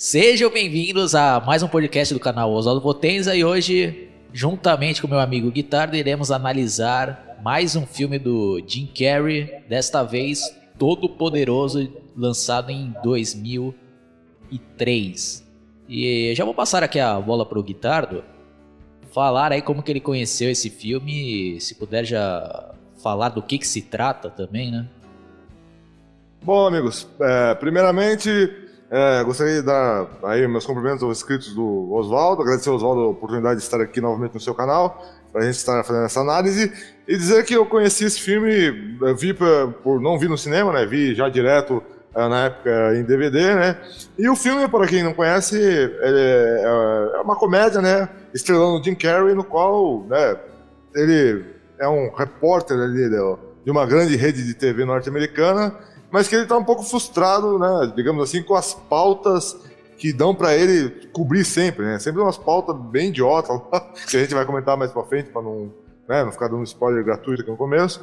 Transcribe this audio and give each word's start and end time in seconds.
Sejam 0.00 0.48
bem-vindos 0.48 1.16
a 1.16 1.40
mais 1.40 1.60
um 1.60 1.66
podcast 1.66 2.14
do 2.14 2.20
canal 2.20 2.52
Oswaldo 2.52 2.80
Potenza 2.80 3.34
e 3.34 3.44
hoje, 3.44 4.08
juntamente 4.32 5.02
com 5.02 5.08
meu 5.08 5.18
amigo 5.18 5.50
Guitardo, 5.50 5.96
iremos 5.96 6.30
analisar 6.30 7.36
mais 7.42 7.74
um 7.74 7.84
filme 7.84 8.16
do 8.16 8.62
Jim 8.64 8.86
Carrey, 8.86 9.52
desta 9.68 10.04
vez 10.04 10.56
Todo 10.78 11.08
Poderoso, 11.08 11.92
lançado 12.16 12.70
em 12.70 12.94
2003. 13.02 15.44
E 15.88 16.32
já 16.32 16.44
vou 16.44 16.54
passar 16.54 16.84
aqui 16.84 17.00
a 17.00 17.18
bola 17.18 17.44
pro 17.44 17.60
Guitardo, 17.60 18.22
falar 19.12 19.50
aí 19.50 19.60
como 19.60 19.82
que 19.82 19.90
ele 19.90 19.98
conheceu 19.98 20.48
esse 20.48 20.70
filme, 20.70 21.60
se 21.60 21.74
puder 21.74 22.04
já 22.04 22.72
falar 23.02 23.30
do 23.30 23.42
que 23.42 23.58
que 23.58 23.66
se 23.66 23.82
trata 23.82 24.30
também, 24.30 24.70
né? 24.70 24.86
Bom, 26.40 26.68
amigos, 26.68 27.08
é, 27.18 27.56
primeiramente 27.56 28.67
é, 28.90 29.22
gostaria 29.22 29.56
de 29.56 29.62
dar 29.62 30.06
aí 30.22 30.46
meus 30.48 30.64
cumprimentos 30.64 31.02
aos 31.02 31.18
inscritos 31.18 31.54
do 31.54 31.92
Oswaldo, 31.92 32.42
agradecer 32.42 32.70
ao 32.70 32.76
Oswaldo 32.76 33.02
a 33.02 33.08
oportunidade 33.08 33.58
de 33.58 33.64
estar 33.64 33.80
aqui 33.80 34.00
novamente 34.00 34.34
no 34.34 34.40
seu 34.40 34.54
canal, 34.54 35.04
para 35.30 35.42
a 35.42 35.44
gente 35.44 35.56
estar 35.56 35.84
fazendo 35.84 36.06
essa 36.06 36.20
análise, 36.20 36.72
e 37.06 37.16
dizer 37.16 37.44
que 37.44 37.54
eu 37.54 37.66
conheci 37.66 38.04
esse 38.04 38.18
filme, 38.18 38.70
vi 39.16 39.34
por, 39.34 39.72
por 39.82 40.00
não 40.00 40.18
vi 40.18 40.26
no 40.26 40.38
cinema, 40.38 40.72
né, 40.72 40.86
vi 40.86 41.14
já 41.14 41.28
direto 41.28 41.82
é, 42.14 42.28
na 42.28 42.46
época 42.46 42.94
em 42.96 43.04
DVD, 43.04 43.54
né, 43.54 43.78
e 44.18 44.26
o 44.26 44.34
filme, 44.34 44.66
para 44.66 44.86
quem 44.86 45.02
não 45.02 45.12
conhece, 45.12 45.60
é, 45.60 46.62
é 47.14 47.20
uma 47.20 47.36
comédia, 47.36 47.82
né, 47.82 48.08
estrelando 48.32 48.82
Jim 48.82 48.94
Carrey, 48.94 49.34
no 49.34 49.44
qual, 49.44 50.06
né, 50.08 50.36
ele 50.94 51.44
é 51.78 51.86
um 51.86 52.10
repórter 52.14 52.78
ali 52.78 53.10
de 53.64 53.70
uma 53.70 53.84
grande 53.84 54.16
rede 54.16 54.46
de 54.46 54.54
TV 54.54 54.86
norte-americana, 54.86 55.74
mas 56.10 56.28
que 56.28 56.34
ele 56.34 56.44
está 56.44 56.56
um 56.56 56.64
pouco 56.64 56.82
frustrado, 56.82 57.58
né, 57.58 57.92
digamos 57.94 58.22
assim, 58.22 58.42
com 58.42 58.54
as 58.54 58.74
pautas 58.74 59.56
que 59.98 60.12
dão 60.12 60.34
para 60.34 60.54
ele 60.54 61.08
cobrir 61.12 61.44
sempre, 61.44 61.84
né? 61.84 61.98
Sempre 61.98 62.22
umas 62.22 62.38
pautas 62.38 62.76
bem 62.76 63.08
idiotas, 63.08 63.60
que 64.08 64.16
a 64.16 64.20
gente 64.20 64.34
vai 64.34 64.46
comentar 64.46 64.76
mais 64.76 64.92
para 64.92 65.02
frente 65.02 65.30
para 65.30 65.42
não, 65.42 65.72
né, 66.08 66.24
não 66.24 66.32
ficar 66.32 66.48
dando 66.48 66.62
spoiler 66.62 67.04
gratuito 67.04 67.42
aqui 67.42 67.50
no 67.50 67.56
começo. 67.56 68.00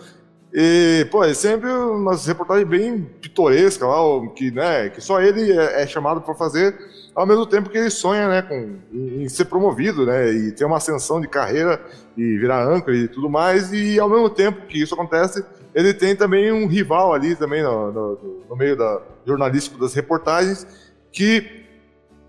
E, 0.54 1.06
pô, 1.12 1.24
é 1.24 1.34
sempre 1.34 1.70
umas 1.70 2.26
reportagens 2.28 2.68
bem 2.68 3.02
pitorescas 3.22 3.88
lá, 3.88 3.98
que, 4.36 4.52
né, 4.52 4.90
que 4.90 5.02
só 5.02 5.22
ele 5.22 5.52
é, 5.52 5.82
é 5.82 5.88
chamado 5.88 6.22
para 6.22 6.34
fazer, 6.34 6.78
ao 7.14 7.26
mesmo 7.26 7.46
tempo 7.46 7.70
que 7.70 7.78
ele 7.78 7.90
sonha, 7.90 8.30
né, 8.30 8.42
com, 8.42 8.78
em, 8.94 9.28
ser 9.28 9.46
promovido, 9.46 10.06
né, 10.06 10.32
e 10.32 10.52
ter 10.54 10.64
uma 10.64 10.78
ascensão 10.78 11.20
de 11.20 11.28
carreira 11.28 11.82
e 12.16 12.38
virar 12.38 12.64
âncora 12.64 12.96
e 12.96 13.08
tudo 13.08 13.30
mais, 13.30 13.74
e 13.74 14.00
ao 14.00 14.10
mesmo 14.10 14.30
tempo 14.30 14.66
que 14.66 14.82
isso 14.82 14.94
acontece, 14.94 15.44
ele 15.76 15.94
tem 15.94 16.16
também 16.16 16.54
um 16.54 16.68
rival 16.68 17.14
ali 17.14 17.36
também 17.36 17.62
no, 17.62 17.92
no, 17.92 18.46
no 18.50 18.56
meio 18.56 18.78
da 18.78 19.02
jornalístico 19.28 19.78
das 19.78 19.94
reportagens, 19.94 20.66
que 21.12 21.66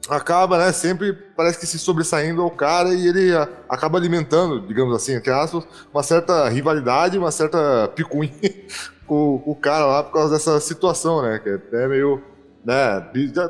acaba, 0.08 0.58
né, 0.58 0.72
sempre 0.72 1.12
parece 1.12 1.58
que 1.58 1.66
se 1.66 1.78
sobressaindo 1.78 2.42
ao 2.42 2.50
cara 2.50 2.92
e 2.92 3.06
ele 3.06 3.34
a, 3.34 3.48
acaba 3.68 3.98
alimentando, 3.98 4.60
digamos 4.60 4.94
assim, 4.94 5.14
entre 5.14 5.32
aspas, 5.32 5.64
uma 5.94 6.02
certa 6.02 6.48
rivalidade, 6.48 7.18
uma 7.18 7.30
certa 7.30 7.88
picuinha 7.94 8.32
com, 9.06 9.38
com, 9.38 9.50
o 9.50 9.56
cara 9.56 9.86
lá 9.86 10.02
por 10.02 10.12
causa 10.12 10.34
dessa 10.34 10.58
situação, 10.58 11.22
né, 11.22 11.38
que 11.38 11.48
é 11.48 11.54
até 11.54 11.86
meio, 11.86 12.20
né, 12.64 13.00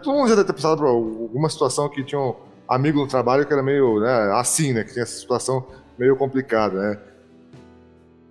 todo 0.03 0.14
mundo 0.14 0.28
já 0.28 0.34
deve 0.34 0.47
ter 0.47 0.53
passado 0.53 0.78
por 0.78 0.86
alguma 0.86 1.48
situação 1.48 1.88
que 1.88 2.05
tinha 2.05 2.20
um 2.20 2.34
amigo 2.69 3.00
no 3.00 3.08
trabalho 3.08 3.47
que 3.47 3.53
era 3.53 3.62
meio, 3.62 3.98
né, 4.00 4.33
assim, 4.34 4.75
né, 4.75 4.84
que 4.84 4.92
tinha 4.92 5.05
essa 5.05 5.19
situação 5.19 5.66
meio 5.98 6.16
complicada, 6.16 6.78
né. 6.81 6.98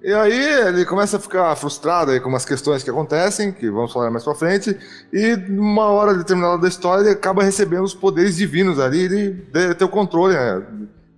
E 0.05 0.13
aí 0.13 0.67
ele 0.67 0.85
começa 0.85 1.17
a 1.17 1.19
ficar 1.19 1.55
frustrado 1.55 2.11
aí 2.11 2.19
com 2.19 2.29
umas 2.29 2.45
questões 2.45 2.83
que 2.83 2.89
acontecem, 2.91 3.51
que 3.51 3.71
vamos 3.71 3.91
falar 3.91 4.11
mais 4.11 4.23
pra 4.23 4.35
frente, 4.35 4.77
e 5.11 5.35
numa 5.35 5.87
hora 5.87 6.13
determinada 6.13 6.59
da 6.59 6.67
história 6.67 7.01
ele 7.01 7.09
acaba 7.09 7.41
recebendo 7.41 7.83
os 7.83 7.95
poderes 7.95 8.37
divinos 8.37 8.79
ali, 8.79 8.99
ele 8.99 9.31
tem 9.73 9.87
o 9.87 9.89
controle 9.89 10.35
né, 10.35 10.63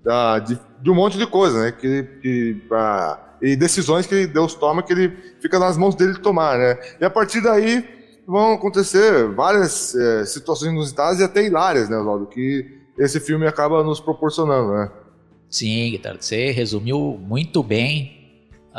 da, 0.01 0.39
de, 0.39 0.57
de, 0.81 0.89
um 0.89 0.95
monte 0.95 1.17
de 1.17 1.27
coisa, 1.27 1.63
né? 1.63 1.73
Que, 1.73 2.03
que, 2.21 2.63
a, 2.71 3.19
e 3.41 3.57
decisões 3.57 4.07
que 4.07 4.25
Deus 4.25 4.53
toma 4.53 4.81
que 4.81 4.93
ele 4.93 5.09
fica 5.41 5.59
nas 5.59 5.75
mãos 5.75 5.93
dele 5.93 6.17
tomar, 6.19 6.57
né? 6.57 6.79
E 7.01 7.03
a 7.03 7.09
partir 7.09 7.41
daí 7.41 7.85
vão 8.25 8.53
acontecer 8.53 9.27
várias 9.33 9.93
é, 9.95 10.23
situações 10.23 10.71
inusitadas 10.71 11.19
e 11.19 11.25
até 11.25 11.43
hilárias, 11.43 11.89
né, 11.89 11.97
Oswaldo? 11.97 12.25
Que 12.25 12.65
esse 12.97 13.19
filme 13.19 13.45
acaba 13.45 13.83
nos 13.83 13.99
proporcionando, 13.99 14.71
né? 14.71 14.89
Sim, 15.49 15.91
Guitarra, 15.91 16.15
você 16.21 16.51
resumiu 16.51 17.19
muito 17.21 17.61
bem 17.61 18.16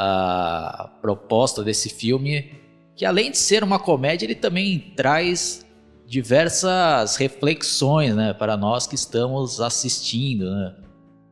a 0.01 0.89
proposta 1.03 1.65
desse 1.65 1.89
filme, 1.89 2.53
que 2.95 3.05
além 3.05 3.33
de 3.33 3.39
ser 3.39 3.65
uma 3.65 3.81
comédia, 3.81 4.27
ele 4.27 4.37
também 4.37 4.93
traz 4.95 5.67
diversas 6.07 7.17
reflexões 7.17 8.15
né, 8.15 8.33
para 8.33 8.57
nós 8.57 8.87
que 8.87 8.95
estamos 8.95 9.61
assistindo, 9.61 10.49
né? 10.49 10.77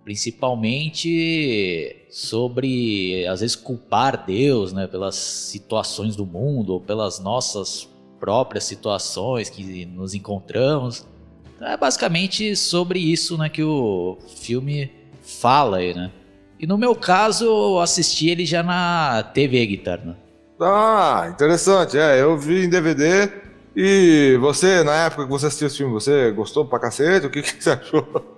principalmente 0.03 2.07
sobre 2.11 3.25
às 3.29 3.41
vezes 3.41 3.55
culpar 3.55 4.27
Deus 4.27 4.73
né, 4.73 4.89
pelas 4.89 5.15
situações 5.15 6.17
do 6.17 6.27
mundo 6.27 6.75
ou 6.75 6.81
pelas 6.81 7.21
nossas 7.21 7.89
próprias 8.19 8.65
situações 8.65 9.49
que 9.49 9.87
nos 9.87 10.13
encontramos. 10.13 11.07
Então, 11.55 11.69
é 11.69 11.77
basicamente 11.77 12.57
sobre 12.57 12.99
isso 12.99 13.39
né, 13.39 13.49
que 13.49 13.63
o 13.63 14.19
filme 14.41 14.91
fala 15.23 15.77
aí, 15.77 15.95
né? 15.95 16.11
E 16.59 16.67
no 16.67 16.79
meu 16.79 16.95
caso, 16.95 17.45
eu 17.45 17.81
assisti 17.81 18.29
ele 18.31 18.47
já 18.47 18.63
na 18.63 19.23
TV 19.23 19.67
Guitarra. 19.67 20.17
Ah, 20.61 21.29
interessante. 21.31 21.99
É, 21.99 22.21
eu 22.21 22.37
vi 22.39 22.65
em 22.65 22.69
DVD. 22.69 23.31
E 23.75 24.39
você, 24.41 24.83
na 24.83 25.05
época 25.05 25.25
que 25.25 25.31
você 25.31 25.47
assistiu 25.47 25.67
esse 25.67 25.77
filme, 25.77 25.93
você 25.93 26.31
gostou 26.33 26.65
pra 26.65 26.79
cacete? 26.79 27.27
O 27.27 27.31
que, 27.31 27.43
que 27.43 27.63
você 27.63 27.71
achou? 27.71 28.37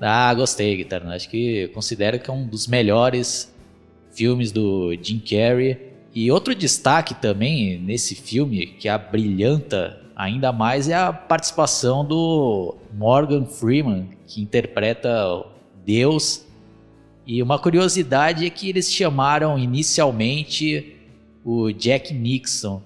Ah, 0.00 0.34
gostei, 0.34 0.76
Guitarra. 0.76 1.14
Acho 1.14 1.30
que 1.30 1.68
considero 1.68 2.18
que 2.18 2.28
é 2.28 2.32
um 2.32 2.46
dos 2.46 2.66
melhores 2.66 3.54
filmes 4.10 4.50
do 4.50 4.92
Jim 5.00 5.20
Carrey. 5.20 5.92
E 6.12 6.30
outro 6.30 6.54
destaque 6.54 7.14
também 7.14 7.78
nesse 7.78 8.14
filme, 8.14 8.66
que 8.66 8.88
a 8.88 8.98
brilhanta 8.98 10.00
ainda 10.16 10.50
mais, 10.50 10.88
é 10.88 10.94
a 10.94 11.12
participação 11.12 12.04
do 12.04 12.74
Morgan 12.94 13.44
Freeman, 13.44 14.08
que 14.26 14.40
interpreta 14.40 15.10
Deus 15.84 16.45
e 17.26 17.42
uma 17.42 17.58
curiosidade 17.58 18.46
é 18.46 18.50
que 18.50 18.68
eles 18.68 18.92
chamaram 18.92 19.58
inicialmente 19.58 20.96
o 21.44 21.72
Jack 21.72 22.14
Nixon, 22.14 22.80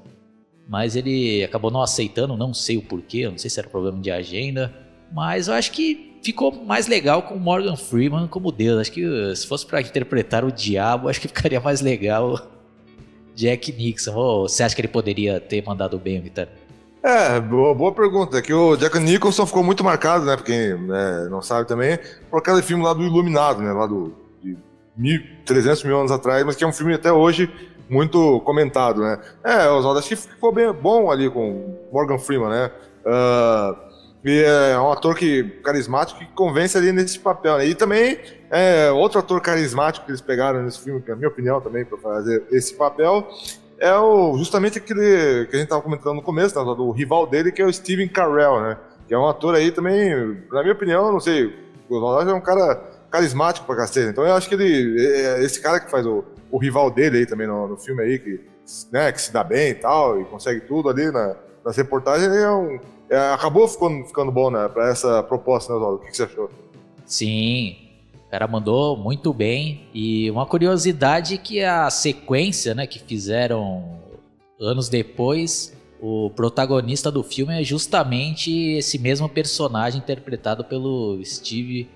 mas 0.68 0.96
ele 0.96 1.44
acabou 1.44 1.70
não 1.70 1.82
aceitando, 1.82 2.36
não 2.36 2.54
sei 2.54 2.76
o 2.76 2.82
porquê, 2.82 3.28
não 3.28 3.36
sei 3.36 3.50
se 3.50 3.58
era 3.60 3.68
problema 3.68 4.00
de 4.00 4.10
agenda, 4.10 4.74
mas 5.12 5.48
eu 5.48 5.54
acho 5.54 5.72
que 5.72 6.18
ficou 6.22 6.52
mais 6.64 6.86
legal 6.86 7.22
com 7.22 7.36
Morgan 7.36 7.76
Freeman 7.76 8.28
como 8.28 8.52
Deus. 8.52 8.80
Acho 8.80 8.92
que 8.92 9.36
se 9.36 9.46
fosse 9.46 9.66
para 9.66 9.80
interpretar 9.80 10.44
o 10.44 10.52
diabo, 10.52 11.08
acho 11.08 11.20
que 11.20 11.28
ficaria 11.28 11.60
mais 11.60 11.80
legal 11.80 12.38
Jack 13.34 13.72
Nixon. 13.72 14.14
Ou 14.14 14.48
você 14.48 14.62
acha 14.62 14.74
que 14.74 14.80
ele 14.80 14.88
poderia 14.88 15.40
ter 15.40 15.62
mandado 15.64 15.98
bem, 15.98 16.20
Vitor? 16.20 16.48
É, 17.02 17.40
boa, 17.40 17.74
boa 17.74 17.92
pergunta. 17.92 18.38
É 18.38 18.42
que 18.42 18.52
o 18.52 18.76
Jack 18.76 18.98
Nicholson 18.98 19.46
ficou 19.46 19.64
muito 19.64 19.82
marcado, 19.82 20.24
né? 20.24 20.36
Pra 20.36 20.44
quem 20.44 20.74
né, 20.74 21.28
não 21.30 21.40
sabe 21.40 21.66
também, 21.66 21.98
por 22.30 22.38
aquele 22.38 22.62
filme 22.62 22.84
lá 22.84 22.92
do 22.92 23.02
Iluminado, 23.02 23.62
né? 23.62 23.72
Lá 23.72 23.86
do 23.86 24.19
mil, 24.96 25.22
300 25.44 25.84
mil 25.84 25.98
anos 25.98 26.12
atrás, 26.12 26.44
mas 26.44 26.56
que 26.56 26.64
é 26.64 26.66
um 26.66 26.72
filme 26.72 26.94
até 26.94 27.12
hoje 27.12 27.50
muito 27.88 28.40
comentado, 28.40 29.00
né? 29.02 29.18
É, 29.42 29.68
Oswaldo, 29.68 29.98
acho 29.98 30.08
que 30.08 30.16
ficou 30.16 30.52
bem 30.52 30.72
bom 30.72 31.10
ali 31.10 31.28
com 31.28 31.76
Morgan 31.92 32.18
Freeman, 32.18 32.48
né? 32.48 32.70
Uh, 33.04 33.90
e 34.24 34.42
é 34.42 34.78
um 34.78 34.92
ator 34.92 35.16
que 35.16 35.42
carismático 35.64 36.20
que 36.20 36.26
convence 36.26 36.76
ali 36.76 36.92
nesse 36.92 37.18
papel, 37.18 37.58
né? 37.58 37.66
E 37.66 37.74
também 37.74 38.18
é 38.50 38.90
outro 38.90 39.18
ator 39.18 39.40
carismático 39.40 40.04
que 40.04 40.12
eles 40.12 40.20
pegaram 40.20 40.62
nesse 40.62 40.80
filme, 40.80 41.00
que 41.00 41.10
na 41.10 41.16
minha 41.16 41.28
opinião 41.28 41.60
também 41.60 41.84
para 41.84 41.98
fazer 41.98 42.44
esse 42.50 42.74
papel 42.74 43.26
é 43.78 43.94
o 43.94 44.36
justamente 44.36 44.78
aquele 44.78 45.46
que 45.46 45.56
a 45.56 45.58
gente 45.58 45.64
estava 45.64 45.80
comentando 45.80 46.16
no 46.16 46.22
começo, 46.22 46.56
né, 46.56 46.74
do 46.74 46.90
rival 46.90 47.26
dele 47.26 47.50
que 47.50 47.62
é 47.62 47.64
o 47.64 47.72
Steven 47.72 48.08
Carell, 48.08 48.60
né? 48.60 48.76
Que 49.08 49.14
é 49.14 49.18
um 49.18 49.26
ator 49.26 49.54
aí 49.54 49.72
também, 49.72 50.14
na 50.52 50.60
minha 50.60 50.74
opinião, 50.74 51.10
não 51.10 51.18
sei, 51.18 51.46
o 51.88 51.96
Oswaldo 51.96 52.30
é 52.30 52.34
um 52.34 52.40
cara 52.40 52.89
carismático 53.10 53.66
pra 53.66 53.76
cacete. 53.76 54.10
Então 54.10 54.24
eu 54.24 54.34
acho 54.34 54.48
que 54.48 54.54
ele. 54.54 55.04
É, 55.04 55.40
é 55.40 55.44
esse 55.44 55.60
cara 55.60 55.80
que 55.80 55.90
faz 55.90 56.06
o, 56.06 56.24
o 56.50 56.58
rival 56.58 56.90
dele 56.90 57.18
aí 57.18 57.26
também 57.26 57.46
no, 57.46 57.68
no, 57.68 57.76
filme 57.76 58.02
aí, 58.02 58.18
que, 58.18 58.40
né, 58.92 59.10
que 59.12 59.20
se 59.20 59.32
dá 59.32 59.42
bem 59.42 59.70
e 59.70 59.74
tal, 59.74 60.20
e 60.20 60.24
consegue 60.24 60.60
tudo 60.60 60.88
ali 60.88 61.10
na, 61.10 61.36
nas 61.64 61.76
reportagens, 61.76 62.32
é 62.32 62.50
um. 62.50 62.78
É, 63.08 63.32
acabou 63.32 63.66
ficando, 63.66 64.04
ficando 64.06 64.30
bom, 64.30 64.50
né, 64.50 64.68
pra 64.68 64.88
essa 64.88 65.22
proposta, 65.24 65.72
né, 65.72 65.78
Oswaldo? 65.78 65.96
O 65.96 66.00
que, 66.00 66.10
que 66.12 66.16
você 66.16 66.22
achou? 66.22 66.48
Sim, 67.04 67.76
o 68.14 68.30
cara 68.30 68.46
mandou 68.46 68.96
muito 68.96 69.34
bem. 69.34 69.88
E 69.92 70.30
uma 70.30 70.46
curiosidade 70.46 71.36
que 71.38 71.60
a 71.64 71.90
sequência, 71.90 72.72
né, 72.72 72.86
que 72.86 73.00
fizeram 73.00 73.98
anos 74.60 74.88
depois, 74.88 75.76
o 76.00 76.30
protagonista 76.30 77.10
do 77.10 77.24
filme 77.24 77.60
é 77.60 77.64
justamente 77.64 78.76
esse 78.76 78.96
mesmo 78.96 79.28
personagem 79.28 79.98
interpretado 79.98 80.64
pelo 80.64 81.20
Steve 81.24 81.88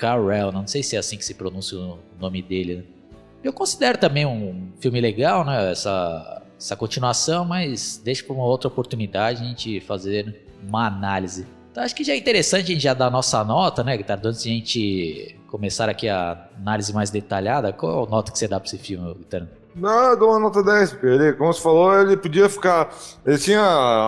Carell, 0.00 0.50
não 0.50 0.66
sei 0.66 0.82
se 0.82 0.96
é 0.96 0.98
assim 0.98 1.18
que 1.18 1.24
se 1.24 1.34
pronuncia 1.34 1.78
o 1.78 1.98
nome 2.18 2.40
dele. 2.40 2.76
Né? 2.76 2.82
Eu 3.44 3.52
considero 3.52 3.98
também 3.98 4.24
um 4.24 4.72
filme 4.80 4.98
legal, 4.98 5.44
né? 5.44 5.70
Essa, 5.70 6.42
essa 6.58 6.74
continuação, 6.74 7.44
mas 7.44 8.00
deixa 8.02 8.24
para 8.24 8.34
uma 8.34 8.44
outra 8.44 8.68
oportunidade 8.68 9.42
a 9.42 9.46
gente 9.46 9.78
fazer 9.82 10.42
uma 10.66 10.86
análise. 10.86 11.46
Então 11.70 11.84
acho 11.84 11.94
que 11.94 12.02
já 12.02 12.14
é 12.14 12.16
interessante 12.16 12.64
a 12.64 12.74
gente 12.74 12.82
já 12.82 12.94
dar 12.94 13.06
a 13.08 13.10
nossa 13.10 13.44
nota, 13.44 13.84
né, 13.84 13.96
Guitarra? 13.96 14.22
Antes 14.24 14.42
de 14.42 14.48
a 14.48 14.52
gente 14.52 15.36
começar 15.46 15.88
aqui 15.88 16.08
a 16.08 16.48
análise 16.56 16.92
mais 16.94 17.10
detalhada, 17.10 17.72
qual 17.72 18.06
a 18.06 18.10
nota 18.10 18.32
que 18.32 18.38
você 18.38 18.48
dá 18.48 18.58
pra 18.58 18.66
esse 18.66 18.78
filme, 18.78 19.14
Guitarra? 19.14 19.50
Não, 19.74 20.10
eu 20.10 20.18
dou 20.18 20.30
uma 20.30 20.40
nota 20.40 20.62
10, 20.62 20.92
porque 20.92 21.06
ele, 21.06 21.32
como 21.34 21.52
você 21.52 21.60
falou, 21.60 22.00
ele 22.00 22.16
podia 22.16 22.48
ficar. 22.48 22.92
Ele 23.24 23.38
tinha. 23.38 23.62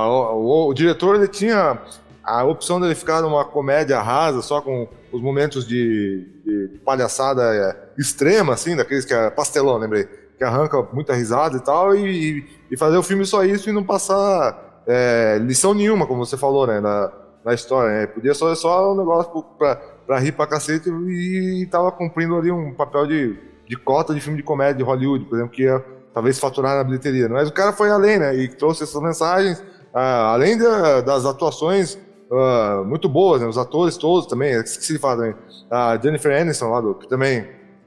O, 0.09 0.37
o, 0.37 0.69
o 0.71 0.75
diretor 0.75 1.15
ele 1.17 1.29
tinha 1.29 1.79
a 2.25 2.44
opção 2.44 2.81
dele 2.81 2.94
ficar 2.94 3.21
numa 3.21 3.44
comédia 3.44 4.00
rasa, 4.00 4.43
só 4.43 4.61
com 4.61 4.89
os 5.12 5.20
momentos 5.20 5.67
de, 5.67 6.26
de 6.44 6.81
palhaçada 6.85 7.43
é, 7.55 8.00
extrema, 8.00 8.55
assim, 8.55 8.75
daqueles 8.75 9.05
que 9.05 9.12
é 9.12 9.31
pastelão, 9.31 9.76
lembrei, 9.76 10.09
que 10.38 10.43
arranca 10.43 10.82
muita 10.93 11.12
risada 11.14 11.56
e 11.56 11.61
tal, 11.61 11.94
e, 11.94 12.44
e 12.70 12.76
fazer 12.76 12.97
o 12.97 13.03
filme 13.03 13.25
só 13.25 13.44
isso 13.44 13.69
e 13.69 13.73
não 13.73 13.85
passar 13.85 14.82
é, 14.87 15.38
lição 15.41 15.75
nenhuma, 15.75 16.06
como 16.06 16.25
você 16.25 16.37
falou, 16.37 16.67
né, 16.67 16.81
na, 16.81 17.12
na 17.44 17.55
história. 17.55 17.93
Né? 17.93 18.06
Podia 18.06 18.35
ser 18.35 18.56
só 18.56 18.93
um 18.93 18.97
negócio 18.97 19.43
pra, 19.59 19.76
pra 20.06 20.19
rir 20.19 20.32
pra 20.32 20.47
cacete 20.47 20.88
e, 20.88 21.62
e 21.62 21.67
tava 21.67 21.93
cumprindo 21.93 22.37
ali 22.37 22.50
um 22.50 22.75
papel 22.75 23.06
de, 23.06 23.38
de 23.69 23.76
cota 23.76 24.15
de 24.15 24.20
filme 24.20 24.38
de 24.38 24.43
comédia 24.43 24.76
de 24.76 24.82
Hollywood, 24.82 25.26
por 25.26 25.37
exemplo, 25.37 25.53
que 25.53 25.62
ia 25.62 25.85
talvez 26.15 26.38
faturar 26.38 26.76
na 26.76 26.85
bilheteria. 26.85 27.29
Mas 27.29 27.49
o 27.49 27.53
cara 27.53 27.73
foi 27.73 27.91
além, 27.91 28.19
né, 28.19 28.35
e 28.35 28.49
trouxe 28.49 28.82
essas 28.82 29.00
mensagens, 29.03 29.62
ah, 29.93 30.32
além 30.32 30.56
das 30.58 31.26
atuações 31.26 31.99
uh, 32.32 32.84
muito 32.84 33.08
boas, 33.08 33.43
né? 33.43 33.46
Os 33.46 33.58
atores 33.58 33.96
todos 33.96 34.26
também, 34.26 34.52
esqueci 34.55 34.94
de 34.94 34.99
falar 34.99 35.17
também. 35.17 35.34
A 35.70 35.99
Jennifer 36.02 36.40
Aniston 36.40 36.70
lá, 36.70 36.81
do, 36.81 36.94
que 36.94 37.08
também, 37.08 37.46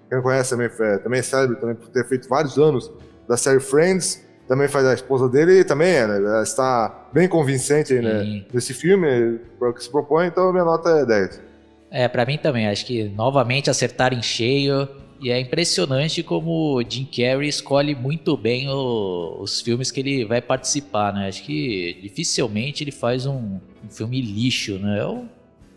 quem 0.09 0.21
conhece, 0.21 0.51
também, 0.51 0.69
é, 0.79 0.97
também 0.99 1.19
é 1.19 1.23
célebre 1.23 1.57
também 1.57 1.75
por 1.75 1.89
ter 1.89 2.05
feito 2.07 2.29
vários 2.29 2.57
anos 2.57 2.91
da 3.27 3.35
série 3.35 3.59
Friends, 3.59 4.23
também 4.47 4.67
faz 4.67 4.85
a 4.85 4.93
esposa 4.93 5.27
dele 5.27 5.59
e 5.59 5.63
também 5.63 5.89
é, 5.89 6.07
né? 6.07 6.17
Ela 6.17 6.43
está 6.43 7.07
bem 7.11 7.27
convincente 7.27 7.93
né? 7.95 8.45
nesse 8.53 8.73
filme, 8.73 9.39
para 9.57 9.69
o 9.69 9.73
que 9.73 9.83
se 9.83 9.89
propõe, 9.89 10.27
então 10.27 10.51
minha 10.51 10.63
nota 10.63 10.89
é 10.89 11.05
10. 11.05 11.41
É, 11.89 12.07
para 12.07 12.25
mim 12.25 12.37
também, 12.37 12.67
acho 12.67 12.85
que 12.85 13.09
novamente 13.09 13.69
acertaram 13.69 14.17
em 14.17 14.21
cheio. 14.21 14.87
E 15.25 15.31
é 15.31 15.39
impressionante 15.39 16.21
como 16.21 16.75
o 16.75 16.83
Jim 16.87 17.03
Carrey 17.03 17.49
escolhe 17.49 17.95
muito 17.95 18.37
bem 18.37 18.69
o, 18.69 19.37
os 19.39 19.59
filmes 19.59 19.89
que 19.89 19.99
ele 19.99 20.23
vai 20.23 20.39
participar, 20.39 21.11
né? 21.11 21.27
Acho 21.27 21.41
que 21.41 21.97
dificilmente 21.99 22.83
ele 22.83 22.91
faz 22.91 23.25
um, 23.25 23.59
um 23.83 23.89
filme 23.89 24.21
lixo, 24.21 24.77
né? 24.77 25.01
Eu, 25.01 25.25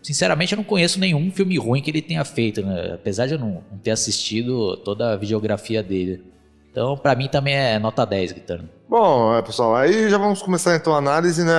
sinceramente, 0.03 0.53
eu 0.53 0.57
não 0.57 0.63
conheço 0.63 0.99
nenhum 0.99 1.31
filme 1.31 1.57
ruim 1.57 1.81
que 1.81 1.89
ele 1.89 1.99
tenha 1.99 2.23
feito, 2.23 2.61
né? 2.61 2.91
Apesar 2.93 3.25
de 3.25 3.33
eu 3.33 3.39
não, 3.39 3.63
não 3.71 3.79
ter 3.79 3.89
assistido 3.89 4.77
toda 4.77 5.13
a 5.13 5.15
videografia 5.15 5.81
dele. 5.81 6.23
Então, 6.69 6.95
para 6.95 7.15
mim 7.15 7.27
também 7.27 7.55
é 7.55 7.79
nota 7.79 8.05
10, 8.05 8.33
Guitarra. 8.33 8.69
Bom, 8.87 9.35
é, 9.35 9.41
pessoal, 9.41 9.75
aí 9.75 10.11
já 10.11 10.19
vamos 10.19 10.43
começar 10.43 10.75
então 10.75 10.93
a 10.93 10.99
análise, 10.99 11.43
né? 11.43 11.53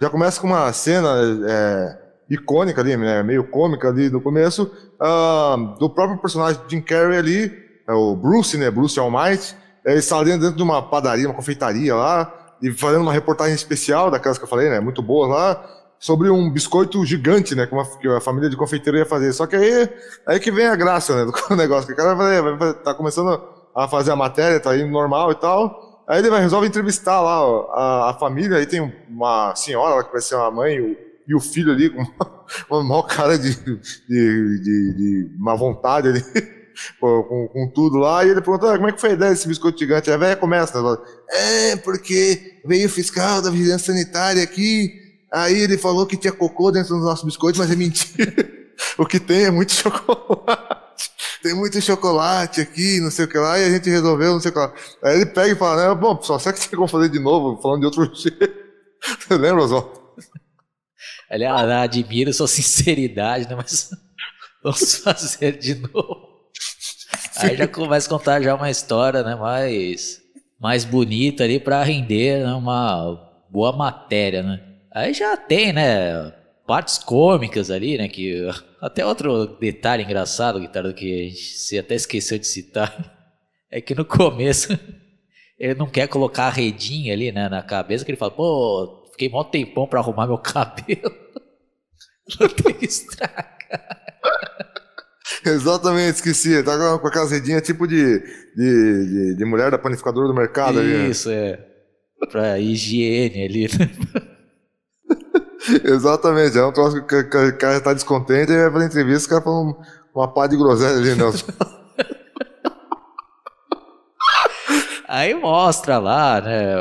Já 0.00 0.08
começa 0.08 0.40
com 0.40 0.46
uma 0.46 0.72
cena 0.72 1.10
é, 1.46 2.01
icônica 2.34 2.80
ali, 2.80 2.96
né? 2.96 3.22
Meio 3.22 3.44
cômica 3.44 3.88
ali 3.88 4.08
no 4.08 4.20
começo, 4.20 4.70
uh, 5.00 5.78
do 5.78 5.90
próprio 5.90 6.18
personagem 6.18 6.60
Jim 6.68 6.80
Carrey 6.80 7.18
ali, 7.18 7.52
é 7.88 7.92
o 7.92 8.16
Bruce, 8.16 8.56
né? 8.56 8.70
Bruce 8.70 8.98
Almighty. 8.98 9.54
Ele 9.84 9.98
está 9.98 10.22
dentro 10.22 10.52
de 10.52 10.62
uma 10.62 10.80
padaria, 10.80 11.26
uma 11.26 11.34
confeitaria 11.34 11.94
lá, 11.94 12.32
e 12.62 12.70
fazendo 12.70 13.02
uma 13.02 13.12
reportagem 13.12 13.54
especial, 13.54 14.10
daquelas 14.10 14.38
que 14.38 14.44
eu 14.44 14.48
falei, 14.48 14.70
né? 14.70 14.80
Muito 14.80 15.02
boa 15.02 15.26
lá, 15.26 15.64
sobre 15.98 16.30
um 16.30 16.50
biscoito 16.50 17.04
gigante, 17.04 17.54
né? 17.54 17.66
Que, 17.66 18.08
a 18.08 18.20
família 18.20 18.48
de 18.48 18.56
confeiteiro 18.56 18.98
ia 18.98 19.06
fazer. 19.06 19.32
Só 19.32 19.46
que 19.46 19.56
aí, 19.56 19.88
aí 20.26 20.40
que 20.40 20.50
vem 20.50 20.66
a 20.66 20.76
graça, 20.76 21.14
né? 21.14 21.30
Do 21.48 21.56
negócio. 21.56 21.86
Que 21.86 21.92
o 21.92 21.96
cara 21.96 22.14
vai, 22.14 22.40
vai, 22.56 22.74
tá 22.74 22.94
começando 22.94 23.42
a 23.74 23.88
fazer 23.88 24.12
a 24.12 24.16
matéria, 24.16 24.60
tá 24.60 24.76
indo 24.76 24.90
normal 24.90 25.32
e 25.32 25.34
tal. 25.34 26.04
Aí 26.06 26.18
ele 26.18 26.30
vai, 26.30 26.40
resolve 26.40 26.66
entrevistar 26.66 27.20
lá 27.20 27.40
a, 27.72 28.10
a 28.10 28.14
família, 28.14 28.58
aí 28.58 28.66
tem 28.66 28.80
uma 29.08 29.54
senhora 29.54 29.96
lá 29.96 30.04
que 30.04 30.12
vai 30.12 30.20
ser 30.20 30.36
a 30.36 30.50
mãe 30.50 30.80
o, 30.80 30.96
e 31.26 31.34
o 31.34 31.40
filho 31.40 31.72
ali 31.72 31.90
com 31.90 32.04
uma, 32.70 32.84
maior 32.84 33.02
cara 33.02 33.38
de, 33.38 33.54
de, 33.54 33.78
de, 34.08 34.94
de 34.94 35.30
má 35.38 35.54
vontade 35.54 36.08
ali. 36.08 36.22
com, 36.98 37.48
com, 37.48 37.70
tudo 37.74 37.98
lá, 37.98 38.24
e 38.24 38.30
ele 38.30 38.40
perguntou, 38.40 38.70
ah, 38.70 38.76
como 38.76 38.88
é 38.88 38.92
que 38.92 39.00
foi 39.00 39.10
a 39.10 39.14
ideia 39.14 39.30
desse 39.30 39.46
biscoito 39.46 39.78
gigante? 39.78 40.10
A 40.10 40.16
velha 40.16 40.36
começa, 40.36 40.80
né? 40.82 40.96
é, 41.30 41.76
porque 41.76 42.60
veio 42.64 42.86
o 42.86 42.90
fiscal 42.90 43.42
da 43.42 43.50
vigilância 43.50 43.92
sanitária 43.92 44.42
aqui, 44.42 44.90
aí 45.30 45.60
ele 45.60 45.76
falou 45.76 46.06
que 46.06 46.16
tinha 46.16 46.32
cocô 46.32 46.70
dentro 46.70 46.94
dos 46.94 47.04
nossos 47.04 47.24
biscoitos, 47.24 47.60
mas 47.60 47.70
é 47.70 47.76
mentira. 47.76 48.48
o 48.96 49.06
que 49.06 49.20
tem 49.20 49.44
é 49.44 49.50
muito 49.50 49.72
chocolate. 49.72 50.82
Tem 51.42 51.54
muito 51.54 51.80
chocolate 51.80 52.60
aqui, 52.60 53.00
não 53.00 53.10
sei 53.10 53.24
o 53.24 53.28
que 53.28 53.36
lá, 53.36 53.58
e 53.58 53.64
a 53.64 53.70
gente 53.70 53.90
resolveu, 53.90 54.32
não 54.32 54.40
sei 54.40 54.50
o 54.50 54.54
que 54.54 54.60
lá. 54.60 54.72
Aí 55.02 55.16
ele 55.16 55.26
pega 55.26 55.52
e 55.52 55.56
fala, 55.56 55.94
bom, 55.94 56.16
pessoal, 56.16 56.38
será 56.38 56.54
que 56.54 56.68
tem 56.68 56.76
como 56.76 56.88
fazer 56.88 57.08
de 57.08 57.18
novo, 57.18 57.60
falando 57.60 57.80
de 57.80 57.86
outro 57.86 58.04
jeito? 58.14 58.48
Você 59.18 59.36
lembra, 59.36 59.64
Oswaldo? 59.64 60.00
Ele 61.32 61.46
ah, 61.46 61.82
admira 61.82 62.32
sua 62.32 62.46
sinceridade, 62.48 63.48
né? 63.48 63.54
Mas 63.56 63.90
vamos 64.62 64.96
fazer 64.96 65.58
de 65.58 65.74
novo. 65.76 66.30
Aí 67.36 67.56
já 67.56 67.66
começa 67.66 68.06
a 68.06 68.10
contar 68.10 68.42
já 68.42 68.54
uma 68.54 68.70
história, 68.70 69.22
né, 69.22 69.34
mais, 69.34 70.20
mais 70.60 70.84
bonita 70.84 71.42
ali 71.42 71.58
para 71.58 71.82
render 71.82 72.44
né, 72.44 72.52
uma 72.52 73.46
boa 73.50 73.72
matéria, 73.72 74.42
né? 74.42 74.60
Aí 74.92 75.14
já 75.14 75.36
tem, 75.36 75.72
né, 75.72 76.30
partes 76.66 76.98
cômicas 76.98 77.70
ali, 77.70 77.96
né, 77.96 78.06
que 78.06 78.46
até 78.80 79.04
outro 79.04 79.58
detalhe 79.58 80.04
engraçado, 80.04 80.60
guitarra 80.60 80.92
que 80.92 81.26
a 81.26 81.28
gente 81.30 81.78
até 81.78 81.94
esqueceu 81.94 82.38
de 82.38 82.46
citar, 82.46 82.94
é 83.70 83.80
que 83.80 83.94
no 83.94 84.04
começo 84.04 84.78
ele 85.58 85.74
não 85.74 85.86
quer 85.86 86.06
colocar 86.08 86.44
a 86.44 86.50
redinha 86.50 87.12
ali, 87.12 87.32
né, 87.32 87.48
na 87.48 87.62
cabeça, 87.62 88.04
que 88.04 88.10
ele 88.10 88.18
fala, 88.18 88.32
pô, 88.32 89.08
fiquei 89.12 89.28
mó 89.28 89.42
tempão 89.42 89.86
para 89.86 90.00
arrumar 90.00 90.26
meu 90.26 90.38
cabelo. 90.38 91.21
Que 92.38 92.84
estragar. 92.86 93.52
Exatamente, 95.44 96.16
esqueci. 96.16 96.62
Tá 96.62 96.98
com 96.98 97.06
a 97.06 97.10
casedinha 97.10 97.60
tipo 97.60 97.86
de, 97.86 98.20
de, 98.56 99.06
de, 99.06 99.36
de, 99.36 99.44
mulher 99.44 99.70
da 99.70 99.78
panificadora 99.78 100.28
do 100.28 100.34
mercado 100.34 100.80
Isso, 100.80 100.80
ali. 100.80 101.10
Isso, 101.10 101.28
né? 101.28 101.34
é. 101.34 101.58
Pra 102.30 102.58
higiene 102.58 103.44
ali, 103.44 103.68
né? 103.78 103.90
Exatamente, 105.84 106.58
é 106.58 106.64
um 106.64 106.72
troço 106.72 107.04
que 107.06 107.14
o 107.14 107.28
cara 107.58 107.80
tá 107.80 107.94
descontente 107.94 108.50
e 108.50 108.56
vai 108.56 108.72
fazer 108.72 108.86
entrevista, 108.86 109.26
o 109.26 109.30
cara 109.30 109.42
fala 109.42 109.76
uma 110.14 110.32
pá 110.32 110.46
de 110.46 110.56
groselha 110.56 110.96
ali, 110.96 111.14
né? 111.14 111.24
Aí 115.08 115.34
mostra 115.34 115.98
lá, 115.98 116.40
né, 116.40 116.74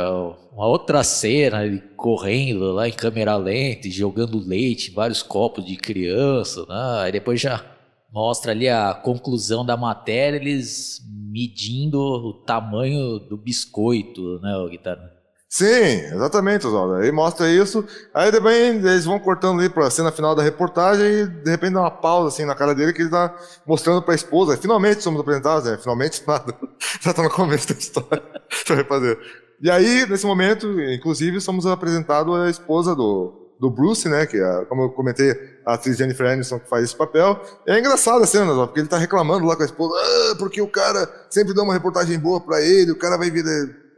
uma 0.52 0.68
outra 0.68 1.04
cena, 1.04 1.66
ele 1.66 1.80
correndo 1.96 2.72
lá 2.74 2.88
em 2.88 2.92
câmera 2.92 3.36
lenta, 3.38 3.90
jogando 3.90 4.38
leite 4.38 4.92
vários 4.92 5.24
copos 5.24 5.66
de 5.66 5.78
criança, 5.78 6.62
né? 6.68 7.02
Aí 7.04 7.12
depois 7.12 7.40
já 7.40 7.64
mostra 8.12 8.52
ali 8.52 8.68
a 8.68 8.94
conclusão 8.94 9.66
da 9.66 9.78
matéria, 9.78 10.38
eles 10.38 11.00
medindo 11.32 11.98
o 11.98 12.34
tamanho 12.34 13.20
do 13.20 13.38
biscoito, 13.38 14.40
né, 14.42 14.52
guitarra? 14.70 15.22
Sim, 15.54 15.66
exatamente, 15.66 16.66
Oswaldo. 16.66 16.96
Aí 16.96 17.12
mostra 17.12 17.50
isso, 17.50 17.86
aí 18.14 18.32
depois 18.32 18.56
eles 18.56 19.04
vão 19.04 19.20
cortando 19.20 19.60
ali 19.60 19.70
pra 19.70 19.90
cena 19.90 20.10
final 20.10 20.34
da 20.34 20.42
reportagem 20.42 21.06
e 21.06 21.28
de 21.28 21.52
repente 21.52 21.74
dá 21.74 21.82
uma 21.82 21.92
pausa 21.92 22.30
assim 22.30 22.46
na 22.46 22.56
cara 22.56 22.74
dele 22.74 22.94
que 22.94 23.02
ele 23.02 23.10
tá 23.10 23.36
mostrando 23.66 24.02
pra 24.02 24.16
esposa. 24.16 24.56
Finalmente 24.56 25.04
somos 25.04 25.20
apresentados, 25.20 25.70
né? 25.70 25.78
Finalmente 25.78 26.24
nada. 26.28 26.56
Já 27.02 27.14
tá 27.14 27.24
no 27.24 27.30
começo 27.30 27.68
da 27.68 27.80
história. 27.80 28.24
Eu 28.70 28.76
refazer. 28.78 29.20
E 29.62 29.70
aí, 29.70 30.08
nesse 30.10 30.26
momento, 30.26 30.82
inclusive, 30.82 31.40
somos 31.40 31.68
apresentados 31.68 32.36
a 32.36 32.50
esposa 32.50 32.96
do, 32.96 33.42
do 33.60 33.70
Bruce, 33.70 34.10
né? 34.10 34.26
Que 34.26 34.38
é, 34.38 34.66
como 34.66 34.82
eu 34.82 34.90
comentei, 34.90 35.32
a 35.64 35.76
atriz 35.76 35.98
Jennifer 35.98 36.26
Aniston 36.26 36.60
que 36.60 36.68
faz 36.68 36.86
esse 36.86 36.96
papel. 36.96 37.40
É 37.68 37.78
engraçado 37.78 38.24
a 38.24 38.28
cena, 38.28 38.54
porque 38.66 38.80
ele 38.80 38.88
tá 38.88 38.98
reclamando 38.98 39.46
lá 39.46 39.56
com 39.56 39.62
a 39.62 39.66
esposa, 39.66 39.94
ah, 40.00 40.36
porque 40.40 40.60
o 40.60 40.68
cara 40.68 41.08
sempre 41.30 41.54
dá 41.54 41.62
uma 41.62 41.74
reportagem 41.74 42.18
boa 42.18 42.42
para 42.42 42.60
ele, 42.60 42.92
o 42.92 42.98
cara 42.98 43.18
vai 43.18 43.30
vir. 43.30 43.46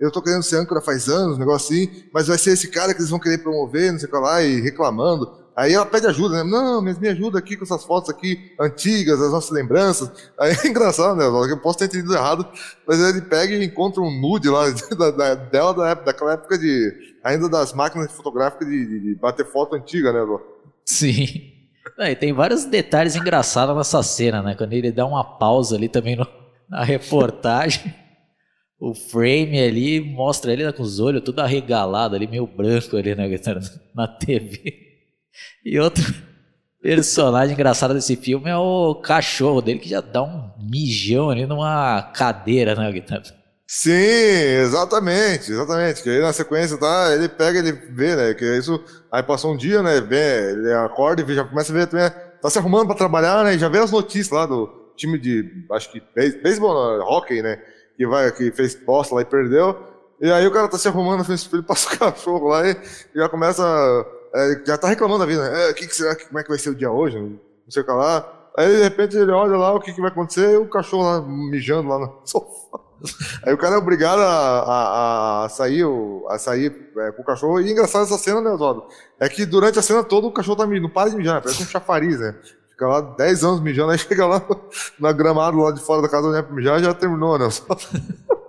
Eu 0.02 0.12
tô 0.12 0.22
querendo 0.22 0.44
ser 0.44 0.58
âncora 0.58 0.82
faz 0.82 1.08
anos, 1.08 1.38
um 1.38 1.40
negócio 1.40 1.74
assim, 1.74 2.04
mas 2.14 2.28
vai 2.28 2.38
ser 2.38 2.52
esse 2.52 2.68
cara 2.68 2.94
que 2.94 3.00
eles 3.00 3.10
vão 3.10 3.20
querer 3.20 3.38
promover, 3.38 3.94
não 3.94 4.00
sei 4.00 4.10
o 4.10 4.12
que 4.12 4.18
lá, 4.18 4.44
e 4.44 4.60
reclamando. 4.60 5.43
Aí 5.56 5.74
ela 5.74 5.86
pede 5.86 6.08
ajuda, 6.08 6.44
né? 6.44 6.50
Não, 6.50 6.82
mas 6.82 6.98
me 6.98 7.08
ajuda 7.08 7.38
aqui 7.38 7.56
com 7.56 7.64
essas 7.64 7.84
fotos 7.84 8.10
aqui 8.10 8.54
antigas, 8.60 9.22
as 9.22 9.32
nossas 9.32 9.52
lembranças. 9.52 10.12
Aí 10.40 10.56
é 10.64 10.66
engraçado, 10.68 11.16
né? 11.16 11.26
Eu 11.26 11.60
posso 11.60 11.78
ter 11.78 11.86
entendido 11.86 12.14
errado, 12.14 12.48
mas 12.88 13.00
ele 13.00 13.22
pega 13.22 13.54
e 13.54 13.64
encontra 13.64 14.02
um 14.02 14.10
nude 14.20 14.50
lá 14.50 14.66
da, 14.98 15.12
da, 15.12 15.36
dela 15.36 15.74
da 15.74 15.90
época, 15.90 16.06
daquela 16.06 16.34
época 16.34 16.58
de. 16.58 16.92
ainda 17.24 17.48
das 17.48 17.72
máquinas 17.74 18.12
fotográficas 18.12 18.68
de, 18.68 18.86
de, 18.86 19.00
de 19.00 19.16
bater 19.16 19.46
foto 19.46 19.76
antiga, 19.76 20.12
né, 20.12 20.22
Lô? 20.22 20.42
Sim. 20.86 21.52
Não, 21.98 22.08
e 22.08 22.16
tem 22.16 22.34
vários 22.34 22.66
detalhes 22.66 23.16
engraçados 23.16 23.76
nessa 23.76 24.02
cena, 24.02 24.42
né? 24.42 24.56
Quando 24.56 24.74
ele 24.74 24.92
dá 24.92 25.06
uma 25.06 25.24
pausa 25.24 25.76
ali 25.76 25.88
também 25.88 26.16
no, 26.16 26.28
na 26.68 26.84
reportagem. 26.84 27.94
o 28.80 28.96
frame 28.96 29.62
ali 29.62 30.02
mostra 30.02 30.52
ele 30.52 30.74
com 30.74 30.82
os 30.82 31.00
olhos 31.00 31.22
tudo 31.22 31.42
arregalado 31.42 32.16
ali, 32.16 32.26
meio 32.26 32.48
branco 32.48 32.98
ali 32.98 33.14
né, 33.14 33.30
na 33.94 34.08
TV. 34.08 34.83
E 35.66 35.80
outro 35.80 36.04
personagem 36.82 37.54
engraçado 37.54 37.94
desse 37.94 38.16
filme 38.16 38.50
é 38.50 38.58
o 38.58 38.96
cachorro 38.96 39.62
dele, 39.62 39.80
que 39.80 39.90
já 39.90 40.02
dá 40.02 40.22
um 40.22 40.52
mijão 40.60 41.30
ali 41.30 41.46
numa 41.46 42.04
cadeira, 42.14 42.76
né, 42.76 42.92
Guitarra? 42.92 43.24
Sim, 43.66 43.92
exatamente, 43.92 45.52
exatamente. 45.52 46.04
Que 46.04 46.10
aí 46.10 46.20
na 46.20 46.34
sequência, 46.34 46.78
tá, 46.78 47.14
ele 47.14 47.28
pega, 47.28 47.58
ele 47.58 47.72
vê, 47.72 48.16
né? 48.16 48.34
Que 48.34 48.46
isso, 48.58 48.84
aí 49.12 49.24
passou 49.24 49.54
um 49.54 49.58
dia, 49.58 49.82
né? 49.82 50.00
Vê, 50.02 50.52
ele 50.52 50.74
acorda 50.74 51.24
e 51.24 51.36
já 51.36 51.44
começa 51.44 51.72
a 51.72 51.76
ver 51.76 51.88
também, 51.88 52.12
tá 52.42 52.50
se 52.50 52.60
arrumando 52.60 52.88
para 52.88 52.98
trabalhar, 52.98 53.44
né? 53.44 53.58
Já 53.58 53.70
vê 53.70 53.80
as 53.80 53.90
notícias 53.92 54.30
lá 54.30 54.46
do 54.46 54.68
time 54.96 55.18
de, 55.18 55.66
acho 55.72 55.92
que 55.92 56.04
beisebol, 56.16 57.00
hockey, 57.02 57.42
né? 57.42 57.60
Que 57.98 58.06
vai, 58.06 58.32
que 58.32 58.52
fez 58.52 58.76
posta 58.76 59.16
lá 59.16 59.22
e 59.22 59.26
perdeu. 59.26 59.76
E 60.22 60.32
aí 60.32 60.46
o 60.46 60.52
cara 60.52 60.68
tá 60.68 60.78
se 60.78 60.88
arrumando, 60.88 61.26
ele 61.28 61.64
passa 61.64 61.94
o 61.94 61.98
cachorro 61.98 62.50
lá 62.50 62.68
e 62.70 62.78
já 63.16 63.28
começa, 63.28 63.64
é, 64.34 64.62
já 64.66 64.78
tá 64.78 64.88
reclamando 64.88 65.20
da 65.20 65.26
vida, 65.26 65.50
né? 65.50 65.70
É, 65.70 65.74
que, 65.74 65.88
que 65.88 65.96
será, 65.96 66.16
como 66.16 66.40
é 66.40 66.44
que 66.44 66.50
vai 66.50 66.58
ser 66.58 66.72
o 66.72 66.76
dia 66.76 66.92
hoje? 66.92 67.20
Não 67.20 67.40
sei 67.70 67.84
o 67.84 67.86
que 67.86 67.92
lá. 67.92 68.50
Aí 68.58 68.68
de 68.68 68.84
repente 68.84 69.18
ele 69.18 69.32
olha 69.32 69.58
lá 69.58 69.74
o 69.74 69.80
que, 69.80 69.94
que 69.94 70.02
vai 70.02 70.12
acontecer 70.12 70.54
e 70.54 70.58
o 70.58 70.70
cachorro 70.70 71.04
lá 71.04 71.22
mijando 71.22 71.90
lá 71.90 72.00
no 72.00 72.22
sofá. 72.26 72.80
Aí 73.46 73.54
o 73.54 73.58
cara 73.58 73.76
é 73.76 73.78
obrigado 73.78 74.20
a, 74.20 74.24
a, 74.24 75.46
a 75.46 75.50
sair, 75.50 75.84
a 76.30 76.38
sair 76.38 76.74
é, 76.98 77.12
com 77.12 77.22
o 77.22 77.26
cachorro. 77.26 77.60
E 77.60 77.72
engraçado 77.72 78.04
essa 78.04 78.18
cena, 78.18 78.42
né, 78.42 78.52
Oswaldo? 78.52 78.86
É 79.20 79.28
que 79.28 79.46
durante 79.46 79.78
a 79.78 79.82
cena 79.82 80.04
toda 80.04 80.28
o 80.28 80.32
cachorro 80.32 80.58
tá 80.58 80.66
mijando, 80.66 80.88
não 80.88 80.94
para 80.94 81.10
de 81.10 81.18
mijar, 81.18 81.42
parece 81.42 81.64
um 81.64 81.66
chafariz, 81.66 82.20
né? 82.20 82.36
Fica 82.70 82.88
lá 82.88 83.02
10 83.02 83.44
anos 83.44 83.60
mijando, 83.60 83.92
aí 83.92 83.98
chega 84.00 84.26
lá 84.26 84.42
na 85.00 85.12
gramado 85.12 85.58
lá 85.58 85.72
de 85.72 85.82
fora 85.82 86.02
da 86.02 86.10
casa 86.10 86.28
onde 86.28 86.38
é 86.38 86.42
pra 86.42 86.56
mijar 86.56 86.80
já 86.80 86.94
terminou, 86.94 87.38
né? 87.38 87.48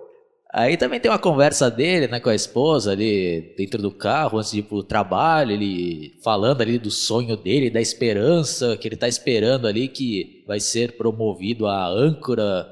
Aí 0.56 0.76
também 0.76 1.00
tem 1.00 1.10
uma 1.10 1.18
conversa 1.18 1.68
dele, 1.68 2.06
né, 2.06 2.20
com 2.20 2.28
a 2.28 2.34
esposa 2.34 2.92
ali 2.92 3.52
dentro 3.58 3.82
do 3.82 3.90
carro, 3.90 4.38
antes 4.38 4.52
de 4.52 4.60
ir 4.60 4.62
pro 4.62 4.84
trabalho, 4.84 5.50
ele 5.50 6.16
falando 6.22 6.60
ali 6.60 6.78
do 6.78 6.92
sonho 6.92 7.36
dele, 7.36 7.70
da 7.70 7.80
esperança, 7.80 8.76
que 8.76 8.86
ele 8.86 8.94
tá 8.94 9.08
esperando 9.08 9.66
ali 9.66 9.88
que 9.88 10.44
vai 10.46 10.60
ser 10.60 10.96
promovido 10.96 11.66
a 11.66 11.88
âncora 11.88 12.68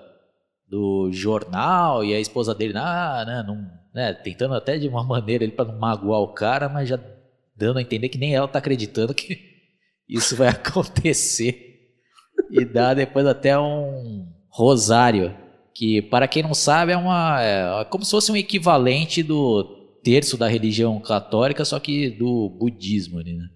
do 0.69 1.11
jornal 1.11 2.05
e 2.05 2.15
a 2.15 2.21
esposa 2.21 2.55
dele, 2.55 2.73
ah, 2.77 3.25
né, 3.27 3.45
não, 3.45 3.67
né, 3.93 4.13
tentando 4.15 4.55
até 4.55 4.79
de 4.79 4.87
uma 4.87 5.03
maneira 5.05 5.43
ele 5.43 5.53
para 5.53 5.73
não 5.73 5.77
magoar 5.77 6.21
o 6.21 6.33
cara, 6.33 6.69
mas 6.69 6.89
já 6.89 7.01
dando 7.57 7.81
a 7.81 7.83
entender 7.83 8.09
que 8.09 8.19
nem 8.19 8.33
ela 8.33 8.47
tá 8.47 8.61
acreditando 8.61 9.13
que 9.13 9.37
isso 10.09 10.37
vai 10.37 10.47
acontecer. 10.55 11.71
E 12.49 12.65
dá 12.65 12.95
depois 12.95 13.27
até 13.27 13.59
um 13.59 14.25
rosário, 14.49 15.37
que 15.75 16.03
para 16.03 16.29
quem 16.29 16.43
não 16.43 16.55
sabe 16.55 16.93
é 16.93 16.97
uma 16.97 17.43
é 17.43 17.85
como 17.87 18.05
se 18.05 18.11
fosse 18.11 18.31
um 18.31 18.37
equivalente 18.37 19.23
do 19.23 19.65
terço 20.03 20.37
da 20.37 20.49
religião 20.49 21.01
católica, 21.01 21.65
só 21.65 21.79
que 21.79 22.11
do 22.11 22.51
budismo, 22.51 23.21
né? 23.21 23.49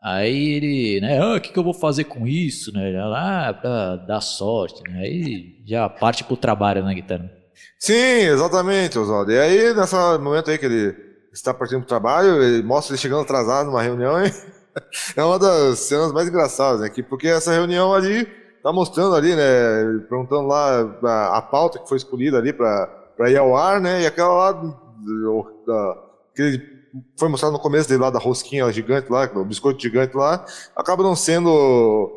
Aí 0.00 0.54
ele, 0.54 1.00
né, 1.00 1.18
ah, 1.18 1.36
o 1.36 1.40
que, 1.40 1.52
que 1.52 1.58
eu 1.58 1.64
vou 1.64 1.74
fazer 1.74 2.04
com 2.04 2.26
isso, 2.26 2.72
né? 2.72 2.96
Ah, 3.14 3.52
pra 3.52 3.96
dar 3.96 4.20
sorte, 4.20 4.82
né? 4.88 5.00
Aí 5.00 5.62
já 5.66 5.88
parte 5.88 6.22
pro 6.22 6.36
trabalho 6.36 6.82
na 6.82 6.88
né, 6.88 6.94
guitarra. 6.94 7.30
Sim, 7.78 7.92
exatamente, 7.92 8.98
Oswaldo. 8.98 9.32
E 9.32 9.38
aí, 9.38 9.74
nesse 9.74 9.96
momento 10.20 10.50
aí 10.50 10.58
que 10.58 10.66
ele 10.66 10.94
está 11.32 11.52
partindo 11.52 11.80
pro 11.80 11.88
trabalho, 11.88 12.42
ele 12.42 12.62
mostra 12.62 12.94
ele 12.94 13.00
chegando 13.00 13.22
atrasado 13.22 13.66
numa 13.66 13.82
reunião, 13.82 14.24
e 14.24 14.32
é 15.16 15.24
uma 15.24 15.38
das 15.38 15.80
cenas 15.80 16.12
mais 16.12 16.28
engraçadas, 16.28 16.80
né? 16.80 16.90
Porque 17.08 17.26
essa 17.26 17.52
reunião 17.52 17.92
ali 17.92 18.26
tá 18.68 18.72
mostrando 18.72 19.14
ali, 19.14 19.34
né, 19.34 20.04
perguntando 20.08 20.46
lá 20.46 20.80
a, 21.02 21.38
a 21.38 21.42
pauta 21.42 21.78
que 21.78 21.88
foi 21.88 21.96
escolhida 21.96 22.36
ali 22.36 22.52
para 22.52 23.30
ir 23.30 23.36
ao 23.36 23.56
ar, 23.56 23.80
né? 23.80 24.02
E 24.02 24.06
aquela 24.06 24.34
lá 24.34 24.52
da, 24.52 25.98
aquele 26.32 26.78
foi 27.16 27.28
mostrado 27.28 27.52
no 27.52 27.58
começo 27.58 27.88
dele 27.88 28.02
lá 28.02 28.10
da 28.10 28.18
rosquinha 28.18 28.70
gigante 28.72 29.10
lá, 29.10 29.26
do 29.26 29.44
biscoito 29.44 29.80
gigante 29.80 30.16
lá, 30.16 30.44
acaba 30.76 31.02
não 31.02 31.16
sendo 31.16 32.14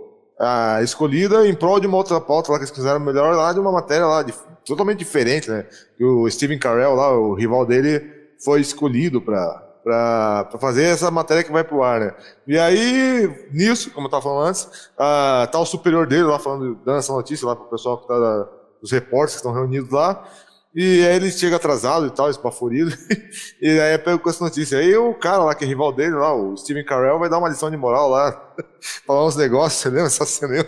escolhida 0.84 1.48
em 1.48 1.53
prol 1.53 1.79
de 1.79 1.88
uma 1.88 1.98
outra 1.98 2.20
pauta 2.20 2.51
lá 2.51 2.58
que 2.58 2.63
eles 2.63 2.72
quiseram 2.72 3.00
melhor 3.00 3.36
lá, 3.36 3.53
de 3.53 3.60
uma 3.60 3.72
matéria 3.72 4.08
lá 4.08 4.24
de, 4.24 4.34
totalmente 4.65 4.98
diferente, 4.98 5.50
né? 5.50 5.65
Que 5.98 6.03
o 6.03 6.29
Steven 6.29 6.60
Carell 6.60 6.96
lá, 6.96 7.17
o 7.17 7.34
rival 7.34 7.65
dele, 7.65 8.03
foi 8.43 8.60
escolhido 8.60 9.22
para 9.22 9.70
para 9.83 10.50
fazer 10.59 10.83
essa 10.83 11.09
matéria 11.09 11.43
que 11.43 11.51
vai 11.51 11.63
pro 11.63 11.83
ar, 11.83 12.00
né? 12.00 12.15
E 12.47 12.57
aí, 12.57 13.47
nisso, 13.51 13.91
como 13.91 14.05
eu 14.05 14.07
estava 14.07 14.23
falando 14.23 14.47
antes, 14.47 14.89
ah, 14.97 15.47
tá 15.51 15.59
o 15.59 15.65
superior 15.65 16.07
dele 16.07 16.23
lá 16.23 16.39
falando, 16.39 16.75
dando 16.85 17.00
essa 17.00 17.13
notícia 17.13 17.47
lá 17.47 17.55
pro 17.55 17.69
pessoal 17.69 18.00
que 18.00 18.07
tá, 18.07 18.19
da, 18.19 18.50
os 18.81 18.91
repórteres 18.91 19.33
que 19.33 19.38
estão 19.38 19.53
reunidos 19.53 19.91
lá, 19.91 20.23
e 20.73 21.05
aí 21.05 21.15
ele 21.15 21.31
chega 21.31 21.57
atrasado 21.57 22.07
e 22.07 22.11
tal, 22.11 22.29
espaforido. 22.29 22.91
e 23.61 23.79
aí 23.79 23.97
pega 23.97 24.17
com 24.17 24.29
essa 24.29 24.43
notícia. 24.43 24.77
Aí 24.77 24.95
o 24.95 25.13
cara 25.13 25.43
lá, 25.43 25.53
que 25.53 25.65
é 25.65 25.67
rival 25.67 25.91
dele, 25.91 26.15
lá, 26.15 26.33
o 26.33 26.55
Steven 26.55 26.85
Carell, 26.85 27.19
vai 27.19 27.29
dar 27.29 27.39
uma 27.39 27.50
lição 27.50 27.69
de 27.69 27.75
moral 27.75 28.09
lá, 28.09 28.53
falar 29.05 29.25
uns 29.25 29.35
negócios, 29.35 29.81
você 29.81 29.89
lembra 29.89 30.05
essa 30.05 30.25
cena? 30.25 30.65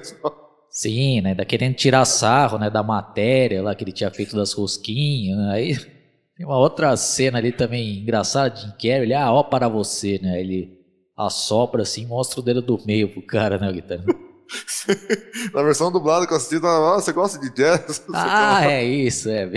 Sim, 0.69 1.21
né? 1.21 1.35
Da 1.35 1.45
querendo 1.45 1.75
tirar 1.75 2.03
sarro, 2.03 2.57
né? 2.57 2.69
Da 2.69 2.83
matéria 2.83 3.61
lá 3.61 3.73
que 3.75 3.83
ele 3.83 3.93
tinha 3.93 4.11
feito 4.11 4.35
das 4.35 4.53
rosquinhas. 4.53 5.37
Né? 5.37 5.51
Aí 5.53 6.02
tem 6.35 6.45
uma 6.45 6.57
outra 6.57 6.95
cena 6.97 7.37
ali 7.37 7.51
também 7.51 8.01
engraçada, 8.01 8.55
Jim 8.55 8.71
Carrey, 8.71 9.03
ele, 9.03 9.13
ah, 9.13 9.31
ó 9.31 9.43
para 9.43 9.67
você, 9.67 10.19
né? 10.21 10.39
Ele 10.39 10.79
assopra 11.15 11.83
assim, 11.83 12.05
mostra 12.07 12.39
o 12.39 12.43
dedo 12.43 12.61
do 12.61 12.83
meio 12.85 13.11
pro 13.13 13.21
cara, 13.25 13.57
né, 13.57 13.71
guitarra? 13.71 14.03
Na 15.53 15.63
versão 15.63 15.91
dublada 15.91 16.25
que 16.27 16.33
eu 16.33 16.37
assisti, 16.37 16.65
ah, 16.65 16.95
você 16.95 17.13
gosta 17.13 17.39
de 17.39 17.53
jazz? 17.53 18.05
Ah, 18.13 18.65
é 18.65 18.83
isso, 18.83 19.29
é. 19.29 19.45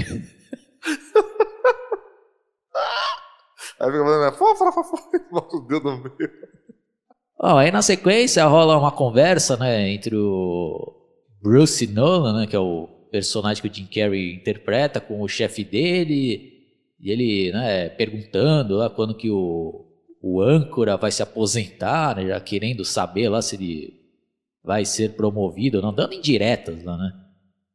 Aí 3.79 3.93
fica 3.93 4.05
fazendo, 4.05 4.33
fofa, 4.37 4.73
fofa, 4.73 4.97
bota 5.31 5.57
o 5.57 5.61
dedo 5.61 5.91
no 5.91 6.03
meio. 6.03 6.31
Bom, 7.39 7.59
aí 7.59 7.71
na 7.71 7.83
sequência 7.83 8.47
rola 8.47 8.79
uma 8.79 8.91
conversa, 8.91 9.59
né, 9.59 9.91
entre 9.91 10.17
o 10.17 10.95
Bruce 11.43 11.87
Nolan, 11.87 12.41
né, 12.41 12.47
que 12.47 12.57
é 12.57 12.59
o 12.59 12.89
personagem 13.11 13.63
que 13.63 13.69
o 13.69 13.75
Jim 13.75 13.87
Carrey 13.87 14.35
interpreta, 14.37 14.99
com 14.99 15.21
o 15.21 15.29
chefe 15.29 15.63
dele, 15.63 16.56
e 17.01 17.11
ele, 17.11 17.53
né, 17.53 17.89
perguntando 17.91 18.77
lá 18.77 18.89
quando 18.91 19.15
que 19.15 19.31
o, 19.31 19.87
o 20.23 20.41
âncora 20.41 20.97
vai 20.97 21.11
se 21.11 21.23
aposentar, 21.23 22.17
né, 22.17 22.27
já 22.27 22.41
querendo 22.41 22.85
saber 22.85 23.29
lá 23.29 23.43
se 23.43 23.57
ele 23.57 23.95
vai 24.65 24.85
ser 24.85 25.15
promovido, 25.15 25.83
não 25.83 25.95
dando 25.95 26.15
indiretas 26.15 26.83
lá, 26.83 26.97
né, 26.97 27.13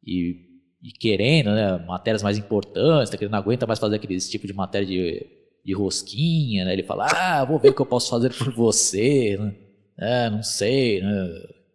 e, 0.05 0.35
e 0.81 0.91
querendo, 0.91 1.51
né, 1.51 1.77
matérias 1.87 2.23
mais 2.23 2.37
importantes, 2.37 3.09
tá 3.09 3.17
querendo, 3.17 3.31
não 3.31 3.39
aguenta 3.39 3.67
mais 3.67 3.79
fazer 3.79 3.95
aquele 3.95 4.17
tipo 4.19 4.47
de 4.47 4.53
matéria 4.53 4.87
de 4.87 5.41
de 5.63 5.73
rosquinha, 5.73 6.65
né? 6.65 6.73
Ele 6.73 6.83
fala, 6.83 7.07
ah, 7.07 7.45
vou 7.45 7.59
ver 7.59 7.69
o 7.69 7.73
que 7.73 7.81
eu 7.81 7.85
posso 7.85 8.09
fazer 8.09 8.33
por 8.33 8.51
você, 8.51 9.37
né? 9.39 9.53
É, 9.97 10.29
não 10.29 10.41
sei, 10.41 11.01
né? 11.01 11.29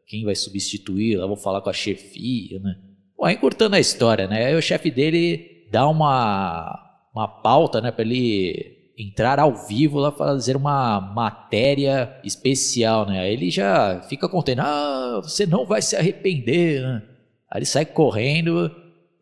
Quem 0.06 0.24
vai 0.24 0.34
substituir? 0.34 1.16
Lá 1.16 1.26
vou 1.26 1.36
falar 1.36 1.60
com 1.60 1.70
a 1.70 1.72
chefia, 1.72 2.58
né? 2.58 2.76
Bom, 3.16 3.28
encurtando 3.28 3.76
a 3.76 3.80
história, 3.80 4.26
né? 4.26 4.46
Aí 4.46 4.54
o 4.54 4.62
chefe 4.62 4.90
dele 4.90 5.68
dá 5.70 5.88
uma, 5.88 6.85
uma 7.16 7.28
pauta, 7.28 7.80
né? 7.80 7.90
Para 7.90 8.04
ele 8.04 8.76
entrar 8.98 9.38
ao 9.38 9.54
vivo 9.54 9.98
lá 9.98 10.10
fazer 10.10 10.56
uma 10.56 11.00
matéria 11.00 12.18
especial, 12.24 13.06
né? 13.06 13.20
Aí 13.20 13.32
ele 13.32 13.50
já 13.50 14.00
fica 14.08 14.28
contando, 14.28 14.60
ah, 14.60 15.20
você 15.22 15.46
não 15.46 15.66
vai 15.66 15.82
se 15.82 15.96
arrepender, 15.96 16.82
né? 16.82 17.02
Aí 17.50 17.58
ele 17.58 17.66
sai 17.66 17.84
correndo 17.84 18.70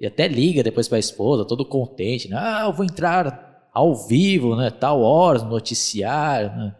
e 0.00 0.06
até 0.06 0.26
liga 0.28 0.62
depois 0.62 0.88
para 0.88 0.96
a 0.96 1.00
esposa, 1.00 1.44
todo 1.44 1.64
contente, 1.64 2.28
né? 2.28 2.36
Ah, 2.38 2.64
eu 2.64 2.72
vou 2.72 2.84
entrar 2.84 3.68
ao 3.72 3.94
vivo, 3.94 4.56
né? 4.56 4.70
Tal 4.70 5.00
hora, 5.00 5.40
noticiário, 5.40 6.50
né? 6.50 6.74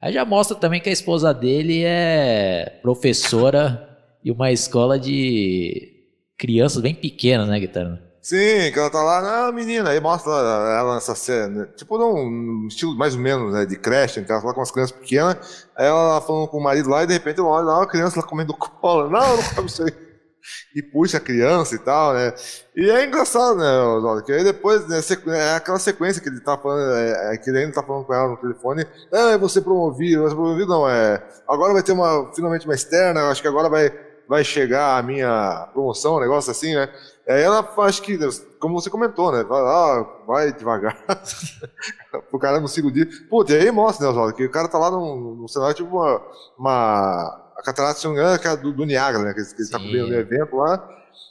Aí 0.00 0.12
já 0.12 0.24
mostra 0.24 0.56
também 0.56 0.80
que 0.80 0.88
a 0.88 0.92
esposa 0.92 1.32
dele 1.34 1.82
é 1.84 2.78
professora 2.80 3.88
de 4.24 4.30
uma 4.32 4.50
escola 4.50 4.98
de 4.98 5.92
crianças 6.38 6.80
bem 6.80 6.94
pequenas, 6.94 7.48
né, 7.48 7.60
Guitarra? 7.60 8.09
Sim, 8.22 8.70
que 8.70 8.78
ela 8.78 8.90
tá 8.90 9.02
lá, 9.02 9.22
não, 9.22 9.52
menina, 9.52 9.90
aí 9.90 10.00
mostra 10.00 10.30
ela 10.30 10.94
nessa 10.94 11.14
cena, 11.14 11.66
tipo 11.74 11.96
num 11.96 12.66
estilo 12.68 12.94
mais 12.94 13.14
ou 13.14 13.20
menos, 13.20 13.54
né, 13.54 13.64
de 13.64 13.76
creche, 13.76 14.22
que 14.22 14.30
ela 14.30 14.42
fala 14.42 14.52
com 14.52 14.60
umas 14.60 14.70
crianças 14.70 14.94
pequenas, 14.94 15.66
aí 15.74 15.86
ela 15.86 16.20
falando 16.20 16.46
com 16.48 16.58
o 16.58 16.62
marido 16.62 16.90
lá, 16.90 17.02
e 17.02 17.06
de 17.06 17.14
repente 17.14 17.40
ela 17.40 17.48
olha 17.48 17.64
lá, 17.64 17.82
a 17.82 17.86
criança 17.86 18.20
lá 18.20 18.26
comendo 18.26 18.52
cola, 18.52 19.08
não, 19.08 19.36
não 19.36 19.42
come 19.54 19.68
isso 19.68 19.82
aí 19.82 19.92
e 20.76 20.82
puxa 20.82 21.16
a 21.16 21.20
criança 21.20 21.74
e 21.74 21.78
tal, 21.78 22.12
né? 22.12 22.34
E 22.76 22.90
é 22.90 23.06
engraçado, 23.06 23.56
né, 23.56 23.80
Oswaldo? 23.82 24.22
Que 24.22 24.32
aí 24.32 24.44
depois, 24.44 24.86
né, 24.86 25.00
é 25.28 25.54
aquela 25.54 25.78
sequência 25.78 26.20
que 26.20 26.28
ele 26.28 26.40
tá 26.40 26.56
falando, 26.58 26.94
é, 26.94 27.34
é, 27.34 27.36
que 27.38 27.48
ele 27.48 27.60
ainda 27.60 27.72
tá 27.72 27.82
falando 27.82 28.04
com 28.04 28.14
ela 28.14 28.28
no 28.28 28.36
telefone, 28.36 28.86
ah, 29.12 29.36
você 29.38 29.60
promovido, 29.62 30.22
você 30.22 30.34
promovido 30.34 30.68
não, 30.68 30.88
é. 30.88 31.22
Agora 31.48 31.72
vai 31.72 31.82
ter 31.82 31.92
uma, 31.92 32.30
finalmente 32.34 32.66
uma 32.66 32.74
externa, 32.74 33.28
acho 33.30 33.40
que 33.42 33.48
agora 33.48 33.68
vai, 33.70 33.90
vai 34.28 34.44
chegar 34.44 34.98
a 34.98 35.02
minha 35.02 35.68
promoção, 35.72 36.16
um 36.16 36.20
negócio 36.20 36.50
assim, 36.50 36.74
né? 36.74 36.88
Aí 37.30 37.42
ela 37.42 37.68
acho 37.78 38.02
que, 38.02 38.18
como 38.58 38.80
você 38.80 38.90
comentou, 38.90 39.30
né? 39.30 39.44
Vai, 39.44 39.60
ah, 39.60 40.06
vai 40.26 40.52
devagar. 40.52 40.98
o 42.32 42.38
cara 42.40 42.58
não 42.58 42.66
siga 42.66 42.88
o 42.88 42.90
dia. 42.90 43.08
Putz, 43.28 43.52
e 43.52 43.56
aí 43.56 43.70
mostra, 43.70 44.06
né, 44.06 44.10
Oswaldo, 44.10 44.34
que 44.34 44.44
o 44.44 44.50
cara 44.50 44.66
tá 44.66 44.78
lá 44.78 44.90
no, 44.90 45.36
no 45.36 45.48
cenário, 45.48 45.76
tipo 45.76 45.96
uma, 45.96 46.20
uma 46.58 47.52
a 47.56 47.62
catarata, 47.62 48.00
se 48.00 48.04
não 48.06 48.14
me 48.14 48.18
engano, 48.18 48.40
é 48.42 48.56
do, 48.56 48.72
do 48.72 48.84
Niagara, 48.84 49.22
né? 49.22 49.34
Que, 49.34 49.44
que 49.54 49.62
ele 49.62 49.70
tá 49.70 49.78
cobrindo 49.78 50.08
no 50.08 50.14
evento 50.14 50.56
lá. 50.56 50.88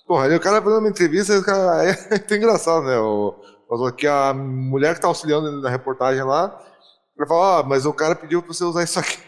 Porra, 0.07 0.25
aí 0.25 0.35
o 0.35 0.39
cara 0.39 0.61
fazendo 0.61 0.79
uma 0.79 0.89
entrevista, 0.89 1.37
o 1.37 1.43
cara, 1.43 1.83
é, 1.89 1.97
é 2.29 2.35
engraçado, 2.35 2.85
né? 2.85 2.97
O, 2.97 3.35
que 3.97 4.07
a 4.07 4.33
mulher 4.33 4.95
que 4.95 5.01
tá 5.01 5.07
auxiliando 5.07 5.61
na 5.61 5.69
reportagem 5.69 6.23
lá, 6.23 6.59
ela 7.17 7.27
fala, 7.27 7.59
ah, 7.59 7.63
mas 7.63 7.85
o 7.85 7.93
cara 7.93 8.15
pediu 8.15 8.41
pra 8.41 8.53
você 8.53 8.63
usar 8.63 8.83
isso 8.83 8.99
aqui. 8.99 9.19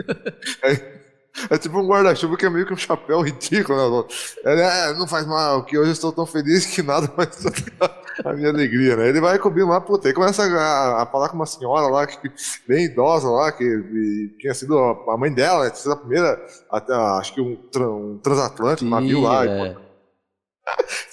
aí, 0.64 0.95
é 1.50 1.58
tipo 1.58 1.78
um 1.78 1.86
guarda-chuva 1.86 2.36
que 2.36 2.46
é 2.46 2.50
meio 2.50 2.66
que 2.66 2.72
um 2.72 2.76
chapéu 2.76 3.20
ridículo, 3.20 4.06
né? 4.44 4.60
É, 4.62 4.94
não 4.94 5.06
faz 5.06 5.26
mal, 5.26 5.64
que 5.64 5.78
hoje 5.78 5.90
eu 5.90 5.92
estou 5.92 6.12
tão 6.12 6.26
feliz 6.26 6.66
que 6.66 6.82
nada 6.82 7.12
mais. 7.16 7.36
a 8.24 8.32
minha 8.32 8.48
alegria, 8.48 8.96
né? 8.96 9.08
Ele 9.08 9.20
vai 9.20 9.38
cobrindo 9.38 9.68
lá, 9.68 9.80
puta, 9.80 10.08
aí 10.08 10.14
começa 10.14 10.42
a, 10.42 11.02
a, 11.02 11.06
falar 11.06 11.28
com 11.28 11.36
uma 11.36 11.46
senhora 11.46 11.86
lá, 11.86 12.06
que, 12.06 12.30
bem 12.66 12.86
idosa 12.86 13.28
lá, 13.28 13.52
que 13.52 13.64
e, 13.64 14.34
tinha 14.38 14.54
sido 14.54 14.78
a 14.78 15.16
mãe 15.16 15.32
dela, 15.32 15.64
né? 15.64 15.70
Tinha 15.70 15.82
sido 15.82 15.92
a 15.92 15.96
primeira, 15.96 16.46
até, 16.70 16.94
acho 16.94 17.34
que 17.34 17.40
um, 17.40 17.58
um 17.76 18.18
transatlântico, 18.18 18.86
um 18.86 18.90
navio 18.90 19.20
lá. 19.20 19.44
É. 19.46 19.76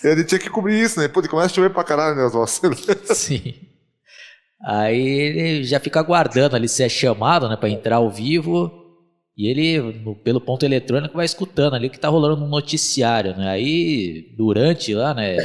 E, 0.04 0.08
ele 0.08 0.24
tinha 0.24 0.40
que 0.40 0.50
cobrir 0.50 0.80
isso, 0.80 1.00
né? 1.00 1.08
Puta, 1.08 1.28
começa 1.28 1.52
a 1.52 1.56
chover 1.56 1.72
pra 1.72 1.84
caralho, 1.84 2.16
né? 2.16 2.30
Sim. 3.14 3.54
Aí 4.66 4.98
ele 4.98 5.64
já 5.66 5.80
fica 5.80 6.00
aguardando 6.00 6.56
ali 6.56 6.70
ser 6.70 6.88
chamado, 6.88 7.50
né, 7.50 7.58
pra 7.58 7.70
entrar 7.70 7.98
ao 7.98 8.10
vivo. 8.10 8.83
E 9.36 9.48
ele, 9.48 10.14
pelo 10.24 10.40
ponto 10.40 10.64
eletrônico, 10.64 11.16
vai 11.16 11.26
escutando 11.26 11.74
ali 11.74 11.88
o 11.88 11.90
que 11.90 12.00
tá 12.00 12.08
rolando 12.08 12.38
no 12.38 12.48
noticiário, 12.48 13.36
né? 13.36 13.50
Aí, 13.50 14.34
durante 14.38 14.94
lá, 14.94 15.14
né, 15.14 15.38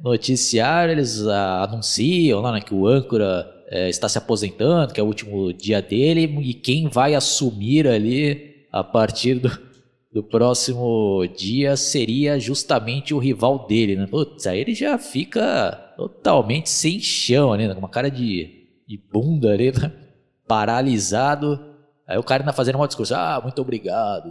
noticiário, 0.00 0.92
eles 0.92 1.26
ah, 1.26 1.64
anunciam 1.64 2.40
lá, 2.40 2.52
né, 2.52 2.60
que 2.60 2.74
o 2.74 2.86
âncora 2.86 3.46
é, 3.68 3.88
está 3.88 4.08
se 4.08 4.16
aposentando, 4.16 4.92
que 4.94 5.00
é 5.00 5.02
o 5.02 5.06
último 5.06 5.52
dia 5.52 5.82
dele, 5.82 6.22
e 6.42 6.54
quem 6.54 6.88
vai 6.88 7.14
assumir 7.14 7.86
ali 7.86 8.66
a 8.72 8.82
partir 8.82 9.34
do, 9.34 9.50
do 10.12 10.22
próximo 10.22 11.26
dia 11.36 11.76
seria 11.76 12.38
justamente 12.38 13.12
o 13.12 13.18
rival 13.18 13.66
dele, 13.66 13.96
né? 13.96 14.06
Putz, 14.06 14.46
aí 14.46 14.60
ele 14.60 14.74
já 14.74 14.96
fica 14.96 15.72
totalmente 15.96 16.70
sem 16.70 17.00
chão 17.00 17.52
ali, 17.52 17.66
né? 17.66 17.74
com 17.74 17.80
uma 17.80 17.88
cara 17.88 18.10
de, 18.10 18.48
de 18.86 18.96
bunda 19.12 19.52
ali, 19.52 19.72
né? 19.72 19.92
paralisado. 20.46 21.73
Aí 22.06 22.18
o 22.18 22.22
cara 22.22 22.42
ainda 22.42 22.52
fazendo 22.52 22.76
uma 22.76 22.86
discurso, 22.86 23.14
ah, 23.14 23.40
muito 23.42 23.60
obrigado. 23.62 24.30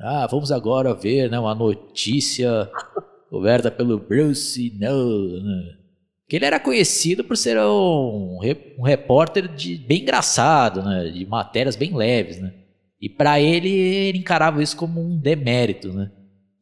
Ah, 0.00 0.26
vamos 0.30 0.50
agora 0.50 0.94
ver 0.94 1.30
né, 1.30 1.38
uma 1.38 1.54
notícia 1.54 2.68
coberta 3.30 3.70
pelo 3.70 3.98
Bruce 3.98 4.76
Nolan. 4.78 5.76
Que 6.28 6.36
ele 6.36 6.44
era 6.44 6.60
conhecido 6.60 7.24
por 7.24 7.36
ser 7.36 7.58
um, 7.58 8.38
um 8.78 8.82
repórter 8.82 9.48
de, 9.48 9.76
bem 9.76 10.02
engraçado, 10.02 10.82
né, 10.82 11.08
de 11.08 11.24
matérias 11.24 11.76
bem 11.76 11.94
leves. 11.94 12.40
Né? 12.40 12.52
E 13.00 13.08
para 13.08 13.40
ele, 13.40 13.70
ele 13.70 14.18
encarava 14.18 14.62
isso 14.62 14.76
como 14.76 15.00
um 15.00 15.16
demérito. 15.16 15.92
Né? 15.92 16.10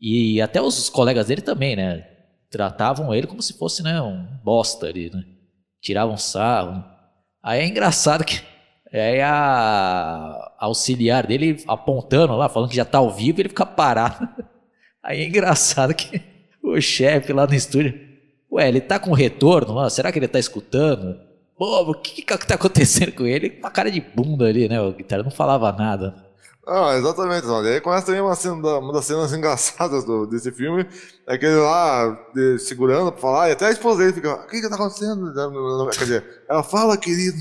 E 0.01 0.41
até 0.41 0.61
os 0.61 0.91
colegas 0.91 1.27
dele 1.27 1.41
também, 1.41 1.75
né? 1.75 2.07
Tratavam 2.51 3.13
ele 3.13 3.27
como 3.27 3.43
se 3.43 3.55
fosse 3.55 3.83
né, 3.83 4.01
um 4.01 4.25
bosta 4.45 4.87
ali, 4.87 5.11
né? 5.13 5.25
Tiravam 5.81 6.17
sarro. 6.17 6.85
Aí 7.43 7.61
é 7.61 7.67
engraçado 7.67 8.25
que 8.25 8.41
é 8.99 9.23
a 9.23 10.53
auxiliar 10.59 11.27
dele 11.27 11.63
apontando 11.67 12.35
lá, 12.35 12.49
falando 12.49 12.71
que 12.71 12.77
já 12.77 12.85
tá 12.85 12.99
ao 12.99 13.13
vivo, 13.13 13.41
ele 13.41 13.49
fica 13.49 13.67
parado. 13.67 14.29
Aí 15.03 15.21
é 15.21 15.29
engraçado 15.29 15.95
que 15.95 16.21
o 16.63 16.81
chefe 16.81 17.33
lá 17.33 17.47
no 17.47 17.55
estúdio, 17.55 17.95
ué, 18.51 18.69
ele 18.69 18.81
tá 18.81 18.99
com 18.99 19.13
retorno? 19.13 19.89
Será 19.89 20.11
que 20.11 20.19
ele 20.19 20.29
tá 20.29 20.39
escutando? 20.39 21.17
Pô, 21.57 21.91
o 21.91 21.95
que 21.95 22.23
que 22.23 22.47
tá 22.47 22.55
acontecendo 22.55 23.13
com 23.13 23.25
ele? 23.25 23.57
Uma 23.59 23.71
cara 23.71 23.91
de 23.91 24.01
bunda 24.01 24.47
ali, 24.47 24.69
né? 24.69 24.81
O 24.81 24.93
guitarra 24.93 25.23
não 25.23 25.31
falava 25.31 25.73
nada. 25.73 26.27
Ah, 26.67 26.97
exatamente, 26.97 27.47
olha. 27.47 27.71
Aí 27.71 27.81
começa 27.81 28.07
também 28.07 28.21
uma, 28.21 28.35
cena, 28.35 28.55
uma 28.55 28.93
das 28.93 29.05
cenas 29.05 29.33
engraçadas 29.35 30.05
do, 30.05 30.27
desse 30.27 30.51
filme, 30.51 30.85
é 31.27 31.39
que 31.39 31.47
ele 31.47 31.57
lá 31.57 32.19
de, 32.35 32.59
segurando 32.59 33.13
pra 33.13 33.21
falar, 33.21 33.49
e 33.49 33.53
até 33.53 33.67
a 33.67 33.71
esposa 33.71 33.99
dele 33.99 34.13
fica, 34.13 34.35
o 34.35 34.47
que 34.49 34.61
que 34.61 34.69
tá 34.69 34.75
acontecendo? 34.75 35.33
Quer 35.93 36.05
dizer, 36.05 36.25
ela 36.49 36.63
fala, 36.65 36.97
querido. 36.97 37.39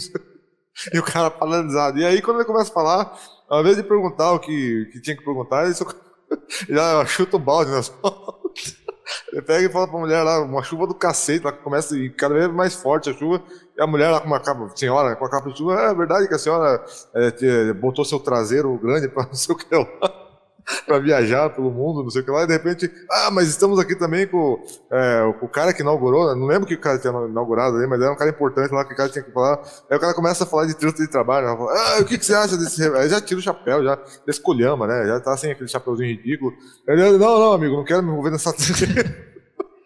E 0.93 0.99
o 0.99 1.03
cara 1.03 1.31
paralisado. 1.31 1.99
E 1.99 2.05
aí, 2.05 2.21
quando 2.21 2.37
ele 2.37 2.45
começa 2.45 2.71
a 2.71 2.73
falar, 2.73 3.17
ao 3.49 3.61
invés 3.61 3.77
de 3.77 3.83
perguntar 3.83 4.31
o 4.33 4.39
que, 4.39 4.89
que 4.91 5.01
tinha 5.01 5.15
que 5.15 5.23
perguntar, 5.23 5.65
ele 5.65 5.73
só, 5.73 5.85
já 6.67 7.05
chuta 7.05 7.37
o 7.37 7.39
balde 7.39 7.71
nas 7.71 7.89
mãos. 8.01 8.83
Ele 9.31 9.41
pega 9.41 9.67
e 9.67 9.71
fala 9.71 9.87
pra 9.87 9.99
mulher 9.99 10.23
lá, 10.23 10.41
uma 10.41 10.63
chuva 10.63 10.87
do 10.87 10.95
cacete, 10.95 11.45
lá 11.45 11.51
começa 11.51 11.95
e 11.95 12.09
cada 12.09 12.33
vez 12.33 12.47
mais 12.51 12.73
forte 12.73 13.09
a 13.09 13.13
chuva, 13.13 13.41
e 13.77 13.81
a 13.81 13.85
mulher 13.85 14.09
lá 14.09 14.19
com 14.19 14.25
uma 14.25 14.39
capa, 14.39 14.67
senhora, 14.75 15.15
com 15.15 15.25
a 15.25 15.29
capa 15.29 15.51
de 15.51 15.57
chuva, 15.57 15.79
é 15.79 15.93
verdade 15.93 16.27
que 16.27 16.33
a 16.33 16.39
senhora 16.39 16.83
é, 17.13 17.71
botou 17.73 18.03
seu 18.03 18.19
traseiro 18.19 18.75
grande 18.79 19.07
pra 19.07 19.27
não 19.27 19.35
sei 19.35 19.53
o 19.53 19.57
que 19.57 19.75
lá 19.75 20.24
para 20.85 20.99
viajar 20.99 21.49
pelo 21.51 21.71
mundo, 21.71 22.03
não 22.03 22.09
sei 22.09 22.21
o 22.21 22.25
que 22.25 22.31
lá, 22.31 22.43
e 22.43 22.47
de 22.47 22.53
repente, 22.53 22.91
ah, 23.11 23.29
mas 23.31 23.47
estamos 23.47 23.79
aqui 23.79 23.95
também 23.95 24.27
com, 24.27 24.63
é, 24.91 25.23
o 25.41 25.47
cara 25.47 25.73
que 25.73 25.81
inaugurou, 25.81 26.27
né? 26.27 26.39
não 26.39 26.47
lembro 26.47 26.67
que 26.67 26.73
o 26.73 26.79
cara 26.79 26.97
tinha 26.99 27.11
inaugurado 27.11 27.77
ali, 27.77 27.87
mas 27.87 28.01
era 28.01 28.11
um 28.11 28.15
cara 28.15 28.29
importante 28.29 28.71
lá 28.71 28.85
que 28.85 28.93
o 28.93 28.97
cara 28.97 29.09
tinha 29.09 29.23
que 29.23 29.31
falar. 29.31 29.61
Aí 29.89 29.97
o 29.97 29.99
cara 29.99 30.13
começa 30.13 30.43
a 30.43 30.47
falar 30.47 30.65
de 30.65 30.75
trânsito 30.75 31.03
de 31.03 31.09
trabalho, 31.09 31.47
né? 31.47 31.55
fala, 31.55 31.71
ah, 31.73 32.01
o 32.01 32.05
que, 32.05 32.17
que 32.17 32.25
você 32.25 32.33
acha 32.33 32.57
desse. 32.57 32.83
Aí 32.95 33.09
já 33.09 33.21
tira 33.21 33.39
o 33.39 33.43
chapéu, 33.43 33.83
já 33.83 33.99
escolhama, 34.27 34.87
né? 34.87 35.05
Já 35.05 35.19
tá 35.19 35.37
sem 35.37 35.51
aquele 35.51 35.69
chapeuzinho 35.69 36.09
ridículo. 36.09 36.53
Ele, 36.87 37.17
não, 37.17 37.39
não, 37.39 37.53
amigo, 37.53 37.75
não 37.75 37.83
quero 37.83 38.03
me 38.03 38.11
envolver 38.11 38.31
nessa. 38.31 38.53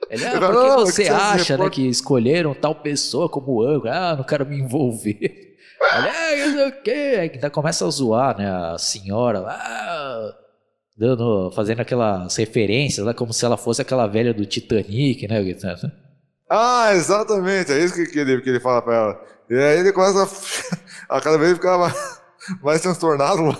Ele, 0.09 0.25
ah, 0.25 0.39
por 0.39 0.85
que 0.85 0.91
você 0.91 1.07
acha 1.07 1.55
né, 1.55 1.69
que 1.69 1.87
escolheram 1.87 2.55
tal 2.55 2.73
pessoa 2.73 3.29
como 3.29 3.61
âncora? 3.61 3.93
Ah, 3.93 4.15
não 4.15 4.23
quero 4.23 4.43
me 4.43 4.59
envolver. 4.59 5.55
Olha, 5.81 6.11
ah, 6.11 6.47
não 6.47 6.53
sei 6.53 6.67
o 6.67 6.81
quê. 6.81 7.17
Aí 7.19 7.49
começa 7.51 7.85
a 7.85 7.89
zoar, 7.89 8.35
né? 8.35 8.49
A 8.49 8.77
senhora. 8.79 9.45
Ah, 9.47 10.33
dando, 10.99 11.49
fazendo 11.51 11.79
aquelas 11.79 12.35
referências 12.35 13.05
lá, 13.05 13.13
como 13.13 13.31
se 13.31 13.45
ela 13.45 13.55
fosse 13.55 13.81
aquela 13.81 14.05
velha 14.05 14.33
do 14.33 14.45
Titanic, 14.45 15.25
né? 15.27 15.39
Ah, 16.49 16.93
exatamente, 16.93 17.71
é 17.71 17.79
isso 17.79 17.93
que, 17.93 18.05
que, 18.05 18.19
ele, 18.19 18.41
que 18.41 18.49
ele 18.49 18.59
fala 18.59 18.81
pra 18.81 18.95
ela. 18.95 19.21
E 19.49 19.55
aí 19.55 19.79
ele 19.79 19.93
começa 19.93 20.23
a, 21.09 21.15
a 21.17 21.21
cada 21.21 21.38
vez 21.38 21.53
ficar 21.53 21.77
mais, 21.77 22.21
mais 22.62 22.81
transtornado 22.81 23.41
lá 23.47 23.57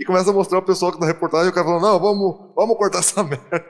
e, 0.00 0.04
começa 0.04 0.30
a 0.30 0.32
mostrar 0.32 0.58
o 0.58 0.62
pessoal 0.62 0.90
que 0.90 1.00
na 1.00 1.06
reportagem, 1.06 1.50
o 1.50 1.52
cara 1.52 1.66
falando, 1.66 1.82
não, 1.82 2.00
vamos, 2.00 2.52
vamos 2.56 2.76
cortar 2.76 2.98
essa 2.98 3.22
merda. 3.24 3.62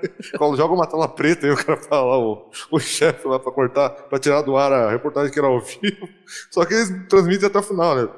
Joga 0.57 0.73
uma 0.73 0.87
tela 0.87 1.07
preta 1.07 1.47
e 1.47 1.51
o 1.51 1.57
cara 1.57 1.77
fala 1.77 2.17
o, 2.17 2.51
o 2.71 2.79
chefe 2.79 3.29
lá 3.29 3.39
pra 3.39 3.53
cortar, 3.53 3.91
pra 3.91 4.19
tirar 4.19 4.41
do 4.41 4.57
ar 4.57 4.73
a 4.73 4.91
reportagem 4.91 5.31
que 5.31 5.39
era 5.39 5.49
ao 5.49 5.61
vivo. 5.61 6.09
Só 6.51 6.65
que 6.65 6.73
eles 6.73 6.91
transmitem 7.09 7.47
até 7.47 7.59
o 7.59 7.63
final, 7.63 7.95
né? 7.95 8.09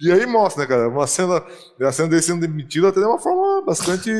E 0.00 0.10
aí 0.10 0.24
mostra, 0.24 0.62
né, 0.62 0.68
cara? 0.68 0.88
Uma 0.88 1.06
cena, 1.06 1.44
a 1.80 1.92
cena 1.92 2.08
dele 2.08 2.22
sendo 2.22 2.40
demitido 2.40 2.86
até 2.86 3.00
de 3.00 3.06
uma 3.06 3.18
forma 3.18 3.42
bastante 3.70 4.10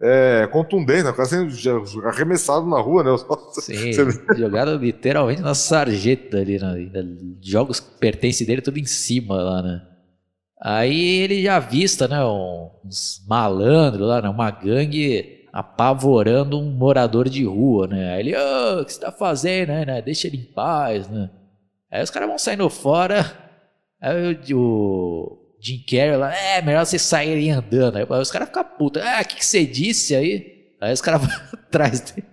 é, 0.00 0.46
contundente, 0.52 1.04
né? 1.04 1.10
O 1.10 1.14
cara 1.14 1.28
sendo 1.28 2.06
arremessado 2.06 2.66
na 2.66 2.78
rua, 2.78 3.02
né? 3.02 3.10
Sim, 3.60 3.92
jogado 4.36 4.76
literalmente 4.76 5.40
na 5.40 5.54
sarjeta 5.54 6.38
ali, 6.38 6.58
né? 6.58 6.90
Jogos 7.40 7.80
que 7.80 7.98
pertencem 7.98 8.46
dele 8.46 8.60
tudo 8.60 8.78
em 8.78 8.84
cima 8.84 9.36
lá, 9.36 9.62
né? 9.62 9.82
Aí 10.60 11.20
ele 11.20 11.42
já 11.42 11.56
avista, 11.56 12.06
né? 12.06 12.22
Uns 12.24 13.24
malandros 13.26 14.06
lá, 14.06 14.20
né? 14.20 14.28
Uma 14.28 14.50
gangue 14.50 15.46
apavorando 15.50 16.58
um 16.58 16.70
morador 16.70 17.28
de 17.28 17.44
rua, 17.44 17.86
né? 17.86 18.14
Aí 18.14 18.20
ele, 18.20 18.36
oh, 18.36 18.82
o 18.82 18.84
que 18.84 18.92
você 18.92 19.00
tá 19.00 19.10
fazendo, 19.10 19.68
né? 19.68 20.02
Deixa 20.02 20.26
ele 20.26 20.36
em 20.36 20.52
paz, 20.52 21.08
né? 21.08 21.30
Aí 21.90 22.02
os 22.02 22.10
caras 22.10 22.28
vão 22.28 22.38
saindo 22.38 22.68
fora 22.68 23.48
Aí 24.00 24.38
o 24.54 25.37
Jim 25.60 25.84
Carrey 25.88 26.16
lá, 26.16 26.34
é, 26.34 26.62
melhor 26.62 26.84
vocês 26.84 27.02
saírem 27.02 27.50
andando. 27.50 27.96
Aí 27.96 28.06
os 28.08 28.30
caras 28.30 28.48
ficam 28.48 28.64
putos. 28.64 29.02
Ah, 29.02 29.20
o 29.22 29.24
que, 29.24 29.36
que 29.36 29.46
você 29.46 29.64
disse 29.66 30.14
aí? 30.14 30.72
Aí 30.80 30.92
os 30.92 31.00
caras 31.00 31.20
vão 31.26 31.30
atrás 31.52 32.00
dele. 32.00 32.26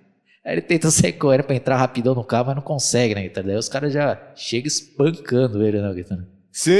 Aí 0.45 0.53
ele 0.53 0.61
tenta 0.61 0.91
sair 0.91 1.13
correndo 1.13 1.43
pra 1.43 1.55
entrar 1.55 1.77
rapidão 1.77 2.13
no 2.13 2.23
carro, 2.23 2.47
mas 2.47 2.55
não 2.55 2.61
consegue, 2.61 3.15
né, 3.15 3.27
Daí 3.29 3.55
os 3.55 3.67
caras 3.67 3.91
já 3.91 4.21
chegam 4.35 4.67
espancando 4.67 5.63
ele, 5.65 5.81
né, 5.81 5.91
Guitarra? 5.93 6.27
Sim, 6.51 6.71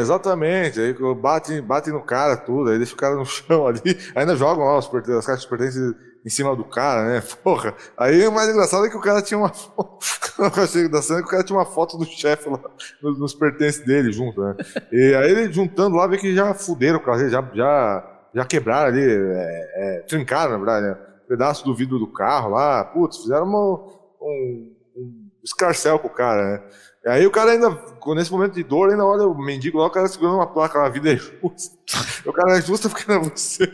exatamente. 0.00 0.80
Aí 0.80 0.94
bate, 1.14 1.60
bate 1.60 1.90
no 1.90 2.00
cara 2.02 2.36
tudo, 2.36 2.70
aí 2.70 2.78
deixa 2.78 2.94
o 2.94 2.96
cara 2.96 3.16
no 3.16 3.26
chão 3.26 3.66
ali, 3.68 3.80
ainda 4.14 4.36
jogam 4.36 4.64
lá 4.64 4.78
os, 4.78 4.86
as 4.86 5.26
caixas 5.26 5.42
de 5.42 5.48
pertences 5.48 5.94
em 6.24 6.28
cima 6.28 6.54
do 6.54 6.64
cara, 6.64 7.06
né? 7.06 7.22
Porra. 7.42 7.74
Aí 7.96 8.26
o 8.26 8.32
mais 8.32 8.48
engraçado 8.48 8.86
é 8.86 8.90
que 8.90 8.96
o 8.96 9.00
cara 9.00 9.22
tinha 9.22 9.38
uma 9.38 9.48
foto. 9.48 9.98
eu 10.38 10.62
achei 10.62 10.88
da 10.88 11.02
cena 11.02 11.20
que 11.20 11.28
o 11.28 11.30
cara 11.30 11.42
tinha 11.42 11.58
uma 11.58 11.64
foto 11.64 11.96
do 11.96 12.04
chefe 12.04 12.48
lá 12.48 12.60
nos, 13.02 13.18
nos, 13.18 13.34
pertences 13.34 13.84
dele 13.84 14.12
junto, 14.12 14.40
né? 14.40 14.56
E 14.92 15.14
aí 15.14 15.30
ele 15.30 15.52
juntando 15.52 15.96
lá, 15.96 16.06
vê 16.06 16.18
que 16.18 16.34
já 16.34 16.52
fuderam 16.54 16.98
o 16.98 17.02
carro, 17.02 17.28
já, 17.28 17.50
já, 17.54 18.20
já 18.34 18.44
quebraram 18.44 18.88
ali, 18.88 19.02
é, 19.02 19.72
é, 19.74 20.04
trincaram, 20.06 20.52
na 20.52 20.58
verdade, 20.58 20.86
né? 20.86 21.06
Pedaço 21.28 21.64
do 21.64 21.74
vidro 21.74 21.98
do 21.98 22.08
carro 22.08 22.50
lá, 22.50 22.84
putz, 22.84 23.18
fizeram 23.18 23.46
uma, 23.46 23.74
um, 24.20 24.74
um 24.96 25.30
escarcel 25.44 25.98
com 25.98 26.08
o 26.08 26.12
cara, 26.14 26.44
né? 26.44 26.62
E 27.04 27.08
aí 27.08 27.26
o 27.26 27.30
cara 27.30 27.52
ainda, 27.52 27.70
nesse 28.14 28.30
momento 28.30 28.54
de 28.54 28.62
dor, 28.62 28.90
ainda 28.90 29.06
olha 29.06 29.26
o 29.26 29.38
mendigo 29.38 29.78
lá, 29.78 29.86
o 29.86 29.90
cara 29.90 30.06
segurando 30.06 30.36
uma 30.36 30.46
placa, 30.46 30.82
a 30.82 30.88
vida 30.88 31.12
é 31.12 31.16
justa. 31.16 31.78
o 32.28 32.32
cara 32.32 32.58
é 32.58 32.60
justa 32.60 32.90
porque 32.90 33.10
não 33.10 33.20
é 33.20 33.30
você. 33.30 33.66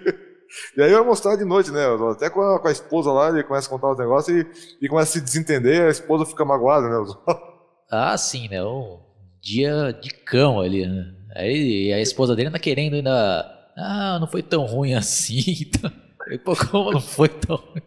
E 0.76 0.82
aí 0.82 0.92
eu 0.92 0.98
ia 0.98 1.04
mostrar 1.04 1.36
de 1.36 1.44
noite, 1.44 1.70
né? 1.70 1.82
Até 2.10 2.30
com 2.30 2.40
a, 2.40 2.60
com 2.60 2.68
a 2.68 2.72
esposa 2.72 3.10
lá, 3.12 3.28
ele 3.28 3.42
começa 3.42 3.66
a 3.66 3.70
contar 3.70 3.92
os 3.92 3.98
negócios 3.98 4.36
e, 4.36 4.84
e 4.84 4.88
começa 4.88 5.10
a 5.10 5.12
se 5.12 5.20
desentender, 5.20 5.82
a 5.82 5.90
esposa 5.90 6.26
fica 6.26 6.44
magoada, 6.44 6.88
né? 6.88 7.14
Ah, 7.90 8.16
sim, 8.18 8.48
né? 8.48 8.64
Um 8.64 8.98
dia 9.40 9.92
de 9.92 10.10
cão 10.10 10.60
ali, 10.60 10.86
né? 10.86 11.14
Aí 11.36 11.92
a 11.92 12.00
esposa 12.00 12.34
dele 12.34 12.48
anda 12.48 12.58
querendo 12.58 12.94
ainda. 12.94 13.44
Ah, 13.76 14.18
não 14.20 14.26
foi 14.26 14.42
tão 14.42 14.64
ruim 14.64 14.94
assim. 14.94 15.42
Então, 16.28 16.56
pô, 16.56 16.56
como 16.56 16.90
não 16.90 17.00
foi 17.00 17.28
tão 17.28 17.54
ruim? 17.54 17.82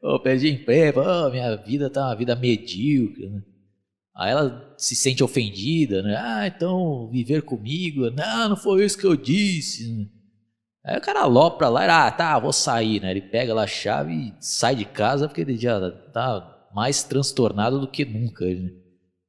Oh, 0.00 0.20
perdi 0.20 0.48
emprego, 0.48 1.00
oh, 1.00 1.28
minha 1.28 1.56
vida 1.56 1.90
tá 1.90 2.06
uma 2.06 2.14
vida 2.14 2.36
medíocre, 2.36 3.28
né? 3.28 3.42
Aí 4.16 4.30
ela 4.30 4.74
se 4.78 4.94
sente 4.94 5.24
ofendida, 5.24 6.02
né? 6.02 6.14
Ah, 6.16 6.46
então 6.46 7.10
viver 7.10 7.42
comigo? 7.42 8.10
Não, 8.10 8.50
não 8.50 8.56
foi 8.56 8.84
isso 8.84 8.96
que 8.96 9.06
eu 9.06 9.16
disse. 9.16 9.92
Né? 9.92 10.06
Aí 10.84 10.96
o 10.96 11.00
cara 11.00 11.22
alopra 11.22 11.68
lá, 11.68 12.06
ah, 12.06 12.10
tá, 12.10 12.38
vou 12.38 12.52
sair, 12.52 13.00
né? 13.00 13.10
Ele 13.10 13.20
pega 13.20 13.52
lá 13.52 13.64
a 13.64 13.66
chave 13.66 14.12
e 14.12 14.34
sai 14.40 14.74
de 14.74 14.84
casa 14.84 15.28
porque 15.28 15.42
ele 15.42 15.56
já 15.56 15.90
tá 16.12 16.68
mais 16.74 17.02
transtornado 17.02 17.78
do 17.78 17.88
que 17.88 18.04
nunca. 18.04 18.44
Né? 18.46 18.70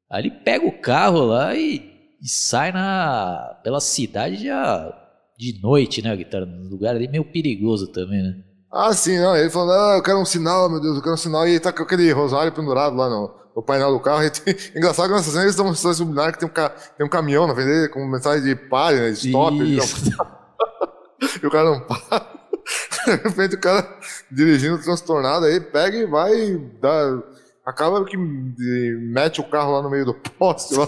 Aí 0.10 0.24
ele 0.24 0.32
pega 0.32 0.66
o 0.66 0.80
carro 0.80 1.26
lá 1.26 1.54
e, 1.56 1.92
e 2.22 2.28
sai 2.28 2.72
na, 2.72 3.60
pela 3.64 3.82
cidade 3.82 4.46
já 4.46 4.98
de 5.38 5.60
noite, 5.62 6.02
né, 6.02 6.16
Guitarra? 6.16 6.46
Num 6.46 6.70
lugar 6.70 6.96
ali 6.96 7.08
meio 7.08 7.26
perigoso 7.26 7.88
também, 7.88 8.22
né? 8.22 8.36
Ah, 8.72 8.94
sim, 8.94 9.20
não. 9.20 9.36
Ele 9.36 9.50
falou, 9.50 9.74
ah, 9.74 9.96
eu 9.98 10.04
quero 10.04 10.20
um 10.20 10.26
sinal, 10.26 10.70
meu 10.70 10.80
Deus, 10.80 10.96
eu 10.96 11.02
quero 11.02 11.16
um 11.16 11.18
sinal. 11.18 11.46
E 11.46 11.52
ele 11.52 11.60
tá 11.60 11.74
com 11.74 11.84
aquele 11.84 12.10
rosário 12.14 12.54
pendurado 12.54 12.96
lá 12.96 13.10
no, 13.10 13.34
no 13.56 13.62
painel 13.62 13.92
do 13.92 14.00
carro. 14.00 14.22
Tem... 14.32 14.56
Engraçado 14.76 15.10
que 15.10 15.16
nessa 15.16 15.32
cena 15.32 15.44
eles 15.44 15.54
estão 15.54 15.66
mostrando 15.66 15.96
subliminar 15.96 16.32
que 16.32 16.40
tem 16.40 16.48
um, 16.48 16.52
ca... 16.52 16.70
tem 16.70 17.06
um 17.06 17.10
caminhão 17.10 17.48
na 17.48 17.56
frente 17.56 17.92
com 17.92 18.08
mensagem 18.08 18.44
de 18.44 18.56
pare, 18.56 18.98
né, 18.98 19.12
de 19.12 19.28
stop. 19.28 19.58
E 21.42 21.46
o 21.46 21.52
cara 21.52 21.70
não 21.70 21.82
para. 21.82 22.42
De 23.06 23.12
repente 23.12 23.56
o 23.56 23.60
cara 23.60 23.98
dirigindo 24.30 24.82
transtornado 24.82 25.46
aí, 25.46 25.60
pega 25.60 25.98
e 25.98 26.06
vai 26.06 26.58
dar 26.80 27.22
acaba 27.66 28.04
que 28.06 28.18
mete 28.18 29.40
o 29.40 29.50
carro 29.50 29.74
lá 29.74 29.82
no 29.82 29.90
meio 29.90 30.06
do 30.06 30.14
poste. 30.14 30.76
Lá. 30.76 30.86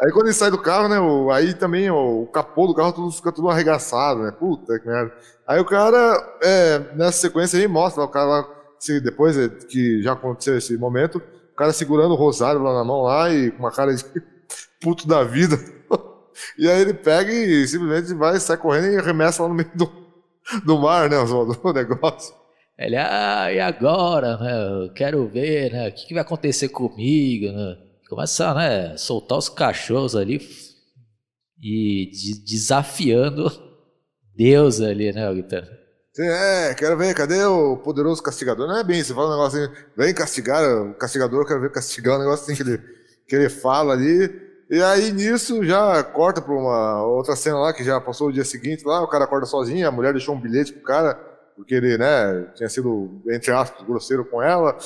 aí 0.00 0.10
quando 0.12 0.26
ele 0.26 0.34
sai 0.34 0.50
do 0.50 0.58
carro, 0.58 0.88
né? 0.88 0.98
O, 0.98 1.30
aí 1.30 1.54
também 1.54 1.90
o, 1.90 2.22
o, 2.22 2.26
capô 2.26 2.66
do 2.66 2.74
carro 2.74 2.92
tudo, 2.92 3.10
fica 3.12 3.32
tudo 3.32 3.48
arregaçado, 3.48 4.22
né? 4.22 4.30
Puta 4.32 4.78
que 4.78 4.86
merda. 4.86 5.12
Aí 5.46 5.60
o 5.60 5.64
cara, 5.64 6.38
é, 6.42 6.78
nessa 6.94 7.18
sequência 7.18 7.58
aí, 7.58 7.66
mostra 7.66 8.02
o 8.02 8.08
cara 8.08 8.26
lá, 8.26 8.48
se, 8.78 9.00
depois 9.00 9.36
é, 9.36 9.48
que 9.48 10.02
já 10.02 10.12
aconteceu 10.12 10.56
esse 10.56 10.76
momento, 10.76 11.18
o 11.18 11.56
cara 11.56 11.72
segurando 11.72 12.12
o 12.12 12.16
rosário 12.16 12.62
lá 12.62 12.74
na 12.74 12.84
mão 12.84 13.02
lá 13.02 13.32
e 13.32 13.50
com 13.50 13.58
uma 13.58 13.72
cara 13.72 13.94
de 13.94 14.04
puto 14.80 15.06
da 15.06 15.22
vida. 15.24 15.58
E 16.58 16.68
aí 16.68 16.80
ele 16.80 16.94
pega 16.94 17.32
e 17.32 17.66
simplesmente 17.66 18.14
vai, 18.14 18.38
sai 18.40 18.56
correndo 18.56 18.92
e 18.92 18.96
arremessa 18.98 19.42
lá 19.42 19.48
no 19.48 19.54
meio 19.54 19.70
do, 19.74 19.90
do 20.64 20.78
mar, 20.78 21.08
né? 21.08 21.16
O 21.62 21.72
negócio. 21.72 22.34
Ele, 22.78 22.96
ah, 22.96 23.52
e 23.52 23.60
agora, 23.60 24.38
né? 24.38 24.84
Eu 24.84 24.92
quero 24.94 25.28
ver, 25.28 25.72
né? 25.72 25.88
O 25.88 25.92
que, 25.92 26.06
que 26.06 26.14
vai 26.14 26.22
acontecer 26.22 26.68
comigo, 26.70 27.52
né? 27.52 27.76
Começa, 28.08 28.54
né? 28.54 28.96
Soltar 28.96 29.38
os 29.38 29.48
cachorros 29.48 30.16
ali 30.16 30.40
e 31.62 32.10
de, 32.10 32.44
desafiando 32.44 33.50
Deus 34.34 34.80
ali, 34.80 35.12
né, 35.12 35.32
Guitarra? 35.34 35.68
Sim, 36.12 36.26
é, 36.26 36.74
quero 36.74 36.96
ver, 36.96 37.14
cadê 37.14 37.44
o 37.44 37.76
poderoso 37.76 38.22
castigador? 38.22 38.66
Não 38.66 38.78
é 38.78 38.82
bem, 38.84 39.02
você 39.02 39.14
fala 39.14 39.28
um 39.28 39.30
negócio 39.38 39.62
assim, 39.62 39.72
vem 39.96 40.12
castigar 40.12 40.64
o 40.64 40.94
castigador, 40.94 41.46
quero 41.46 41.60
ver 41.60 41.70
castigar, 41.70 42.16
um 42.16 42.20
negócio 42.20 42.44
assim 42.44 42.56
que 42.56 42.68
ele, 42.68 42.78
que 43.28 43.36
ele 43.36 43.48
fala 43.48 43.92
ali. 43.92 44.49
E 44.70 44.80
aí 44.80 45.10
nisso 45.10 45.64
já 45.64 46.02
corta 46.04 46.40
para 46.40 46.54
uma 46.54 47.04
outra 47.04 47.34
cena 47.34 47.58
lá 47.58 47.72
que 47.72 47.82
já 47.82 48.00
passou 48.00 48.28
o 48.28 48.32
dia 48.32 48.44
seguinte 48.44 48.86
lá, 48.86 49.02
o 49.02 49.08
cara 49.08 49.24
acorda 49.24 49.44
sozinho, 49.44 49.88
a 49.88 49.90
mulher 49.90 50.12
deixou 50.12 50.34
um 50.34 50.40
bilhete 50.40 50.72
pro 50.72 50.82
cara 50.82 51.14
porque 51.56 51.74
ele, 51.74 51.98
né, 51.98 52.46
tinha 52.54 52.68
sido, 52.70 53.20
entre 53.28 53.52
aspas, 53.52 53.86
grosseiro 53.86 54.24
com 54.24 54.42
ela. 54.42 54.78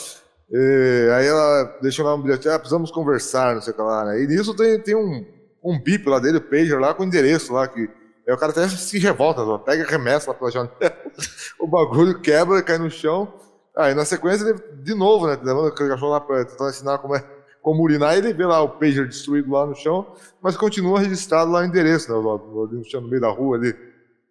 E 0.50 1.08
aí 1.14 1.26
ela 1.26 1.78
deixou 1.80 2.04
lá 2.04 2.14
um 2.14 2.20
bilhete, 2.20 2.48
ah, 2.48 2.58
precisamos 2.58 2.90
conversar, 2.90 3.54
não 3.54 3.62
sei 3.62 3.72
o 3.72 3.76
que 3.76 3.82
lá, 3.82 4.04
né? 4.06 4.22
E 4.22 4.26
nisso 4.26 4.54
tem, 4.56 4.80
tem 4.80 4.96
um, 4.96 5.24
um 5.62 5.80
bip 5.80 6.08
lá 6.08 6.18
dele, 6.18 6.38
o 6.38 6.40
pager 6.40 6.80
lá, 6.80 6.92
com 6.92 7.04
o 7.04 7.06
endereço 7.06 7.52
lá, 7.52 7.68
que 7.68 7.88
aí 8.26 8.34
o 8.34 8.38
cara 8.38 8.50
até 8.50 8.66
se 8.68 8.98
revolta, 8.98 9.44
só, 9.44 9.58
pega 9.58 9.84
remessa 9.84 10.30
lá 10.30 10.34
pela 10.36 10.50
janela, 10.50 10.74
o 11.60 11.66
bagulho 11.66 12.20
quebra, 12.20 12.62
cai 12.62 12.78
no 12.78 12.90
chão. 12.90 13.32
Aí 13.76 13.94
na 13.94 14.04
sequência 14.04 14.48
ele, 14.48 14.58
de 14.82 14.94
novo, 14.94 15.26
né, 15.26 15.38
levando 15.42 15.68
aquele 15.68 15.90
cachorro 15.90 16.12
lá 16.12 16.20
pra 16.20 16.44
tentar 16.44 16.70
ensinar 16.70 16.98
como 16.98 17.14
é 17.14 17.24
como 17.64 17.82
urinar, 17.82 18.14
ele 18.14 18.34
vê 18.34 18.44
lá 18.44 18.62
o 18.62 18.68
pager 18.68 19.08
destruído 19.08 19.50
lá 19.50 19.64
no 19.64 19.74
chão, 19.74 20.06
mas 20.42 20.54
continua 20.54 21.00
registrado 21.00 21.50
lá 21.50 21.62
o 21.62 21.64
endereço, 21.64 22.12
né, 22.12 22.18
no 22.18 22.84
chão, 22.84 23.00
no 23.00 23.08
meio 23.08 23.22
da 23.22 23.30
rua 23.30 23.56
ali. 23.56 23.74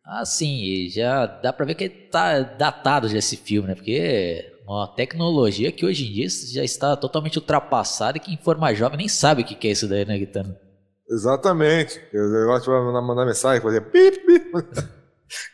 Ah, 0.05 0.23
sim, 0.23 0.87
já 0.89 1.25
dá 1.25 1.51
pra 1.51 1.65
ver 1.65 1.73
que 1.73 1.89
tá 1.89 2.41
datado 2.41 3.07
já 3.07 3.17
esse 3.17 3.35
filme, 3.35 3.69
né? 3.69 3.73
Porque 3.73 3.91
é 3.91 4.53
uma 4.67 4.87
tecnologia 4.95 5.71
que 5.71 5.83
hoje 5.83 6.07
em 6.07 6.13
dia 6.13 6.27
já 6.29 6.63
está 6.63 6.95
totalmente 6.95 7.39
ultrapassada 7.39 8.17
e 8.17 8.21
quem 8.21 8.37
for 8.37 8.55
mais 8.55 8.77
jovem 8.77 8.97
nem 8.99 9.07
sabe 9.07 9.41
o 9.41 9.45
que 9.45 9.67
é 9.67 9.71
isso 9.71 9.87
daí, 9.87 10.05
né, 10.05 10.15
Guitano? 10.15 10.55
Exatamente. 11.09 11.99
O 12.13 12.39
negócio 12.39 12.71
vai 12.71 13.01
mandar 13.01 13.25
mensagem, 13.25 13.61
fazer 13.61 13.81
pip, 13.81 14.19
pip. 14.25 14.51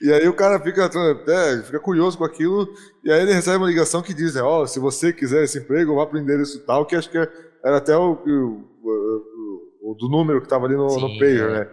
E 0.01 0.11
aí 0.11 0.27
o 0.27 0.33
cara 0.33 0.59
fica, 0.59 0.89
é, 1.27 1.63
fica 1.63 1.79
curioso 1.79 2.17
com 2.17 2.25
aquilo, 2.25 2.67
e 3.01 3.09
aí 3.09 3.21
ele 3.21 3.31
recebe 3.31 3.55
uma 3.55 3.67
ligação 3.67 4.01
que 4.01 4.13
diz, 4.13 4.35
ó, 4.35 4.63
oh, 4.63 4.67
se 4.67 4.77
você 4.77 5.13
quiser 5.13 5.43
esse 5.45 5.59
emprego, 5.59 5.95
vá 5.95 6.05
para 6.05 6.17
o 6.17 6.21
endereço 6.21 6.59
tal, 6.65 6.85
que 6.85 6.97
acho 6.97 7.09
que 7.09 7.17
era 7.63 7.77
até 7.77 7.95
o, 7.95 8.13
o, 8.13 9.91
o, 9.91 9.95
do 9.95 10.09
número 10.09 10.39
que 10.39 10.45
estava 10.45 10.65
ali 10.65 10.75
no, 10.75 10.89
Sim, 10.89 11.01
no 11.01 11.19
pager, 11.19 11.49
é. 11.49 11.59
né? 11.59 11.69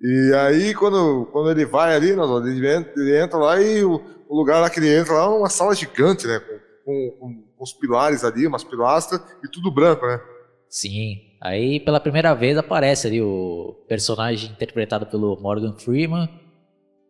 E 0.00 0.34
aí, 0.34 0.74
quando, 0.74 1.26
quando 1.32 1.50
ele 1.50 1.64
vai 1.64 1.94
ali, 1.94 2.10
ele 2.10 2.74
entra, 2.74 2.92
ele 2.96 3.18
entra 3.18 3.38
lá 3.38 3.60
e 3.60 3.82
o, 3.82 4.02
o, 4.28 4.36
lugar 4.36 4.60
lá 4.60 4.68
que 4.68 4.78
ele 4.78 4.94
entra 4.94 5.14
lá 5.14 5.24
é 5.24 5.28
uma 5.28 5.48
sala 5.48 5.74
gigante, 5.74 6.26
né? 6.26 6.38
Com, 6.84 7.10
com, 7.18 7.42
com 7.56 7.64
os 7.64 7.72
pilares 7.72 8.22
ali, 8.22 8.46
umas 8.46 8.62
pilastras 8.62 9.20
e 9.42 9.48
tudo 9.48 9.72
branco, 9.72 10.06
né? 10.06 10.20
Sim. 10.68 11.20
Aí, 11.40 11.80
pela 11.80 12.00
primeira 12.00 12.34
vez, 12.34 12.58
aparece 12.58 13.06
ali 13.06 13.22
o 13.22 13.74
personagem 13.88 14.50
interpretado 14.50 15.06
pelo 15.06 15.40
Morgan 15.40 15.72
Freeman, 15.78 16.28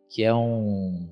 que 0.09 0.23
é 0.23 0.33
um 0.33 1.09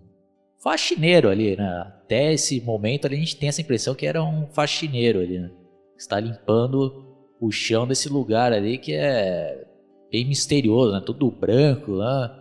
faxineiro 0.64 1.30
ali, 1.30 1.56
né? 1.56 1.84
Até 1.86 2.34
esse 2.34 2.62
momento 2.62 3.06
ali, 3.06 3.16
a 3.16 3.20
gente 3.20 3.38
tem 3.38 3.50
essa 3.50 3.62
impressão 3.62 3.94
que 3.94 4.06
era 4.06 4.24
um 4.24 4.48
faxineiro 4.48 5.20
ali, 5.20 5.40
né? 5.40 5.52
Está 5.98 6.20
limpando 6.20 7.06
o 7.40 7.52
chão 7.52 7.88
desse 7.88 8.10
lugar 8.10 8.52
ali 8.54 8.78
que 8.78 8.94
é 8.94 9.66
bem 10.12 10.26
misterioso, 10.26 10.94
né? 10.94 11.02
Tudo 11.06 11.32
branco 11.32 11.92
lá. 11.92 12.38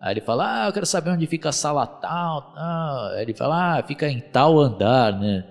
Aí 0.00 0.14
ele 0.14 0.20
fala, 0.20 0.64
ah, 0.64 0.68
eu 0.68 0.72
quero 0.72 0.86
saber 0.86 1.10
onde 1.10 1.26
fica 1.26 1.48
a 1.48 1.52
sala 1.52 1.86
tal, 1.86 2.52
tal. 2.52 3.06
Aí 3.10 3.22
ele 3.22 3.34
fala, 3.34 3.78
ah, 3.78 3.82
fica 3.82 4.08
em 4.08 4.20
tal 4.20 4.58
andar, 4.58 5.18
né? 5.18 5.44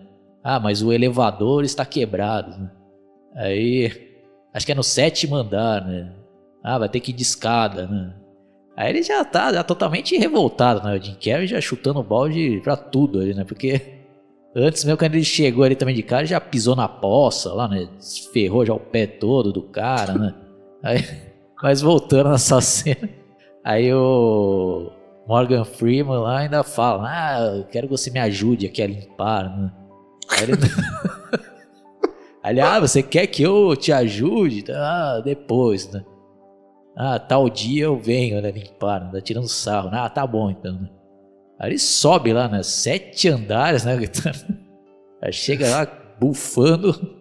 Ah, 0.44 0.60
mas 0.60 0.82
o 0.82 0.94
elevador 0.94 1.66
está 1.66 1.86
quebrado, 1.86 2.52
né? 2.58 2.72
Aí, 3.36 3.92
acho 4.54 4.66
que 4.66 4.72
é 4.72 4.76
no 4.76 4.84
sétimo 4.84 5.36
andar, 5.36 5.86
né? 5.86 6.13
Ah, 6.63 6.78
vai 6.78 6.88
ter 6.90 7.02
que 7.02 7.12
ir 7.12 7.13
de 7.13 7.24
escada, 7.24 7.86
né? 7.88 8.16
Aí 8.76 8.90
ele 8.92 9.04
já 9.04 9.26
tá 9.26 9.52
já 9.52 9.63
totalmente 9.63 10.16
revoltado, 10.18 10.84
né? 10.86 10.96
O 10.96 11.02
Jim 11.02 11.16
Carrey 11.16 11.48
já 11.48 11.60
chutando 11.60 12.00
o 12.00 12.04
balde 12.04 12.62
pra 12.63 12.78
tudo 12.78 13.20
ali, 13.20 13.34
né? 13.34 13.44
Porque 13.44 13.96
antes 14.58 14.84
mesmo 14.84 14.98
quando 14.98 15.15
ele 15.15 15.24
chegou 15.24 15.63
ali 15.63 15.76
também 15.76 15.96
de 15.96 16.04
cara, 16.04 16.26
já 16.26 16.41
pisou 16.41 16.76
na 16.76 16.88
poça 16.88 17.54
lá, 17.54 17.67
né? 17.67 17.88
Ferrou 18.34 18.65
já 18.65 18.74
o 18.74 18.80
pé 18.80 19.06
todo 19.06 19.54
do 19.54 19.62
cara, 19.62 20.13
né? 20.13 20.36
Aí... 20.84 21.28
Mas 21.62 21.82
voltando 21.82 22.30
nessa 22.30 22.62
cena, 22.62 23.10
aí 23.63 23.93
o 23.93 24.91
Morgan 25.28 25.63
Freeman 25.63 26.20
lá 26.20 26.39
ainda 26.39 26.63
fala: 26.63 27.04
Ah, 27.08 27.56
eu 27.58 27.63
quero 27.65 27.88
que 27.88 27.98
você 27.98 28.12
me 28.12 28.20
ajude 28.20 28.65
aqui 28.65 28.82
a 28.82 28.88
limpar, 28.88 29.58
né? 29.58 29.72
Aí 30.30 30.43
ele. 30.43 30.54
aí 32.43 32.60
ah, 32.60 32.80
você 32.80 33.02
quer 33.02 33.28
que 33.28 33.43
eu 33.43 33.76
te 33.76 33.91
ajude? 33.91 34.65
Ah, 34.72 35.22
depois, 35.24 35.91
né? 35.91 36.04
Ah, 36.96 37.20
tal 37.20 37.50
dia 37.50 37.86
eu 37.86 38.00
venho, 38.00 38.41
né, 38.41 38.50
limpar, 38.50 39.02
né? 39.02 39.12
Tá 39.13 39.22
tirando 39.22 39.48
sarro. 39.48 39.89
Ah, 39.91 40.10
tá 40.10 40.26
bom 40.26 40.50
então, 40.50 40.74
né? 40.74 40.89
Aí 41.60 41.72
ele 41.72 41.80
sobe 41.80 42.34
lá, 42.34 42.48
né? 42.48 42.62
Sete 42.63 43.30
andares, 43.30 43.84
né? 43.84 43.98
Aí 45.22 45.34
chega 45.34 45.70
lá 45.70 45.88
bufando 46.20 47.17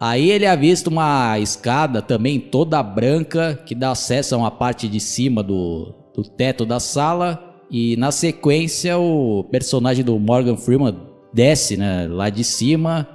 Aí 0.00 0.30
ele 0.30 0.46
avista 0.46 0.88
uma 0.88 1.38
escada 1.40 2.00
também 2.00 2.38
toda 2.38 2.80
branca 2.82 3.60
que 3.66 3.74
dá 3.74 3.90
acesso 3.90 4.34
a 4.34 4.38
uma 4.38 4.50
parte 4.50 4.88
de 4.88 5.00
cima 5.00 5.42
do, 5.42 5.92
do 6.14 6.22
teto 6.22 6.64
da 6.64 6.78
sala. 6.78 7.56
E 7.68 7.96
na 7.96 8.12
sequência 8.12 8.96
o 8.96 9.44
personagem 9.50 10.04
do 10.04 10.18
Morgan 10.18 10.56
Freeman 10.56 10.96
desce 11.32 11.76
né, 11.76 12.06
lá 12.08 12.30
de 12.30 12.44
cima 12.44 13.08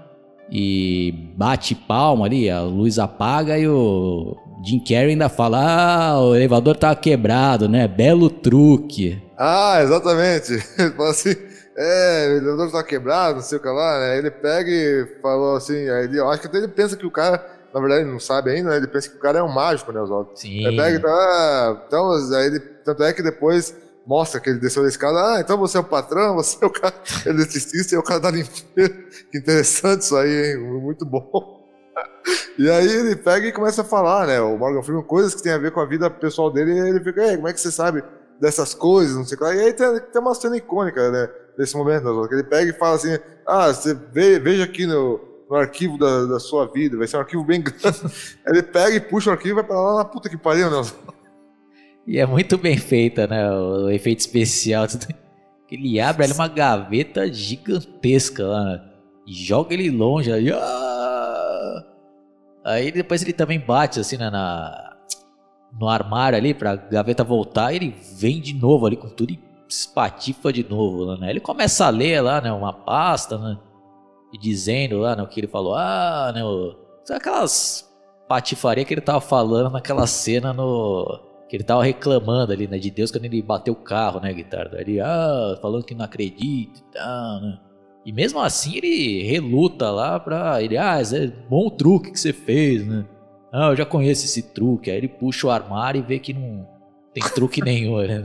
e 0.51 1.13
bate 1.37 1.73
palma 1.73 2.25
ali, 2.25 2.49
a 2.49 2.61
luz 2.61 2.99
apaga 2.99 3.57
e 3.57 3.67
o 3.67 4.35
Jim 4.65 4.79
Carrey 4.79 5.11
ainda 5.11 5.29
fala: 5.29 5.59
Ah, 6.11 6.19
o 6.21 6.35
elevador 6.35 6.75
tá 6.75 6.93
quebrado, 6.93 7.69
né? 7.69 7.87
Belo 7.87 8.29
truque. 8.29 9.21
Ah, 9.45 9.81
exatamente. 9.81 10.53
Ele 10.79 10.91
fala 10.91 11.09
assim 11.09 11.35
é, 11.75 12.27
o 12.29 12.37
elevador 12.37 12.71
tá 12.71 12.83
quebrado, 12.83 13.35
não 13.35 13.41
sei 13.41 13.57
o 13.57 13.61
que 13.61 13.67
lá, 13.67 13.99
né? 13.99 14.17
Ele 14.17 14.29
pega 14.29 14.69
e 14.69 15.17
falou 15.21 15.55
assim, 15.55 15.89
aí 15.89 16.05
ele, 16.05 16.19
eu 16.19 16.29
acho 16.29 16.41
que 16.41 16.47
até 16.47 16.57
ele 16.57 16.67
pensa 16.67 16.95
que 16.95 17.05
o 17.05 17.11
cara, 17.11 17.43
na 17.73 17.79
verdade 17.79 18.03
ele 18.03 18.11
não 18.11 18.19
sabe 18.19 18.51
ainda, 18.51 18.69
né? 18.69 18.77
Ele 18.77 18.87
pensa 18.87 19.09
que 19.09 19.15
o 19.15 19.19
cara 19.19 19.39
é 19.39 19.43
um 19.43 19.51
mágico, 19.51 19.91
né, 19.91 19.99
Oswaldo? 19.99 20.31
Sim. 20.35 20.65
Ele 20.65 20.77
pega 20.77 20.97
e 20.97 20.99
tá, 20.99 21.83
então, 21.87 22.11
aí 22.11 22.45
ele, 22.45 22.59
tanto 22.59 23.03
é 23.03 23.11
que 23.11 23.23
depois 23.23 23.75
mostra 24.05 24.39
que 24.39 24.49
ele 24.49 24.59
desceu 24.59 24.83
da 24.83 24.89
escada, 24.89 25.33
ah, 25.33 25.39
então 25.39 25.57
você 25.57 25.77
é 25.77 25.79
o 25.79 25.83
patrão, 25.83 26.35
você 26.37 26.63
é 26.63 26.67
o 26.67 26.69
cara 26.69 26.93
eletricista 27.25 27.95
e 27.95 27.97
é 27.97 27.99
o 27.99 28.03
cara 28.03 28.19
da 28.19 28.31
limpeza. 28.31 29.03
Que 29.31 29.39
interessante 29.39 30.01
isso 30.01 30.15
aí, 30.15 30.51
hein? 30.51 30.57
Muito 30.59 31.05
bom. 31.05 31.63
E 32.59 32.69
aí 32.69 32.87
ele 32.87 33.15
pega 33.15 33.47
e 33.47 33.51
começa 33.51 33.81
a 33.81 33.85
falar, 33.85 34.27
né? 34.27 34.39
O 34.39 34.55
Morgan 34.59 34.83
Freeman, 34.83 35.03
coisas 35.03 35.33
que 35.33 35.41
tem 35.41 35.51
a 35.51 35.57
ver 35.57 35.71
com 35.71 35.79
a 35.79 35.85
vida 35.87 36.07
pessoal 36.07 36.51
dele, 36.51 36.71
e 36.71 36.89
ele 36.89 37.03
fica, 37.03 37.23
Ei, 37.23 37.35
como 37.35 37.47
é 37.47 37.53
que 37.53 37.59
você 37.59 37.71
sabe 37.71 38.03
dessas 38.39 38.73
coisas, 38.73 39.15
não 39.15 39.25
sei 39.25 39.35
o 39.35 39.37
que 39.39 39.43
lá. 39.43 39.55
E 39.55 39.59
aí 39.59 39.73
tem, 39.73 39.99
tem 39.99 40.21
uma 40.21 40.35
cena 40.35 40.57
icônica, 40.57 41.11
né? 41.11 41.29
nesse 41.57 41.75
momento, 41.75 42.27
que 42.27 42.35
ele 42.35 42.43
pega 42.43 42.69
e 42.69 42.73
fala 42.73 42.95
assim, 42.95 43.17
ah, 43.45 43.67
você 43.67 43.93
vê, 43.93 44.39
veja 44.39 44.63
aqui 44.63 44.85
no, 44.85 45.19
no 45.49 45.55
arquivo 45.55 45.97
da, 45.97 46.25
da, 46.25 46.39
sua 46.39 46.65
vida, 46.65 46.97
vai 46.97 47.07
ser 47.07 47.17
um 47.17 47.21
arquivo 47.21 47.43
bem 47.43 47.61
grande. 47.63 47.99
ele 48.47 48.63
pega 48.63 48.95
e 48.95 48.99
puxa 48.99 49.29
o 49.29 49.33
arquivo 49.33 49.53
e 49.53 49.55
vai 49.55 49.63
pra 49.63 49.79
lá 49.79 49.97
na 49.97 50.05
puta 50.05 50.29
que 50.29 50.37
pariu, 50.37 50.69
né? 50.69 50.81
E 52.05 52.19
é 52.19 52.25
muito 52.25 52.57
bem 52.57 52.77
feita, 52.77 53.25
né? 53.27 53.49
O, 53.49 53.89
efeito 53.89 54.19
especial. 54.19 54.85
Ele 55.71 56.01
abre 56.01 56.25
ali 56.25 56.33
uma 56.33 56.49
gaveta 56.49 57.31
gigantesca 57.31 58.45
lá. 58.45 58.63
Né? 58.65 58.81
e 59.25 59.33
joga 59.33 59.73
ele 59.73 59.89
longe. 59.89 60.29
Aí, 60.29 60.51
ah! 60.51 61.83
aí 62.65 62.91
depois 62.91 63.21
ele 63.21 63.31
também 63.31 63.57
bate 63.57 64.01
assim 64.01 64.17
né, 64.17 64.29
na, 64.29 64.92
no 65.79 65.87
armário 65.87 66.37
ali 66.37 66.53
pra 66.53 66.75
gaveta 66.75 67.23
voltar. 67.23 67.73
Ele 67.73 67.95
vem 68.17 68.39
de 68.39 68.53
novo 68.53 68.85
ali 68.85 68.95
com 68.95 69.09
tudo 69.09 69.31
e 69.31 69.39
espatifa 69.67 70.51
de 70.53 70.67
novo. 70.67 71.17
Né? 71.17 71.29
Ele 71.29 71.39
começa 71.39 71.85
a 71.85 71.89
ler 71.89 72.21
lá, 72.21 72.41
né? 72.41 72.51
Uma 72.51 72.73
pasta, 72.73 73.37
né? 73.37 73.57
E 74.33 74.37
dizendo 74.37 74.99
lá, 74.99 75.15
né? 75.15 75.23
O 75.23 75.27
que 75.27 75.39
ele 75.39 75.47
falou. 75.47 75.75
Ah, 75.75 76.31
né? 76.33 76.43
O, 76.43 76.75
aquelas 77.09 77.91
patifaria 78.27 78.85
que 78.85 78.93
ele 78.93 79.01
tava 79.01 79.21
falando 79.21 79.71
naquela 79.71 80.07
cena 80.07 80.53
no 80.53 81.19
que 81.47 81.57
ele 81.57 81.63
tava 81.63 81.83
reclamando 81.83 82.51
ali, 82.51 82.67
né, 82.67 82.79
de 82.79 82.89
Deus 82.89 83.11
quando 83.11 83.25
ele 83.25 83.39
bateu 83.39 83.73
o 83.73 83.77
carro, 83.77 84.19
né, 84.19 84.33
guitarra. 84.33 84.71
Ele, 84.73 84.99
ah, 84.99 85.55
falando 85.61 85.83
que 85.83 85.93
não 85.93 86.03
acredita 86.03 86.79
e 86.79 86.91
tal, 86.91 87.41
né. 87.41 87.59
E 88.03 88.11
mesmo 88.11 88.39
assim 88.39 88.75
ele 88.77 89.21
reluta 89.21 89.91
lá 89.91 90.19
pra 90.19 90.63
ele, 90.63 90.77
ah, 90.77 90.99
é 90.99 91.27
bom 91.47 91.69
truque 91.69 92.11
que 92.11 92.19
você 92.19 92.33
fez, 92.33 92.87
né. 92.87 93.05
Ah, 93.53 93.69
eu 93.69 93.75
já 93.75 93.85
conheço 93.85 94.25
esse 94.25 94.41
truque. 94.41 94.89
Aí 94.89 94.97
ele 94.97 95.07
puxa 95.07 95.45
o 95.45 95.51
armário 95.51 95.99
e 95.99 96.01
vê 96.01 96.17
que 96.17 96.33
não 96.33 96.67
tem 97.13 97.23
truque 97.23 97.61
nenhum, 97.63 97.97
né. 97.99 98.23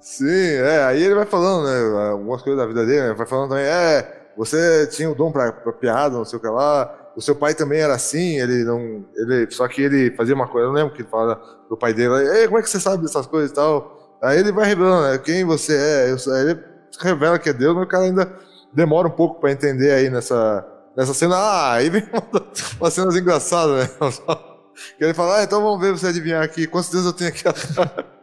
Sim, 0.00 0.26
é, 0.26 0.82
aí 0.82 1.00
ele 1.00 1.14
vai 1.14 1.24
falando, 1.24 1.64
né, 1.64 2.10
algumas 2.10 2.42
coisas 2.42 2.60
da 2.60 2.66
vida 2.66 2.84
dele, 2.84 3.08
né, 3.08 3.14
vai 3.14 3.24
falando 3.24 3.50
também, 3.50 3.64
é, 3.64 4.30
você 4.36 4.84
tinha 4.88 5.08
o 5.08 5.14
dom 5.14 5.30
pra, 5.30 5.52
pra 5.52 5.72
piada, 5.72 6.16
não 6.16 6.24
sei 6.24 6.40
o 6.40 6.42
que 6.42 6.48
lá, 6.48 7.12
o 7.16 7.20
seu 7.20 7.36
pai 7.36 7.54
também 7.54 7.80
era 7.80 7.94
assim, 7.94 8.40
ele 8.40 8.64
não. 8.64 9.04
Ele, 9.14 9.48
só 9.50 9.68
que 9.68 9.80
ele 9.80 10.10
fazia 10.16 10.34
uma 10.34 10.48
coisa, 10.48 10.66
eu 10.66 10.72
lembro 10.72 10.92
que 10.92 11.02
ele 11.02 11.08
fala 11.08 11.40
do 11.70 11.76
pai 11.76 11.94
dele, 11.94 12.14
Ei, 12.36 12.46
como 12.46 12.58
é 12.58 12.62
que 12.62 12.68
você 12.68 12.80
sabe 12.80 13.04
dessas 13.04 13.28
coisas 13.28 13.52
e 13.52 13.54
tal? 13.54 14.18
Aí 14.20 14.40
ele 14.40 14.50
vai 14.50 14.66
revelando 14.66 15.08
né, 15.08 15.18
quem 15.18 15.44
você 15.44 15.76
é, 15.76 16.10
eu, 16.10 16.32
aí 16.34 16.50
ele 16.50 16.60
revela 17.00 17.38
que 17.38 17.50
é 17.50 17.52
Deus, 17.52 17.74
mas 17.76 17.84
o 17.84 17.88
cara 17.88 18.02
ainda 18.02 18.32
demora 18.72 19.06
um 19.06 19.12
pouco 19.12 19.40
para 19.40 19.52
entender 19.52 19.92
aí 19.92 20.10
nessa, 20.10 20.66
nessa 20.96 21.14
cena. 21.14 21.36
Ah, 21.36 21.72
aí 21.74 21.90
vem 21.90 22.02
uma, 22.12 22.46
umas 22.80 22.94
cenas 22.94 23.16
engraçadas, 23.16 23.88
né? 23.88 23.94
Que 24.96 25.04
ele 25.04 25.14
fala, 25.14 25.38
ah, 25.38 25.44
então 25.44 25.62
vamos 25.62 25.80
ver 25.80 25.92
você 25.92 26.06
adivinhar 26.06 26.42
aqui, 26.42 26.66
quantos 26.66 26.88
dedos 26.88 27.06
eu 27.06 27.12
tenho 27.12 27.30
aqui 27.30 27.46
atrás. 27.46 27.90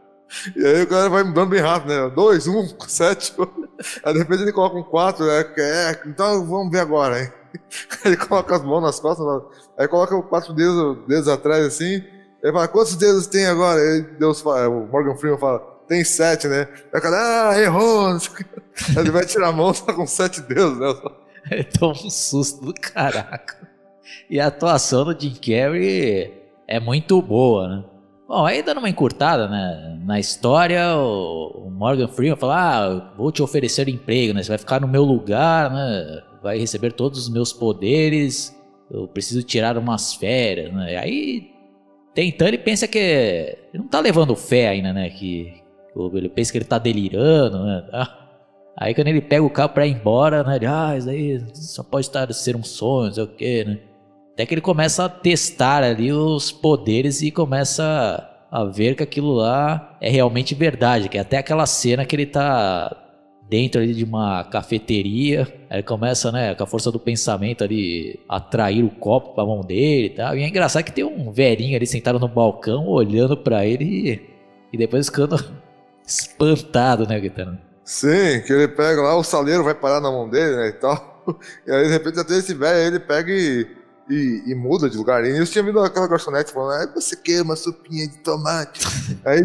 E 0.55 0.63
aí 0.63 0.84
o 0.84 0.88
cara 0.88 1.10
vai 1.10 1.23
mudando 1.23 1.49
bem 1.49 1.60
rápido, 1.60 1.89
né? 1.89 2.08
Dois, 2.15 2.45
um, 2.45 2.67
sete. 2.88 3.34
Aí 4.03 4.13
de 4.13 4.19
repente 4.19 4.43
ele 4.43 4.51
coloca 4.51 4.77
um 4.77 4.84
quatro, 4.84 5.25
né? 5.25 5.43
É, 5.58 6.01
então 6.05 6.45
vamos 6.45 6.71
ver 6.71 6.82
agora, 6.82 7.19
hein? 7.19 7.32
Ele 8.05 8.15
coloca 8.15 8.55
as 8.55 8.63
mãos 8.63 8.82
nas 8.82 8.99
costas, 8.99 9.25
aí 9.75 9.88
coloca 9.88 10.21
quatro 10.21 10.53
dedos, 10.53 10.99
dedos 11.08 11.27
atrás 11.27 11.65
assim. 11.65 12.03
Ele 12.43 12.53
fala, 12.53 12.67
quantos 12.67 12.95
dedos 12.95 13.25
tem 13.25 13.47
agora? 13.47 13.82
Aí 13.82 14.01
Deus 14.01 14.41
fala, 14.41 14.69
o 14.69 14.88
Morgan 14.88 15.15
Freeman 15.15 15.39
fala, 15.39 15.60
tem 15.88 16.03
sete, 16.03 16.47
né? 16.47 16.67
Aí 16.93 16.99
o 16.99 17.01
cara, 17.01 17.49
ah, 17.49 17.60
errou! 17.60 18.15
Ele 18.95 19.12
vai 19.12 19.25
tirar 19.25 19.47
a 19.47 19.51
mão, 19.51 19.73
tá 19.73 19.93
com 19.93 20.05
sete 20.05 20.41
dedos, 20.41 20.77
né? 20.77 20.93
Ele 21.52 21.63
toma 21.63 21.93
um 21.93 22.10
susto 22.10 22.65
do 22.65 22.73
caraca. 22.73 23.67
E 24.30 24.39
a 24.39 24.47
atuação 24.47 25.06
do 25.06 25.19
Jim 25.19 25.34
Carrey 25.34 26.34
é 26.67 26.80
muito 26.80 27.21
boa, 27.21 27.67
né? 27.67 27.84
Bom, 28.28 28.45
aí 28.45 28.62
dando 28.62 28.78
uma 28.78 28.89
encurtada 28.89 29.47
né, 29.47 29.99
na 30.06 30.19
história, 30.19 30.95
o 30.95 31.69
Morgan 31.71 32.08
Freeman 32.08 32.38
fala: 32.38 32.56
Ah, 32.58 33.13
vou 33.17 33.32
te 33.32 33.41
oferecer 33.41 33.89
emprego, 33.89 34.34
né? 34.34 34.43
Você 34.43 34.49
vai 34.49 34.58
ficar 34.58 34.80
no 34.80 34.88
meu 34.88 35.04
lugar, 35.04 35.71
né? 35.71 36.21
vai 36.41 36.58
receber 36.58 36.93
todos 36.93 37.19
os 37.19 37.30
meus 37.30 37.52
poderes, 37.52 38.56
eu 38.89 39.08
preciso 39.08 39.43
tirar 39.43 39.78
umas 39.78 40.13
férias, 40.13 40.73
né? 40.73 40.97
Aí, 40.97 41.52
tentando, 42.13 42.49
ele 42.49 42.58
pensa 42.58 42.88
que 42.88 42.97
ele 42.97 43.58
não 43.73 43.88
tá 43.88 43.99
levando 43.99 44.36
fé 44.36 44.69
ainda, 44.69 44.93
né? 44.93 45.10
Que 45.10 45.62
ele 46.13 46.30
pensa 46.30 46.52
que 46.52 46.58
ele 46.58 46.65
tá 46.65 46.78
delirando, 46.78 47.63
né? 47.63 47.86
Aí 48.79 48.95
quando 48.95 49.09
ele 49.09 49.19
pega 49.19 49.43
o 49.43 49.49
carro 49.49 49.69
pra 49.69 49.85
ir 49.85 49.91
embora, 49.91 50.41
né? 50.41 50.55
Ele, 50.55 50.65
ah, 50.65 50.95
isso 50.97 51.09
aí 51.09 51.43
só 51.53 51.83
pode 51.83 52.05
estar, 52.05 52.31
ser 52.33 52.55
um 52.55 52.63
sonho, 52.63 53.07
não 53.07 53.13
sei 53.13 53.23
o 53.23 53.27
quê, 53.27 53.65
né? 53.67 53.79
Até 54.33 54.45
que 54.45 54.53
ele 54.53 54.61
começa 54.61 55.03
a 55.03 55.09
testar 55.09 55.83
ali 55.83 56.13
os 56.13 56.49
poderes 56.49 57.21
e 57.21 57.29
começa 57.29 58.25
a 58.49 58.63
ver 58.63 58.95
que 58.95 59.03
aquilo 59.03 59.33
lá 59.33 59.97
é 59.99 60.09
realmente 60.09 60.55
verdade, 60.55 61.09
que 61.09 61.17
é 61.17 61.21
até 61.21 61.37
aquela 61.37 61.65
cena 61.65 62.05
que 62.05 62.15
ele 62.15 62.25
tá 62.25 62.95
dentro 63.49 63.81
ali 63.81 63.93
de 63.93 64.05
uma 64.05 64.45
cafeteria. 64.45 65.45
Aí 65.69 65.83
começa, 65.83 66.31
né, 66.31 66.55
com 66.55 66.63
a 66.63 66.67
força 66.67 66.89
do 66.89 66.99
pensamento 66.99 67.65
ali, 67.65 68.17
atrair 68.29 68.85
o 68.85 68.89
copo 68.89 69.35
pra 69.35 69.45
mão 69.45 69.59
dele 69.59 70.05
e 70.05 70.11
tal. 70.11 70.37
E 70.37 70.43
é 70.43 70.47
engraçado 70.47 70.85
que 70.85 70.93
tem 70.93 71.03
um 71.03 71.33
velhinho 71.33 71.75
ali 71.75 71.85
sentado 71.85 72.17
no 72.17 72.29
balcão, 72.29 72.87
olhando 72.87 73.35
para 73.35 73.65
ele 73.65 73.83
e, 73.83 74.21
e 74.71 74.77
depois 74.77 75.07
ficando 75.07 75.35
espantado, 76.07 77.05
né, 77.05 77.19
gritando. 77.19 77.68
Sim, 77.89 78.39
que 78.45 78.54
ele 78.54 78.67
pega 78.67 79.02
lá, 79.02 79.15
o 79.15 79.23
saleiro 79.23 79.63
vai 79.63 79.73
parar 79.73 79.99
na 79.99 80.12
mão 80.12 80.30
dele, 80.30 80.56
né, 80.58 80.67
e 80.67 80.73
tal. 80.73 81.17
E 81.65 81.71
aí, 81.71 81.84
de 81.86 81.89
repente, 81.89 82.19
até 82.19 82.38
esse 82.38 82.56
velho, 82.56 82.88
ele 82.88 82.99
pega 82.99 83.32
e, 83.32 83.67
e, 84.10 84.43
e, 84.47 84.56
muda 84.56 84.89
de 84.89 84.97
lugar. 84.97 85.23
E 85.23 85.38
eu 85.38 85.45
tinha 85.45 85.63
vindo 85.63 85.80
aquela 85.80 86.08
garçonete 86.08 86.52
falando, 86.52 86.89
ah, 86.89 86.91
você 86.93 87.15
quer 87.15 87.41
uma 87.43 87.56
sopinha 87.56 88.08
de 88.08 88.17
tomate? 88.19 88.82
aí... 89.25 89.43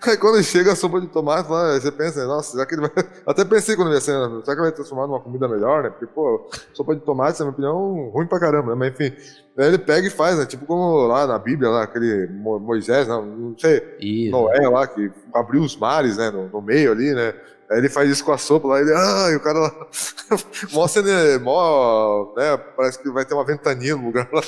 Aí 0.06 0.16
quando 0.16 0.42
chega 0.42 0.72
a 0.72 0.76
sopa 0.76 1.00
de 1.00 1.08
tomate 1.08 1.50
lá, 1.50 1.78
você 1.78 1.92
pensa, 1.92 2.24
nossa, 2.26 2.52
será 2.52 2.64
que 2.64 2.74
ele 2.74 2.82
vai. 2.82 2.90
Até 3.26 3.44
pensei 3.44 3.76
quando 3.76 3.92
ia 3.92 4.00
ser, 4.00 4.12
será 4.12 4.42
que 4.44 4.50
ele 4.50 4.60
vai 4.62 4.72
transformar 4.72 5.06
numa 5.06 5.20
comida 5.20 5.46
melhor, 5.46 5.82
né? 5.82 5.90
Porque, 5.90 6.06
pô, 6.06 6.48
sopa 6.72 6.94
de 6.94 7.02
tomate, 7.02 7.38
na 7.38 7.46
minha 7.46 7.52
opinião, 7.52 8.10
ruim 8.10 8.26
pra 8.26 8.40
caramba, 8.40 8.74
né? 8.74 8.76
Mas 8.76 8.92
enfim. 8.92 9.14
Aí 9.58 9.66
ele 9.66 9.78
pega 9.78 10.06
e 10.06 10.10
faz, 10.10 10.38
né? 10.38 10.46
Tipo 10.46 10.64
como 10.64 11.06
lá 11.06 11.26
na 11.26 11.38
Bíblia, 11.38 11.68
lá, 11.68 11.82
aquele 11.82 12.28
Moisés, 12.28 13.06
não, 13.06 13.24
não 13.24 13.58
sei, 13.58 13.96
isso. 14.00 14.30
Noé 14.30 14.66
lá, 14.68 14.86
que 14.86 15.10
abriu 15.34 15.60
os 15.60 15.76
mares, 15.76 16.16
né? 16.16 16.30
No, 16.30 16.48
no, 16.48 16.62
meio 16.62 16.92
ali, 16.92 17.12
né? 17.12 17.34
Aí 17.70 17.78
ele 17.78 17.88
faz 17.88 18.10
isso 18.10 18.24
com 18.24 18.32
a 18.32 18.38
sopa 18.38 18.68
lá, 18.68 18.80
ele, 18.80 18.92
ah, 18.94 19.28
e 19.30 19.36
o 19.36 19.40
cara 19.40 19.58
lá. 19.58 19.86
mostra 20.72 21.02
ele, 21.02 21.38
mó, 21.44 22.32
né? 22.36 22.56
Parece 22.56 22.98
que 22.98 23.10
vai 23.10 23.24
ter 23.26 23.34
uma 23.34 23.44
ventania 23.44 23.94
no 23.94 24.06
lugar 24.06 24.28
lá. 24.32 24.40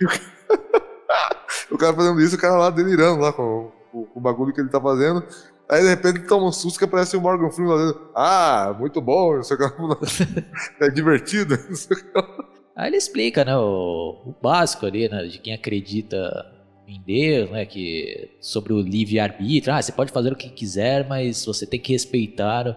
O 0.00 0.08
cara, 0.08 1.36
o 1.70 1.78
cara 1.78 1.94
fazendo 1.94 2.20
isso, 2.20 2.34
o 2.36 2.38
cara 2.38 2.56
lá 2.56 2.70
delirando 2.70 3.20
lá 3.20 3.32
com 3.32 3.70
o, 3.96 4.08
o 4.14 4.20
bagulho 4.20 4.52
que 4.52 4.60
ele 4.60 4.68
tá 4.68 4.80
fazendo. 4.80 5.24
Aí 5.68 5.82
de 5.82 5.88
repente 5.88 6.20
toma 6.20 6.46
um 6.46 6.52
susto 6.52 6.78
que 6.78 6.84
aparece 6.84 7.16
o 7.16 7.20
Morgan 7.20 7.50
Freeman 7.50 7.76
fazendo, 7.76 8.10
ah, 8.14 8.76
muito 8.78 9.00
bom, 9.00 9.36
não 9.36 9.42
sei 9.42 9.56
o 9.56 9.58
que. 9.58 10.84
é 10.84 10.88
divertido, 10.90 11.58
não 11.68 11.76
sei 11.76 11.96
o 11.96 12.00
que. 12.00 12.46
Aí 12.76 12.90
ele 12.90 12.96
explica, 12.98 13.42
né, 13.42 13.56
o, 13.56 14.20
o 14.26 14.34
básico 14.42 14.84
ali, 14.84 15.08
né, 15.08 15.24
de 15.24 15.38
quem 15.38 15.54
acredita 15.54 16.52
em 16.86 17.00
Deus, 17.00 17.50
né, 17.50 17.64
que 17.64 18.36
sobre 18.38 18.74
o 18.74 18.80
livre-arbítrio, 18.80 19.72
ah, 19.72 19.80
você 19.80 19.90
pode 19.90 20.12
fazer 20.12 20.32
o 20.32 20.36
que 20.36 20.50
quiser, 20.50 21.08
mas 21.08 21.44
você 21.44 21.66
tem 21.66 21.80
que 21.80 21.92
respeitar 21.92 22.68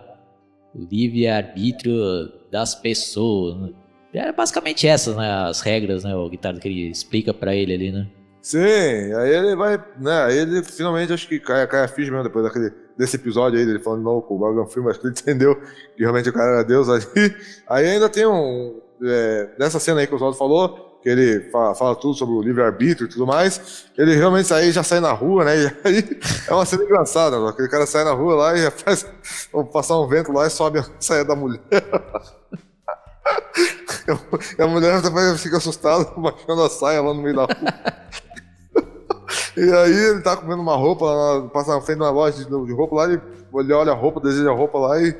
o 0.73 0.85
livre-arbítrio 0.89 2.31
das 2.49 2.73
pessoas. 2.73 3.59
Né? 3.59 3.73
É 4.13 4.31
basicamente 4.31 4.87
essas, 4.87 5.17
né, 5.17 5.29
as 5.29 5.59
regras, 5.59 6.05
né, 6.05 6.15
o 6.15 6.29
guitarra 6.29 6.59
que 6.59 6.67
ele 6.69 6.89
explica 6.89 7.33
para 7.33 7.53
ele 7.53 7.73
ali, 7.73 7.91
né. 7.91 8.07
Sim, 8.41 8.57
aí 8.57 9.35
ele 9.35 9.55
vai, 9.55 9.77
né, 9.99 10.23
aí 10.23 10.37
ele 10.37 10.63
finalmente 10.63 11.11
acho 11.11 11.27
que 11.27 11.39
cai, 11.39 11.67
cai 11.67 11.83
a 11.83 11.87
ficha 11.87 12.09
mesmo 12.09 12.23
depois 12.23 12.45
daquele, 12.45 12.71
desse 12.97 13.17
episódio 13.17 13.59
aí 13.59 13.65
dele 13.65 13.79
falando 13.79 14.03
não 14.03 14.21
com 14.21 14.35
o 14.35 14.39
Morgan 14.39 14.65
Freeman, 14.65 14.91
acho 14.91 15.01
que 15.01 15.07
ele 15.07 15.15
entendeu 15.19 15.55
que 15.55 16.01
realmente 16.01 16.29
o 16.29 16.33
cara 16.33 16.53
era 16.53 16.63
Deus 16.63 16.87
ali. 16.87 17.35
Aí 17.67 17.85
ainda 17.85 18.07
tem 18.07 18.25
um, 18.25 18.79
é, 19.03 19.49
nessa 19.59 19.79
cena 19.79 19.99
aí 19.99 20.07
que 20.07 20.13
o 20.13 20.15
Oswaldo 20.15 20.37
falou, 20.37 20.99
que 21.03 21.09
ele 21.09 21.49
fala, 21.49 21.75
fala 21.75 21.95
tudo 21.95 22.13
sobre 22.13 22.33
o 22.35 22.41
livre-arbítrio 22.41 23.07
e 23.07 23.09
tudo 23.09 23.27
mais, 23.27 23.85
ele 23.97 24.15
realmente 24.15 24.53
aí 24.53 24.71
já 24.71 24.83
sai 24.83 25.01
na 25.01 25.11
rua, 25.11 25.43
né, 25.43 25.57
e 25.83 25.87
aí 25.87 26.19
é 26.47 26.53
uma 26.53 26.65
cena 26.65 26.83
engraçada, 26.83 27.49
aquele 27.49 27.67
cara 27.67 27.85
sai 27.85 28.05
na 28.05 28.13
rua 28.13 28.35
lá 28.35 28.57
e 28.57 28.71
faz, 28.71 29.05
passar 29.71 29.99
um 29.99 30.07
vento 30.07 30.31
lá 30.31 30.47
e 30.47 30.49
sobe 30.49 30.79
a 30.79 30.85
saia 30.99 31.25
da 31.25 31.35
mulher. 31.35 31.59
E 34.57 34.61
a 34.61 34.67
mulher 34.67 35.01
fica 35.37 35.57
assustada, 35.57 36.05
baixando 36.17 36.63
a 36.63 36.69
saia 36.69 37.01
lá 37.01 37.13
no 37.13 37.21
meio 37.21 37.35
da 37.35 37.43
rua. 37.43 37.99
E 39.59 39.73
aí 39.73 39.93
ele 39.93 40.21
tá 40.21 40.37
comendo 40.37 40.61
uma 40.61 40.75
roupa, 40.77 41.49
passa 41.53 41.75
na 41.75 41.81
frente 41.81 41.97
de 41.97 42.03
uma 42.03 42.11
loja 42.11 42.45
de 42.45 42.73
roupa 42.73 42.95
lá, 42.95 43.03
ele, 43.05 43.21
ele 43.55 43.73
olha 43.73 43.91
a 43.91 43.95
roupa, 43.95 44.21
deseja 44.21 44.49
a 44.49 44.53
roupa 44.53 44.77
lá 44.77 45.01
e, 45.01 45.13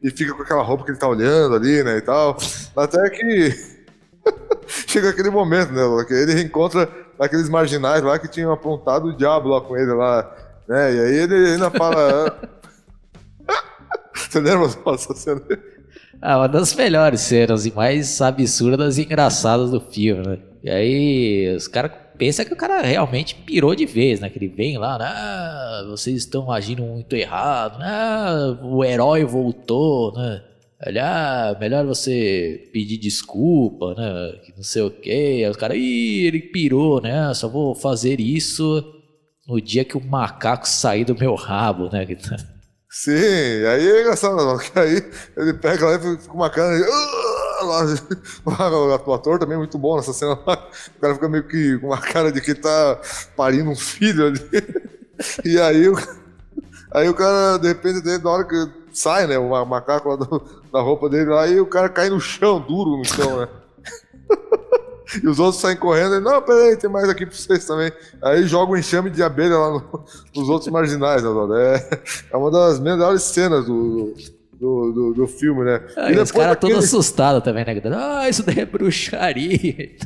e 0.00 0.10
fica 0.10 0.32
com 0.32 0.42
aquela 0.42 0.62
roupa 0.62 0.84
que 0.84 0.92
ele 0.92 0.98
tá 0.98 1.08
olhando 1.08 1.56
ali, 1.56 1.82
né, 1.82 1.96
e 1.96 2.00
tal. 2.00 2.36
Até 2.76 3.10
que 3.10 3.50
chega 4.86 5.10
aquele 5.10 5.30
momento, 5.30 5.72
né, 5.72 6.04
que 6.04 6.14
ele 6.14 6.34
reencontra 6.34 6.88
aqueles 7.18 7.48
marginais 7.48 8.00
lá 8.00 8.16
que 8.16 8.28
tinham 8.28 8.52
apontado 8.52 9.08
o 9.08 9.16
diabo 9.16 9.48
lá 9.48 9.60
com 9.60 9.76
ele 9.76 9.92
lá, 9.92 10.32
né, 10.68 10.94
e 10.94 11.00
aí 11.00 11.14
ele 11.16 11.34
ainda 11.52 11.70
fala... 11.70 12.38
Você 14.14 14.38
lembra 14.38 14.68
dessa 14.68 15.14
cena? 15.14 15.40
Ah, 16.22 16.38
uma 16.38 16.48
das 16.48 16.74
melhores 16.74 17.22
cenas 17.22 17.66
e 17.66 17.72
mais 17.72 18.20
absurdas 18.20 18.98
e 18.98 19.02
engraçadas 19.02 19.70
do 19.70 19.80
filme, 19.80 20.26
né? 20.26 20.38
E 20.62 20.70
aí 20.70 21.56
os 21.56 21.66
caras 21.66 21.92
pensa 22.20 22.44
que 22.44 22.52
o 22.52 22.56
cara 22.56 22.82
realmente 22.82 23.34
pirou 23.34 23.74
de 23.74 23.86
vez, 23.86 24.20
né? 24.20 24.28
Que 24.28 24.36
ele 24.36 24.48
vem 24.48 24.76
lá, 24.76 24.98
né? 24.98 25.06
Ah, 25.06 25.86
vocês 25.88 26.18
estão 26.18 26.52
agindo 26.52 26.82
muito 26.82 27.16
errado, 27.16 27.78
né? 27.78 27.86
Ah, 27.88 28.58
o 28.62 28.84
herói 28.84 29.24
voltou, 29.24 30.12
né? 30.14 30.42
Olha, 30.86 31.04
ah, 31.06 31.58
melhor 31.58 31.86
você 31.86 32.68
pedir 32.74 32.98
desculpa, 32.98 33.94
né? 33.94 34.38
Que 34.44 34.52
não 34.54 34.62
sei 34.62 34.82
o 34.82 34.90
quê. 34.90 35.42
Aí 35.44 35.48
os 35.48 35.56
caras, 35.56 35.78
ih, 35.78 36.26
ele 36.26 36.40
pirou, 36.40 37.00
né? 37.00 37.32
Só 37.32 37.48
vou 37.48 37.74
fazer 37.74 38.20
isso 38.20 38.84
no 39.48 39.58
dia 39.58 39.82
que 39.82 39.96
o 39.96 40.04
macaco 40.04 40.68
sair 40.68 41.06
do 41.06 41.18
meu 41.18 41.34
rabo, 41.34 41.88
né? 41.90 42.06
Sim, 42.92 43.12
aí 43.12 43.88
é 43.88 44.00
engraçado, 44.00 44.36
não, 44.36 44.58
que 44.58 44.78
aí 44.78 45.02
ele 45.36 45.54
pega 45.54 45.86
lá 45.86 45.94
e 45.94 45.98
fica 45.98 46.28
com 46.28 46.36
uma 46.36 46.50
cara. 46.50 46.76
o 49.06 49.12
ator 49.12 49.38
também 49.38 49.54
é 49.54 49.58
muito 49.58 49.78
bom 49.78 49.96
nessa 49.96 50.12
cena 50.12 50.38
lá. 50.46 50.68
O 50.96 51.00
cara 51.00 51.14
fica 51.14 51.28
meio 51.28 51.46
que 51.46 51.78
com 51.78 51.88
uma 51.88 51.98
cara 51.98 52.32
de 52.32 52.40
que 52.40 52.54
tá 52.54 53.00
parindo 53.36 53.70
um 53.70 53.76
filho 53.76 54.26
ali. 54.26 54.40
E 55.44 55.60
aí, 55.60 55.84
aí 56.92 57.06
o 57.06 57.12
cara, 57.12 57.58
de 57.58 57.68
repente, 57.68 58.00
na 58.22 58.30
hora 58.30 58.44
que 58.44 58.70
sai, 58.90 59.26
né, 59.26 59.38
o 59.38 59.66
macaco 59.66 60.08
lá 60.08 60.16
do, 60.16 60.42
da 60.72 60.80
roupa 60.80 61.10
dele 61.10 61.28
lá, 61.28 61.46
e 61.46 61.60
o 61.60 61.66
cara 61.66 61.90
cai 61.90 62.08
no 62.08 62.18
chão, 62.18 62.58
duro 62.58 62.96
no 62.96 63.04
chão, 63.04 63.40
né? 63.40 63.48
E 65.22 65.26
os 65.26 65.40
outros 65.40 65.60
saem 65.60 65.76
correndo 65.76 66.14
e, 66.14 66.20
não, 66.20 66.40
peraí, 66.40 66.76
tem 66.76 66.88
mais 66.88 67.08
aqui 67.08 67.26
pra 67.26 67.34
vocês 67.34 67.66
também. 67.66 67.92
Aí 68.22 68.46
joga 68.46 68.70
um 68.70 68.76
enxame 68.76 69.10
de 69.10 69.20
abelha 69.24 69.58
lá 69.58 69.70
no, 69.70 70.04
nos 70.36 70.48
outros 70.48 70.70
marginais, 70.70 71.20
né, 71.20 71.30
é, 71.58 72.00
é 72.32 72.36
uma 72.36 72.48
das 72.48 72.78
melhores 72.78 73.24
cenas 73.24 73.66
do, 73.66 74.14
do, 74.60 75.14
do 75.14 75.26
filme, 75.26 75.64
né? 75.64 75.80
Ah, 75.96 76.12
e 76.12 76.18
os 76.18 76.30
caras 76.30 76.50
daquele... 76.50 76.74
todos 76.74 76.86
assustados 76.86 77.42
também, 77.42 77.64
né? 77.64 77.80
Ah, 77.94 78.28
isso 78.28 78.42
daí 78.42 78.60
é 78.60 78.66
bruxaria. 78.66 79.96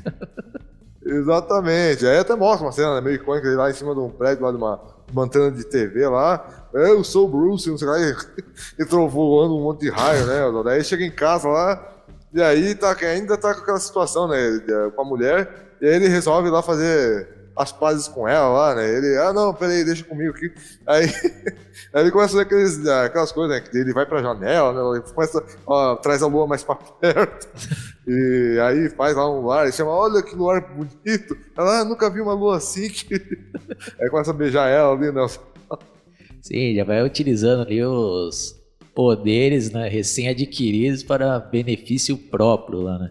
Exatamente. 1.04 2.06
Aí 2.06 2.18
até 2.18 2.34
mostra 2.34 2.66
uma 2.66 2.72
cena 2.72 2.94
né, 2.94 3.00
meio 3.00 3.16
icônica 3.16 3.48
lá 3.50 3.70
em 3.70 3.74
cima 3.74 3.94
de 3.94 4.00
um 4.00 4.08
prédio, 4.08 4.44
lá 4.44 4.50
de 4.50 4.56
uma, 4.56 4.80
uma 5.12 5.24
antena 5.24 5.50
de 5.50 5.64
TV 5.64 6.06
lá. 6.08 6.68
Eu 6.72 7.04
sou 7.04 7.26
o 7.26 7.28
Bruce, 7.28 7.68
não 7.68 7.76
sei 7.76 7.88
lá, 7.88 7.98
e, 7.98 8.14
e 8.78 8.84
voando 8.84 9.56
um 9.56 9.62
monte 9.62 9.80
de 9.80 9.90
raio, 9.90 10.24
né? 10.26 10.62
Daí 10.64 10.82
chega 10.82 11.04
em 11.04 11.10
casa 11.10 11.48
lá, 11.48 11.92
e 12.32 12.42
aí 12.42 12.74
tá, 12.74 12.96
ainda 13.02 13.36
tá 13.36 13.54
com 13.54 13.60
aquela 13.60 13.78
situação, 13.78 14.26
né, 14.26 14.60
com 14.94 15.02
a 15.02 15.04
mulher, 15.04 15.76
e 15.80 15.86
aí 15.86 15.94
ele 15.94 16.08
resolve 16.08 16.50
lá 16.50 16.62
fazer 16.62 17.28
as 17.56 17.72
pazes 17.72 18.08
com 18.08 18.26
ela 18.26 18.48
lá, 18.48 18.74
né? 18.74 18.96
Ele, 18.96 19.16
ah, 19.18 19.32
não, 19.32 19.54
peraí, 19.54 19.84
deixa 19.84 20.04
comigo 20.04 20.30
aqui. 20.30 20.52
Aí, 20.86 21.06
aí 21.92 22.02
ele 22.02 22.10
começa 22.10 22.38
a 22.38 22.42
aqueles, 22.42 22.86
aquelas 22.86 23.32
coisas, 23.32 23.62
né? 23.62 23.64
Ele 23.72 23.92
vai 23.92 24.04
pra 24.06 24.22
janela, 24.22 24.72
né? 24.72 24.98
Ele 24.98 25.12
começa, 25.12 25.44
ó, 25.66 25.96
traz 25.96 26.22
a 26.22 26.26
lua 26.26 26.46
mais 26.46 26.64
pra 26.64 26.74
perto. 27.00 27.48
E 28.06 28.58
aí 28.60 28.88
faz 28.90 29.16
lá 29.16 29.30
um 29.30 29.46
lar, 29.46 29.64
ele 29.64 29.72
chama, 29.72 29.90
olha 29.90 30.22
que 30.22 30.34
luar 30.34 30.60
bonito. 30.60 31.36
Ela, 31.56 31.80
ah, 31.80 31.84
nunca 31.84 32.10
vi 32.10 32.20
uma 32.20 32.34
lua 32.34 32.56
assim. 32.56 32.88
Que... 32.88 33.14
Aí 34.00 34.10
começa 34.10 34.30
a 34.30 34.34
beijar 34.34 34.68
ela 34.68 34.92
ali, 34.92 35.10
né? 35.10 35.26
Sim, 36.42 36.74
já 36.74 36.84
vai 36.84 37.02
utilizando 37.02 37.62
ali 37.62 37.82
os 37.82 38.54
poderes 38.94 39.70
né, 39.70 39.88
recém-adquiridos 39.88 41.02
para 41.02 41.38
benefício 41.38 42.16
próprio 42.16 42.82
lá, 42.82 42.98
né? 42.98 43.10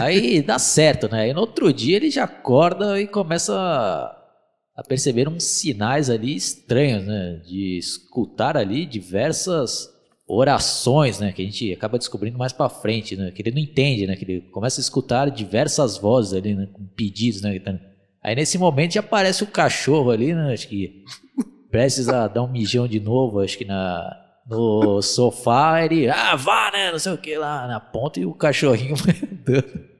Aí 0.00 0.42
dá 0.42 0.58
certo, 0.58 1.08
né? 1.10 1.22
Aí 1.22 1.34
no 1.34 1.40
outro 1.40 1.72
dia 1.72 1.96
ele 1.96 2.10
já 2.10 2.24
acorda 2.24 3.00
e 3.00 3.06
começa 3.06 3.54
a 3.54 4.82
perceber 4.82 5.28
uns 5.28 5.44
sinais 5.44 6.08
ali 6.08 6.34
estranhos, 6.34 7.04
né? 7.04 7.42
De 7.46 7.76
escutar 7.78 8.56
ali 8.56 8.86
diversas 8.86 9.88
orações, 10.26 11.18
né? 11.18 11.32
Que 11.32 11.42
a 11.42 11.44
gente 11.44 11.72
acaba 11.72 11.98
descobrindo 11.98 12.38
mais 12.38 12.52
para 12.52 12.68
frente, 12.68 13.16
né? 13.16 13.30
Que 13.30 13.42
ele 13.42 13.52
não 13.52 13.58
entende, 13.58 14.06
né? 14.06 14.16
Que 14.16 14.24
ele 14.24 14.40
começa 14.50 14.80
a 14.80 14.82
escutar 14.82 15.30
diversas 15.30 15.98
vozes 15.98 16.32
ali, 16.32 16.54
né? 16.54 16.68
Com 16.72 16.86
pedidos, 16.86 17.42
né? 17.42 17.60
Aí 18.22 18.34
nesse 18.34 18.56
momento 18.56 18.94
já 18.94 19.00
aparece 19.00 19.42
o 19.42 19.48
cachorro 19.48 20.10
ali, 20.10 20.34
né? 20.34 20.52
Acho 20.52 20.68
que 20.68 21.04
prestes 21.70 22.08
a 22.08 22.28
dar 22.28 22.42
um 22.42 22.52
mijão 22.52 22.86
de 22.86 23.00
novo, 23.00 23.40
acho 23.40 23.56
que 23.58 23.64
na, 23.64 24.21
no 24.46 25.00
sofá, 25.02 25.84
ele, 25.84 26.08
ah, 26.08 26.36
vá, 26.36 26.70
né, 26.72 26.90
não 26.90 26.98
sei 26.98 27.12
o 27.12 27.18
que 27.18 27.36
lá 27.36 27.66
na 27.66 27.80
ponta, 27.80 28.20
e 28.20 28.26
o 28.26 28.34
cachorrinho 28.34 28.96
vai 28.96 29.14
andando 29.22 29.92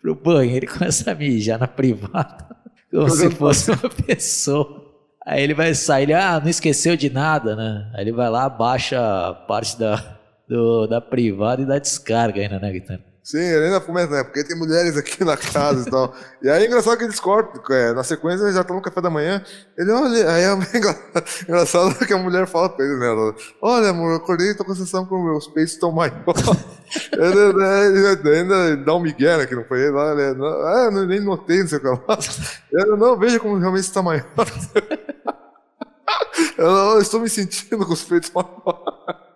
pro 0.00 0.14
banheiro 0.14 0.66
começa 0.66 1.10
a 1.10 1.14
mijar 1.14 1.58
na 1.58 1.68
privada, 1.68 2.56
como 2.90 3.10
se 3.10 3.30
fosse 3.30 3.70
uma 3.70 3.90
pessoa. 3.90 4.88
Aí 5.26 5.42
ele 5.42 5.54
vai 5.54 5.74
sair, 5.74 6.04
ele, 6.04 6.14
ah, 6.14 6.40
não 6.40 6.48
esqueceu 6.48 6.96
de 6.96 7.10
nada, 7.10 7.54
né? 7.54 7.90
Aí 7.94 8.02
ele 8.02 8.12
vai 8.12 8.30
lá, 8.30 8.48
baixa 8.48 9.28
a 9.28 9.34
parte 9.34 9.78
da, 9.78 10.18
do, 10.48 10.86
da 10.86 11.00
privada 11.00 11.62
e 11.62 11.66
dá 11.66 11.78
descarga 11.78 12.40
ainda, 12.40 12.58
né, 12.58 12.72
Guitarra? 12.72 13.09
Sim, 13.22 13.38
ele 13.38 13.66
ainda 13.66 13.80
começa, 13.80 14.10
né? 14.10 14.24
Porque 14.24 14.42
tem 14.42 14.56
mulheres 14.56 14.96
aqui 14.96 15.22
na 15.22 15.36
casa 15.36 15.86
e 15.86 15.90
tal. 15.90 16.14
E 16.42 16.48
aí 16.48 16.66
engraçado 16.66 16.96
que 16.96 17.04
eles 17.04 17.20
cortam, 17.20 17.62
é, 17.74 17.92
na 17.92 18.02
sequência 18.02 18.44
ele 18.44 18.52
já 18.54 18.64
tá 18.64 18.72
no 18.72 18.80
café 18.80 19.00
da 19.00 19.10
manhã. 19.10 19.44
Ele 19.76 19.92
olha, 19.92 20.30
aí 20.30 20.42
é 20.42 20.52
engraçado 21.46 21.94
que 22.06 22.12
a 22.12 22.18
mulher 22.18 22.46
fala 22.46 22.70
pra 22.70 22.84
ele, 22.84 22.96
né? 22.96 23.34
Olha, 23.60 23.90
amor, 23.90 24.12
eu 24.12 24.16
acordei 24.16 24.50
e 24.50 24.54
tô 24.54 24.64
com 24.64 24.72
a 24.72 24.74
sensação 24.74 25.04
que 25.04 25.12
meus 25.12 25.46
peitos 25.48 25.74
estão 25.74 25.92
maiores. 25.92 26.22
ele, 27.12 27.52
né, 27.52 27.86
ele, 27.86 28.36
ainda 28.36 28.76
dá 28.78 28.94
um 28.94 29.00
migué, 29.00 29.36
né? 29.36 29.46
Que 29.46 29.54
não 29.54 29.64
foi 29.64 29.82
ele 29.82 29.90
lá. 29.90 30.12
Ele, 30.12 30.42
ah, 30.42 30.90
nem 31.06 31.20
notei, 31.20 31.60
não 31.60 31.68
sei 31.68 31.78
o 31.78 31.80
que 31.82 31.88
lá. 31.88 32.00
Ele, 32.72 32.96
não, 32.96 33.18
veja 33.18 33.38
como 33.38 33.58
realmente 33.58 33.84
está 33.84 34.00
maior. 34.00 34.24
eu 36.56 37.00
estou 37.00 37.20
me 37.20 37.28
sentindo 37.28 37.84
com 37.84 37.92
os 37.92 38.04
peitos 38.04 38.30
maiores. 38.30 39.29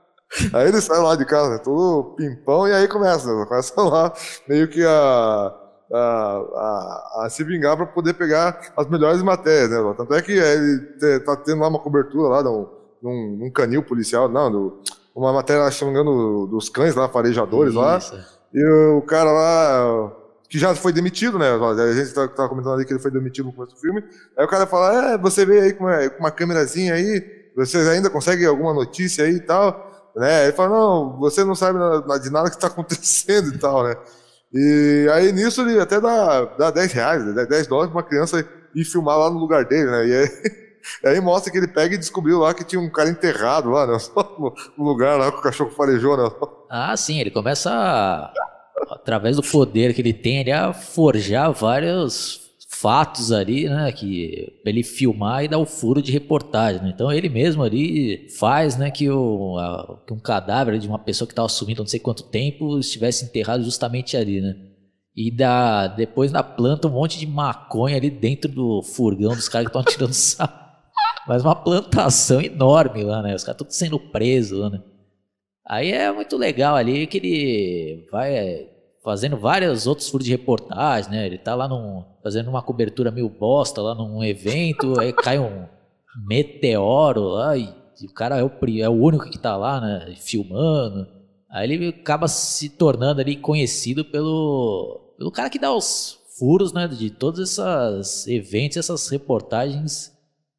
Aí 0.52 0.68
ele 0.68 0.80
sai 0.80 0.98
lá 0.98 1.14
de 1.14 1.24
casa, 1.24 1.58
todo 1.58 2.14
pimpão, 2.16 2.66
e 2.66 2.72
aí 2.72 2.88
começa, 2.88 3.28
começa 3.46 3.80
lá 3.80 4.12
meio 4.48 4.68
que 4.68 4.84
a, 4.84 5.54
a, 5.92 5.96
a, 5.96 7.24
a 7.24 7.30
se 7.30 7.44
vingar 7.44 7.76
para 7.76 7.86
poder 7.86 8.14
pegar 8.14 8.60
as 8.76 8.88
melhores 8.88 9.22
matérias, 9.22 9.70
né? 9.70 9.94
Tanto 9.96 10.14
é 10.14 10.22
que 10.22 10.32
ele 10.32 11.20
tá 11.20 11.36
tendo 11.36 11.60
lá 11.60 11.68
uma 11.68 11.78
cobertura 11.78 12.28
lá 12.28 12.42
num, 12.42 12.68
num, 13.02 13.36
num 13.38 13.50
canil 13.50 13.82
policial, 13.82 14.28
não, 14.28 14.50
do, 14.50 14.80
uma 15.14 15.32
matéria, 15.32 15.70
se 15.70 15.84
não 15.84 15.92
me 15.92 16.00
engano, 16.00 16.46
dos 16.46 16.68
cães 16.68 16.94
lá, 16.94 17.08
farejadores 17.08 17.72
Isso. 17.72 17.80
lá, 17.80 18.00
e 18.52 18.64
o 18.64 19.02
cara 19.02 19.30
lá 19.30 20.12
que 20.48 20.58
já 20.58 20.74
foi 20.74 20.92
demitido, 20.92 21.38
né? 21.38 21.50
A 21.50 21.92
gente 21.92 22.14
tá, 22.14 22.28
tava 22.28 22.48
comentando 22.48 22.74
ali 22.74 22.84
que 22.84 22.92
ele 22.92 23.00
foi 23.00 23.10
demitido 23.10 23.46
no 23.46 23.52
começo 23.52 23.74
do 23.74 23.80
filme. 23.80 24.04
Aí 24.36 24.44
o 24.44 24.48
cara 24.48 24.66
fala: 24.66 25.14
É, 25.14 25.18
você 25.18 25.44
veio 25.44 25.62
aí 25.62 25.72
com 25.72 25.84
uma, 25.84 26.08
com 26.10 26.20
uma 26.20 26.30
câmerazinha 26.30 26.94
aí, 26.94 27.24
vocês 27.56 27.88
ainda 27.88 28.08
conseguem 28.08 28.46
alguma 28.46 28.72
notícia 28.72 29.24
aí 29.24 29.34
e 29.34 29.40
tal. 29.40 29.93
Né? 30.16 30.44
Ele 30.44 30.52
fala, 30.52 30.68
não, 30.68 31.18
você 31.18 31.44
não 31.44 31.54
sabe 31.54 31.78
de 32.22 32.30
nada 32.30 32.48
que 32.48 32.56
está 32.56 32.68
acontecendo 32.68 33.54
e 33.54 33.58
tal, 33.58 33.84
né? 33.84 33.96
E 34.52 35.08
aí 35.12 35.32
nisso 35.32 35.62
ele 35.62 35.80
até 35.80 36.00
dá, 36.00 36.44
dá 36.44 36.70
10 36.70 36.92
reais, 36.92 37.24
10 37.24 37.34
né? 37.34 37.64
dólares 37.64 37.90
para 37.90 38.00
uma 38.00 38.02
criança 38.02 38.48
ir 38.74 38.84
filmar 38.84 39.18
lá 39.18 39.28
no 39.28 39.38
lugar 39.38 39.64
dele, 39.64 39.90
né? 39.90 40.06
E 40.06 40.14
aí, 40.14 40.28
aí, 41.16 41.20
mostra 41.20 41.50
que 41.50 41.58
ele 41.58 41.66
pega 41.66 41.94
e 41.94 41.98
descobriu 41.98 42.38
lá 42.38 42.54
que 42.54 42.64
tinha 42.64 42.80
um 42.80 42.90
cara 42.90 43.08
enterrado 43.08 43.70
lá, 43.70 43.86
né? 43.86 43.96
No 44.78 44.84
lugar 44.84 45.18
lá 45.18 45.32
que 45.32 45.38
o 45.38 45.42
cachorro 45.42 45.70
farejou, 45.70 46.16
né? 46.16 46.30
Ah, 46.70 46.96
sim, 46.96 47.20
ele 47.20 47.30
começa 47.30 47.70
a, 47.70 48.32
através 48.90 49.36
do 49.36 49.42
poder 49.42 49.92
que 49.94 50.00
ele 50.00 50.12
tem, 50.12 50.40
ele 50.40 50.52
a 50.52 50.72
forjar 50.72 51.52
vários 51.52 52.43
fatos 52.84 53.32
ali, 53.32 53.66
né, 53.66 53.90
que 53.92 54.60
ele 54.62 54.82
filmar 54.82 55.42
e 55.42 55.48
dar 55.48 55.56
o 55.56 55.64
furo 55.64 56.02
de 56.02 56.12
reportagem. 56.12 56.82
Né? 56.82 56.92
Então 56.94 57.10
ele 57.10 57.30
mesmo 57.30 57.62
ali 57.62 58.28
faz, 58.38 58.76
né, 58.76 58.90
que, 58.90 59.08
o, 59.08 59.56
a, 59.56 60.02
que 60.06 60.12
um 60.12 60.18
cadáver 60.18 60.78
de 60.78 60.86
uma 60.86 60.98
pessoa 60.98 61.26
que 61.26 61.32
estava 61.32 61.48
sumindo 61.48 61.80
não 61.80 61.86
sei 61.86 61.98
quanto 61.98 62.24
tempo 62.24 62.78
estivesse 62.78 63.24
enterrado 63.24 63.64
justamente 63.64 64.18
ali, 64.18 64.42
né? 64.42 64.54
E 65.16 65.30
dá, 65.30 65.86
depois 65.86 66.30
na 66.30 66.42
planta 66.42 66.86
um 66.86 66.90
monte 66.90 67.18
de 67.18 67.26
maconha 67.26 67.96
ali 67.96 68.10
dentro 68.10 68.50
do 68.50 68.82
furgão 68.82 69.34
dos 69.34 69.48
caras 69.48 69.70
que 69.70 69.78
estão 69.78 69.82
tirando 69.90 70.12
sal. 70.12 70.50
Mas 71.26 71.42
uma 71.42 71.56
plantação 71.56 72.42
enorme 72.42 73.02
lá, 73.02 73.22
né? 73.22 73.34
Os 73.34 73.44
caras 73.44 73.62
estão 73.62 73.70
sendo 73.70 73.98
presos 73.98 74.58
lá, 74.58 74.68
né? 74.68 74.82
Aí 75.66 75.90
é 75.90 76.12
muito 76.12 76.36
legal 76.36 76.76
ali 76.76 77.06
que 77.06 77.16
ele 77.16 78.06
vai 78.12 78.68
fazendo 79.04 79.36
vários 79.36 79.86
outros 79.86 80.08
furos 80.08 80.24
de 80.24 80.32
reportagem, 80.32 81.10
né? 81.10 81.26
Ele 81.26 81.36
tá 81.36 81.54
lá 81.54 81.68
num, 81.68 82.02
fazendo 82.22 82.48
uma 82.48 82.62
cobertura 82.62 83.10
meio 83.10 83.28
bosta 83.28 83.82
lá 83.82 83.94
num 83.94 84.24
evento, 84.24 84.98
aí 84.98 85.12
cai 85.12 85.38
um 85.38 85.66
meteoro 86.26 87.20
lá 87.24 87.56
e, 87.56 87.68
e 88.00 88.06
o 88.06 88.12
cara 88.14 88.38
é 88.38 88.42
o, 88.42 88.50
é 88.80 88.88
o 88.88 88.92
único 88.92 89.28
que 89.28 89.38
tá 89.38 89.56
lá, 89.56 89.78
né? 89.78 90.14
Filmando. 90.16 91.06
Aí 91.50 91.70
ele 91.70 91.88
acaba 91.88 92.26
se 92.26 92.70
tornando 92.70 93.20
ali 93.20 93.36
conhecido 93.36 94.04
pelo, 94.06 95.14
pelo 95.18 95.30
cara 95.30 95.50
que 95.50 95.58
dá 95.58 95.72
os 95.72 96.18
furos, 96.38 96.72
né? 96.72 96.88
De 96.88 97.10
todos 97.10 97.40
esses 97.40 98.26
eventos, 98.26 98.78
essas 98.78 99.06
reportagens 99.08 100.12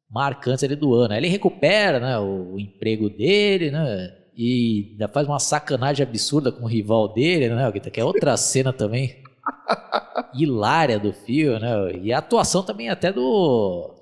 marcantes 0.08 0.62
ali 0.62 0.76
do 0.76 0.94
ano. 0.94 1.12
Aí 1.12 1.18
ele 1.18 1.28
recupera, 1.28 1.98
né? 1.98 2.16
O, 2.18 2.54
o 2.54 2.60
emprego 2.60 3.10
dele, 3.10 3.72
né? 3.72 4.14
E 4.36 4.90
ainda 4.92 5.08
faz 5.08 5.26
uma 5.26 5.38
sacanagem 5.38 6.06
absurda 6.06 6.52
com 6.52 6.64
o 6.64 6.68
rival 6.68 7.12
dele, 7.12 7.48
né? 7.48 7.72
Que 7.72 8.00
é 8.00 8.04
outra 8.04 8.36
cena 8.36 8.70
também 8.70 9.22
hilária 10.34 10.98
do 10.98 11.12
filme, 11.12 11.58
né? 11.58 11.92
E 12.02 12.12
a 12.12 12.18
atuação 12.18 12.62
também 12.62 12.90
até 12.90 13.10
do. 13.10 13.94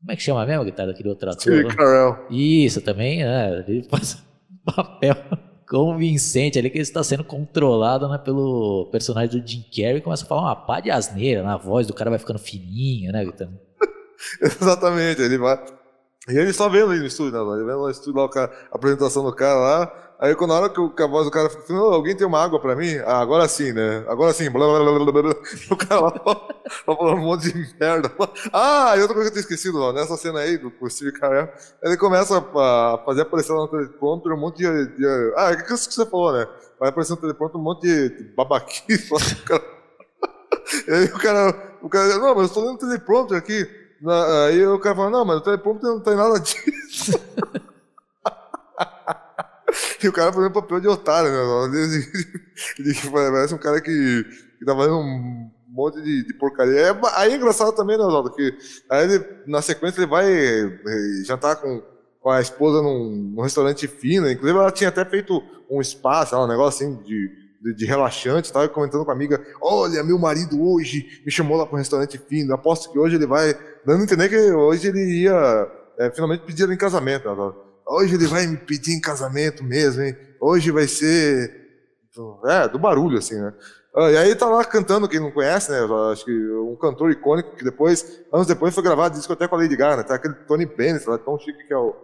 Como 0.00 0.12
é 0.12 0.16
que 0.16 0.22
chama 0.22 0.44
mesmo, 0.44 0.64
guitarra 0.64 0.88
daquele 0.88 1.08
outro 1.08 1.30
ator? 1.30 1.40
Steve 1.40 1.74
Carell. 1.74 2.26
Isso 2.30 2.82
também, 2.82 3.24
né? 3.24 3.64
Ele 3.66 3.82
faz 3.84 4.22
um 4.50 4.72
papel 4.72 5.16
convincente 5.66 6.58
ali 6.58 6.68
que 6.68 6.76
ele 6.76 6.82
está 6.82 7.02
sendo 7.02 7.24
controlado 7.24 8.06
né, 8.06 8.18
pelo 8.18 8.88
personagem 8.92 9.40
do 9.40 9.46
Jim 9.46 9.64
Carrey 9.74 9.96
e 9.96 10.00
começa 10.00 10.24
a 10.24 10.28
falar 10.28 10.42
uma 10.42 10.56
pá 10.56 10.80
de 10.80 10.90
asneira, 10.90 11.42
na 11.42 11.56
né? 11.56 11.60
voz 11.62 11.86
do 11.86 11.94
cara 11.94 12.10
vai 12.10 12.18
ficando 12.18 12.38
fininha, 12.38 13.12
né, 13.12 13.24
guitarra? 13.24 13.52
Exatamente, 14.40 15.20
ele 15.20 15.38
vai 15.38 15.58
e 16.28 16.38
ele 16.38 16.52
só 16.52 16.68
vendo 16.68 16.90
ali 16.90 17.00
no 17.00 17.06
estúdio, 17.06 17.32
né? 17.32 17.56
Ele 17.56 17.64
vendo 17.64 17.78
no 17.78 17.90
estúdio 17.90 18.20
lá 18.20 18.28
a 18.34 18.76
apresentação 18.76 19.24
do 19.24 19.32
cara 19.34 19.54
lá. 19.54 20.08
Aí 20.20 20.34
quando 20.34 20.50
na 20.50 20.56
hora 20.56 20.68
que, 20.68 21.02
a 21.02 21.06
voz 21.06 21.26
do 21.26 21.30
cara 21.30 21.48
falou, 21.48 21.94
alguém 21.94 22.16
tem 22.16 22.26
uma 22.26 22.42
água 22.42 22.60
pra 22.60 22.74
mim? 22.74 22.96
Ah, 23.06 23.20
agora 23.20 23.46
sim, 23.46 23.72
né? 23.72 24.04
Agora 24.08 24.32
sim, 24.32 24.50
blá 24.50 24.66
blá 24.66 24.98
blá 24.98 25.12
blá 25.12 25.22
blá. 25.22 25.34
O 25.70 25.76
cara 25.76 26.00
lá, 26.00 26.10
tá 26.10 26.58
falando 26.84 27.18
um 27.18 27.24
monte 27.24 27.52
de 27.52 27.74
merda. 27.78 28.10
Ah, 28.52 28.96
e 28.96 29.00
outra 29.00 29.14
coisa 29.14 29.30
que 29.30 29.38
eu 29.38 29.42
tinha 29.42 29.54
esquecido, 29.54 29.80
ó, 29.80 29.92
nessa 29.92 30.16
cena 30.16 30.40
aí 30.40 30.58
do 30.58 30.72
Steve 30.90 31.12
Carell, 31.12 31.48
ele 31.84 31.96
começa 31.96 32.36
a 32.36 32.98
fazer 33.04 33.22
aparecer 33.22 33.52
no 33.52 33.68
teleprompter 33.68 34.32
um 34.32 34.40
monte 34.40 34.58
de, 34.58 34.86
de. 34.96 35.34
ah, 35.36 35.52
é 35.52 35.56
que 35.56 35.70
você 35.70 36.04
falou, 36.04 36.32
né? 36.32 36.48
Vai 36.80 36.88
aparecer 36.88 37.12
no 37.12 37.20
teleprompter 37.20 37.60
um 37.60 37.64
monte 37.64 37.82
de 37.82 38.32
babaquice. 38.36 39.14
e 40.88 40.92
aí 40.92 41.04
o 41.04 41.18
cara, 41.18 41.78
o 41.80 41.88
cara, 41.88 42.18
não, 42.18 42.34
mas 42.34 42.48
eu 42.48 42.54
tô 42.54 42.66
lendo 42.66 42.78
teleprompter 42.78 43.38
aqui. 43.38 43.77
Na, 44.00 44.46
aí 44.46 44.64
o 44.66 44.78
cara 44.78 44.94
fala, 44.94 45.10
não, 45.10 45.24
mas 45.24 45.38
o 45.38 45.40
teleprompter 45.40 45.90
não 45.90 46.00
tem 46.00 46.14
nada 46.14 46.38
disso. 46.38 47.12
e 50.02 50.08
o 50.08 50.12
cara 50.12 50.32
fazendo 50.32 50.52
papel 50.52 50.80
de 50.80 50.88
otário, 50.88 51.30
né? 51.30 51.38
Ele, 52.78 52.94
parece 53.10 53.54
um 53.54 53.58
cara 53.58 53.80
que, 53.80 54.24
que 54.58 54.64
tá 54.64 54.74
fazendo 54.74 54.98
um 54.98 55.50
monte 55.68 56.00
de, 56.02 56.26
de 56.26 56.34
porcaria. 56.34 56.80
É, 56.80 57.00
aí 57.14 57.32
é 57.32 57.36
engraçado 57.36 57.72
também, 57.72 57.96
né, 57.96 58.04
Oswaldo? 58.04 58.32
Que 58.32 58.56
aí 58.90 59.04
ele, 59.04 59.24
na 59.46 59.62
sequência 59.62 60.00
ele 60.00 60.10
vai 60.10 60.32
eh, 60.32 61.22
jantar 61.24 61.56
com, 61.56 61.82
com 62.20 62.30
a 62.30 62.40
esposa 62.40 62.82
num, 62.82 63.32
num, 63.34 63.42
restaurante 63.42 63.86
fino. 63.86 64.30
Inclusive 64.30 64.58
ela 64.58 64.72
tinha 64.72 64.88
até 64.88 65.04
feito 65.04 65.42
um 65.70 65.80
espaço, 65.80 66.36
um 66.36 66.48
negócio 66.48 66.86
assim 66.86 67.02
de, 67.02 67.30
de, 67.60 67.74
de 67.74 67.86
relaxante. 67.86 68.46
Estava 68.46 68.68
comentando 68.68 69.04
com 69.04 69.10
a 69.10 69.14
amiga: 69.14 69.44
Olha, 69.60 70.02
meu 70.02 70.18
marido 70.18 70.62
hoje 70.62 71.22
me 71.24 71.30
chamou 71.30 71.56
lá 71.56 71.66
para 71.66 71.74
um 71.74 71.78
restaurante 71.78 72.18
fino. 72.18 72.54
Aposto 72.54 72.90
que 72.90 72.98
hoje 72.98 73.16
ele 73.16 73.26
vai. 73.26 73.54
Dando 73.84 74.00
a 74.00 74.04
entender 74.04 74.28
que 74.28 74.36
hoje 74.52 74.88
ele 74.88 75.22
ia 75.22 75.70
é, 75.98 76.10
finalmente 76.10 76.44
pedir 76.44 76.64
ela 76.64 76.74
em 76.74 76.78
casamento. 76.78 77.28
Né, 77.28 77.52
hoje 77.86 78.14
ele 78.14 78.26
vai 78.26 78.46
me 78.46 78.56
pedir 78.56 78.92
em 78.92 79.00
casamento 79.00 79.64
mesmo, 79.64 80.02
hein? 80.02 80.16
Hoje 80.40 80.70
vai 80.70 80.86
ser. 80.86 81.66
É, 82.46 82.68
do 82.68 82.80
barulho, 82.80 83.18
assim, 83.18 83.36
né? 83.36 83.52
Ah, 83.94 84.10
e 84.10 84.16
aí 84.16 84.34
tá 84.34 84.46
lá 84.46 84.64
cantando, 84.64 85.08
quem 85.08 85.20
não 85.20 85.30
conhece, 85.30 85.70
né? 85.70 85.78
Acho 86.12 86.24
que 86.24 86.32
um 86.32 86.76
cantor 86.76 87.10
icônico 87.10 87.56
que 87.56 87.64
depois, 87.64 88.22
anos 88.32 88.46
depois, 88.46 88.74
foi 88.74 88.82
gravado 88.82 89.16
discoteca 89.16 89.48
com 89.48 89.56
a 89.56 89.58
Lady 89.58 89.76
Gaga, 89.76 89.98
né? 89.98 90.02
Tá 90.02 90.14
aquele 90.14 90.34
Tony 90.34 90.66
Bennett 90.66 91.08
lá, 91.08 91.16
tão 91.16 91.38
chique 91.38 91.66
que 91.66 91.72
é 91.72 91.76
o, 91.76 91.94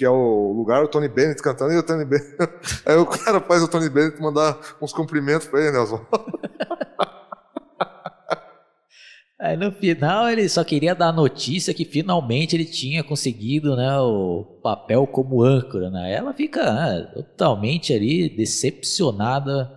que 0.00 0.04
é 0.06 0.08
o 0.08 0.54
lugar, 0.56 0.82
o 0.82 0.88
Tony 0.88 1.08
Bennett 1.08 1.42
cantando, 1.42 1.74
e 1.74 1.76
o 1.76 1.82
Tony 1.82 2.06
Bennett. 2.06 2.34
Aí 2.86 2.96
o 2.96 3.04
cara 3.04 3.38
faz 3.38 3.62
o 3.62 3.68
Tony 3.68 3.90
Bennett 3.90 4.18
mandar 4.18 4.58
uns 4.80 4.94
cumprimentos 4.94 5.46
pra 5.46 5.60
ele, 5.60 5.72
Nelson. 5.72 6.00
Aí 9.38 9.58
no 9.58 9.70
final 9.70 10.30
ele 10.30 10.48
só 10.48 10.64
queria 10.64 10.94
dar 10.94 11.08
a 11.08 11.12
notícia 11.12 11.74
que 11.74 11.84
finalmente 11.84 12.56
ele 12.56 12.64
tinha 12.64 13.04
conseguido 13.04 13.76
né, 13.76 13.98
o 14.00 14.58
papel 14.62 15.06
como 15.06 15.42
âncora. 15.42 15.90
Né? 15.90 16.14
Ela 16.14 16.32
fica 16.32 16.72
né, 16.72 17.10
totalmente 17.14 17.92
ali 17.92 18.30
decepcionada 18.34 19.70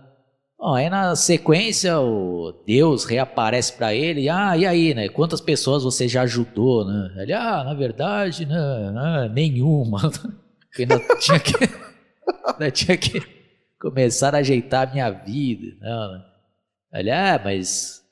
Bom, 0.64 0.72
aí 0.72 0.88
na 0.88 1.14
sequência 1.14 2.00
o 2.00 2.50
Deus 2.66 3.04
reaparece 3.04 3.74
para 3.74 3.94
ele, 3.94 4.30
ah, 4.30 4.56
e 4.56 4.64
aí, 4.64 4.94
né? 4.94 5.10
Quantas 5.10 5.38
pessoas 5.38 5.84
você 5.84 6.08
já 6.08 6.22
ajudou, 6.22 6.86
né? 6.86 7.14
Ele, 7.18 7.34
ah, 7.34 7.62
na 7.64 7.74
verdade, 7.74 8.46
né, 8.46 9.30
nenhuma. 9.34 10.10
ainda 10.78 10.98
tinha 11.20 11.38
que, 11.38 11.52
ainda 12.46 12.70
tinha 12.70 12.96
que 12.96 13.20
começar 13.78 14.34
a 14.34 14.38
ajeitar 14.38 14.88
a 14.88 14.90
minha 14.90 15.10
vida. 15.10 15.76
Né? 15.82 16.24
Ele, 16.94 17.10
ah, 17.10 17.38
mas 17.44 18.02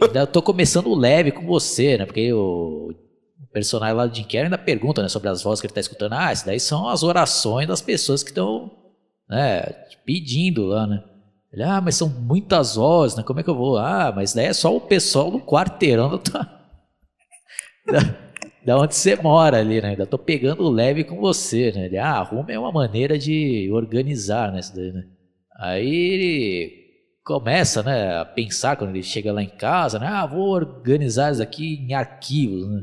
ainda 0.00 0.26
tô 0.26 0.40
começando 0.40 0.94
leve 0.94 1.30
com 1.30 1.44
você, 1.44 1.98
né? 1.98 2.06
Porque 2.06 2.32
o, 2.32 2.94
o 3.42 3.46
personagem 3.52 3.94
lá 3.94 4.06
do 4.06 4.16
Jim 4.16 4.22
Carrey 4.22 4.44
ainda 4.44 4.56
pergunta 4.56 5.02
né, 5.02 5.08
sobre 5.10 5.28
as 5.28 5.42
vozes 5.42 5.60
que 5.60 5.66
ele 5.66 5.74
tá 5.74 5.80
escutando. 5.80 6.14
Ah, 6.14 6.32
isso 6.32 6.46
daí 6.46 6.60
são 6.60 6.88
as 6.88 7.02
orações 7.02 7.68
das 7.68 7.82
pessoas 7.82 8.22
que 8.22 8.30
estão 8.30 8.70
né, 9.28 9.60
pedindo 10.06 10.64
lá, 10.64 10.86
né? 10.86 11.04
Ele, 11.52 11.64
ah, 11.64 11.80
mas 11.80 11.96
são 11.96 12.08
muitas 12.08 12.76
horas, 12.76 13.16
né? 13.16 13.22
Como 13.22 13.40
é 13.40 13.42
que 13.42 13.50
eu 13.50 13.56
vou? 13.56 13.76
Ah, 13.76 14.12
mas 14.14 14.32
daí 14.32 14.46
é 14.46 14.52
só 14.52 14.74
o 14.74 14.80
pessoal 14.80 15.30
do 15.30 15.40
quarteirão 15.40 16.10
da, 16.10 16.60
da, 17.92 18.16
da 18.64 18.78
onde 18.78 18.94
você 18.94 19.16
mora 19.16 19.58
ali, 19.58 19.80
né? 19.80 19.90
Ainda 19.90 20.06
tô 20.06 20.16
pegando 20.16 20.68
leve 20.68 21.02
com 21.02 21.16
você, 21.20 21.72
né? 21.72 21.86
Ele, 21.86 21.98
ah, 21.98 22.18
arrume 22.18 22.52
é 22.52 22.58
uma 22.58 22.70
maneira 22.70 23.18
de 23.18 23.68
organizar, 23.72 24.52
né? 24.52 24.60
Isso 24.60 24.74
daí, 24.76 24.92
né? 24.92 25.02
Aí 25.58 25.88
ele 25.88 26.80
começa, 27.24 27.82
né, 27.82 28.18
a 28.18 28.24
pensar 28.24 28.76
quando 28.76 28.90
ele 28.90 29.02
chega 29.02 29.32
lá 29.32 29.42
em 29.42 29.48
casa, 29.48 29.98
né? 29.98 30.06
Ah, 30.06 30.26
vou 30.26 30.48
organizar 30.48 31.32
isso 31.32 31.42
aqui 31.42 31.84
em 31.86 31.94
arquivos, 31.94 32.68
né? 32.68 32.80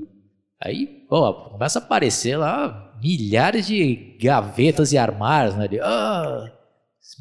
Aí, 0.62 0.88
pô, 1.10 1.34
começa 1.52 1.80
a 1.80 1.82
aparecer 1.82 2.38
lá 2.38 2.96
milhares 3.02 3.68
de 3.68 4.18
gavetas 4.22 4.92
e 4.92 4.98
armários, 4.98 5.56
né? 5.56 5.66
Ele, 5.66 5.80
ah, 5.82 6.52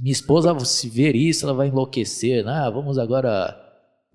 minha 0.01 0.12
esposa, 0.12 0.59
se 0.61 0.89
ver 0.89 1.14
isso, 1.14 1.45
ela 1.45 1.55
vai 1.55 1.68
enlouquecer. 1.68 2.45
Né? 2.45 2.53
Ah, 2.53 2.70
vamos 2.70 2.99
agora 2.99 3.57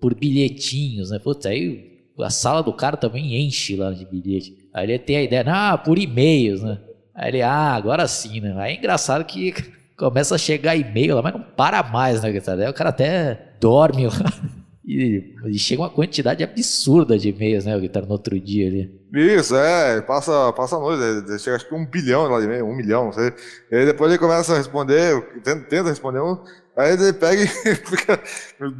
por 0.00 0.14
bilhetinhos, 0.14 1.10
né? 1.10 1.18
Putz, 1.18 1.46
aí 1.46 1.92
a 2.20 2.30
sala 2.30 2.62
do 2.62 2.72
cara 2.72 2.96
também 2.96 3.36
enche 3.36 3.76
lá 3.76 3.92
de 3.92 4.04
bilhete. 4.04 4.68
Aí 4.74 4.84
ele 4.84 4.98
tem 4.98 5.16
a 5.16 5.22
ideia, 5.22 5.44
ah, 5.46 5.78
por 5.78 5.98
e-mails, 5.98 6.62
né? 6.62 6.78
Aí 7.14 7.30
ele, 7.30 7.42
ah, 7.42 7.74
agora 7.74 8.06
sim, 8.06 8.40
né? 8.40 8.54
Aí 8.58 8.74
é 8.74 8.78
engraçado 8.78 9.24
que 9.24 9.54
começa 9.96 10.34
a 10.34 10.38
chegar 10.38 10.76
e-mail 10.76 11.14
lá, 11.14 11.22
mas 11.22 11.32
não 11.32 11.42
para 11.42 11.82
mais, 11.82 12.22
né? 12.22 12.30
Aí 12.30 12.68
o 12.68 12.74
cara 12.74 12.90
até 12.90 13.54
dorme 13.60 14.06
lá. 14.06 14.61
E, 14.84 15.36
e, 15.46 15.58
chega 15.58 15.82
uma 15.82 15.90
quantidade 15.90 16.42
absurda 16.42 17.16
de 17.16 17.28
e-mails, 17.28 17.64
né? 17.64 17.76
O 17.76 17.80
guitarra 17.80 18.06
no 18.06 18.12
outro 18.12 18.38
dia 18.40 18.66
ali. 18.66 19.02
Isso, 19.14 19.54
é, 19.54 20.00
passa, 20.00 20.52
passa 20.54 20.76
a 20.76 20.80
noite, 20.80 21.38
chega 21.38 21.54
acho 21.54 21.68
que 21.68 21.74
um 21.74 21.86
bilhão 21.86 22.26
lá 22.26 22.40
de 22.40 22.46
e-mail, 22.46 22.66
um 22.66 22.74
milhão, 22.74 23.04
não 23.04 23.12
sei. 23.12 23.32
E 23.70 23.76
aí 23.76 23.86
depois 23.86 24.10
ele 24.10 24.18
começa 24.18 24.52
a 24.54 24.56
responder, 24.56 25.22
tenta, 25.44 25.68
tenta 25.68 25.88
responder 25.88 26.20
um, 26.20 26.42
aí 26.76 26.94
ele 26.94 27.12
pega 27.12 27.42
e 27.42 27.46
fica, 27.76 28.20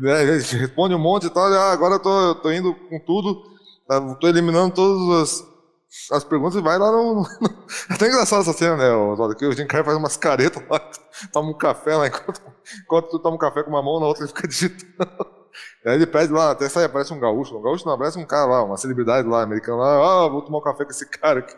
né, 0.00 0.22
responde 0.58 0.94
um 0.94 0.98
monte 0.98 1.26
e 1.26 1.30
tal, 1.30 1.52
e, 1.52 1.56
ah, 1.56 1.70
agora 1.70 1.94
eu 1.94 2.00
tô, 2.00 2.20
eu 2.20 2.34
tô 2.36 2.50
indo 2.50 2.74
com 2.74 2.98
tudo, 2.98 3.40
tá, 3.86 4.00
tô 4.14 4.26
eliminando 4.26 4.74
todas 4.74 5.22
as, 6.10 6.16
as 6.16 6.24
perguntas 6.24 6.58
e 6.58 6.62
vai 6.62 6.78
lá 6.78 6.90
no... 6.90 7.24
É 7.90 7.94
até 7.94 8.08
engraçado 8.08 8.40
essa 8.40 8.52
cena, 8.54 8.76
né? 8.76 8.90
Oswaldo, 8.90 9.36
que 9.36 9.46
o 9.46 9.52
Jim 9.52 9.66
Carrey 9.66 9.84
faz 9.84 9.96
umas 9.96 10.16
caretas 10.16 10.64
lá, 10.68 10.80
toma 11.32 11.50
um 11.50 11.56
café 11.56 11.94
lá, 11.94 12.08
enquanto, 12.08 12.42
enquanto 12.82 13.08
tu 13.10 13.18
toma 13.20 13.36
um 13.36 13.38
café 13.38 13.62
com 13.62 13.70
uma 13.70 13.82
mão, 13.82 14.00
na 14.00 14.06
outra 14.06 14.24
ele 14.24 14.32
fica 14.34 14.48
digitando. 14.48 15.41
Aí 15.84 15.94
ele 15.94 16.06
pede 16.06 16.32
lá, 16.32 16.52
até 16.52 16.68
sai, 16.68 16.84
aparece 16.84 17.12
um 17.12 17.18
gaúcho. 17.18 17.56
Um 17.56 17.62
gaúcho 17.62 17.84
não, 17.84 17.94
aparece 17.94 18.18
um 18.18 18.24
cara 18.24 18.46
lá, 18.46 18.64
uma 18.64 18.76
celebridade 18.76 19.26
lá, 19.26 19.42
americano 19.42 19.78
lá. 19.78 20.24
Ah, 20.24 20.28
vou 20.28 20.42
tomar 20.42 20.58
um 20.58 20.62
café 20.62 20.84
com 20.84 20.90
esse 20.90 21.06
cara 21.10 21.40
aqui. 21.40 21.56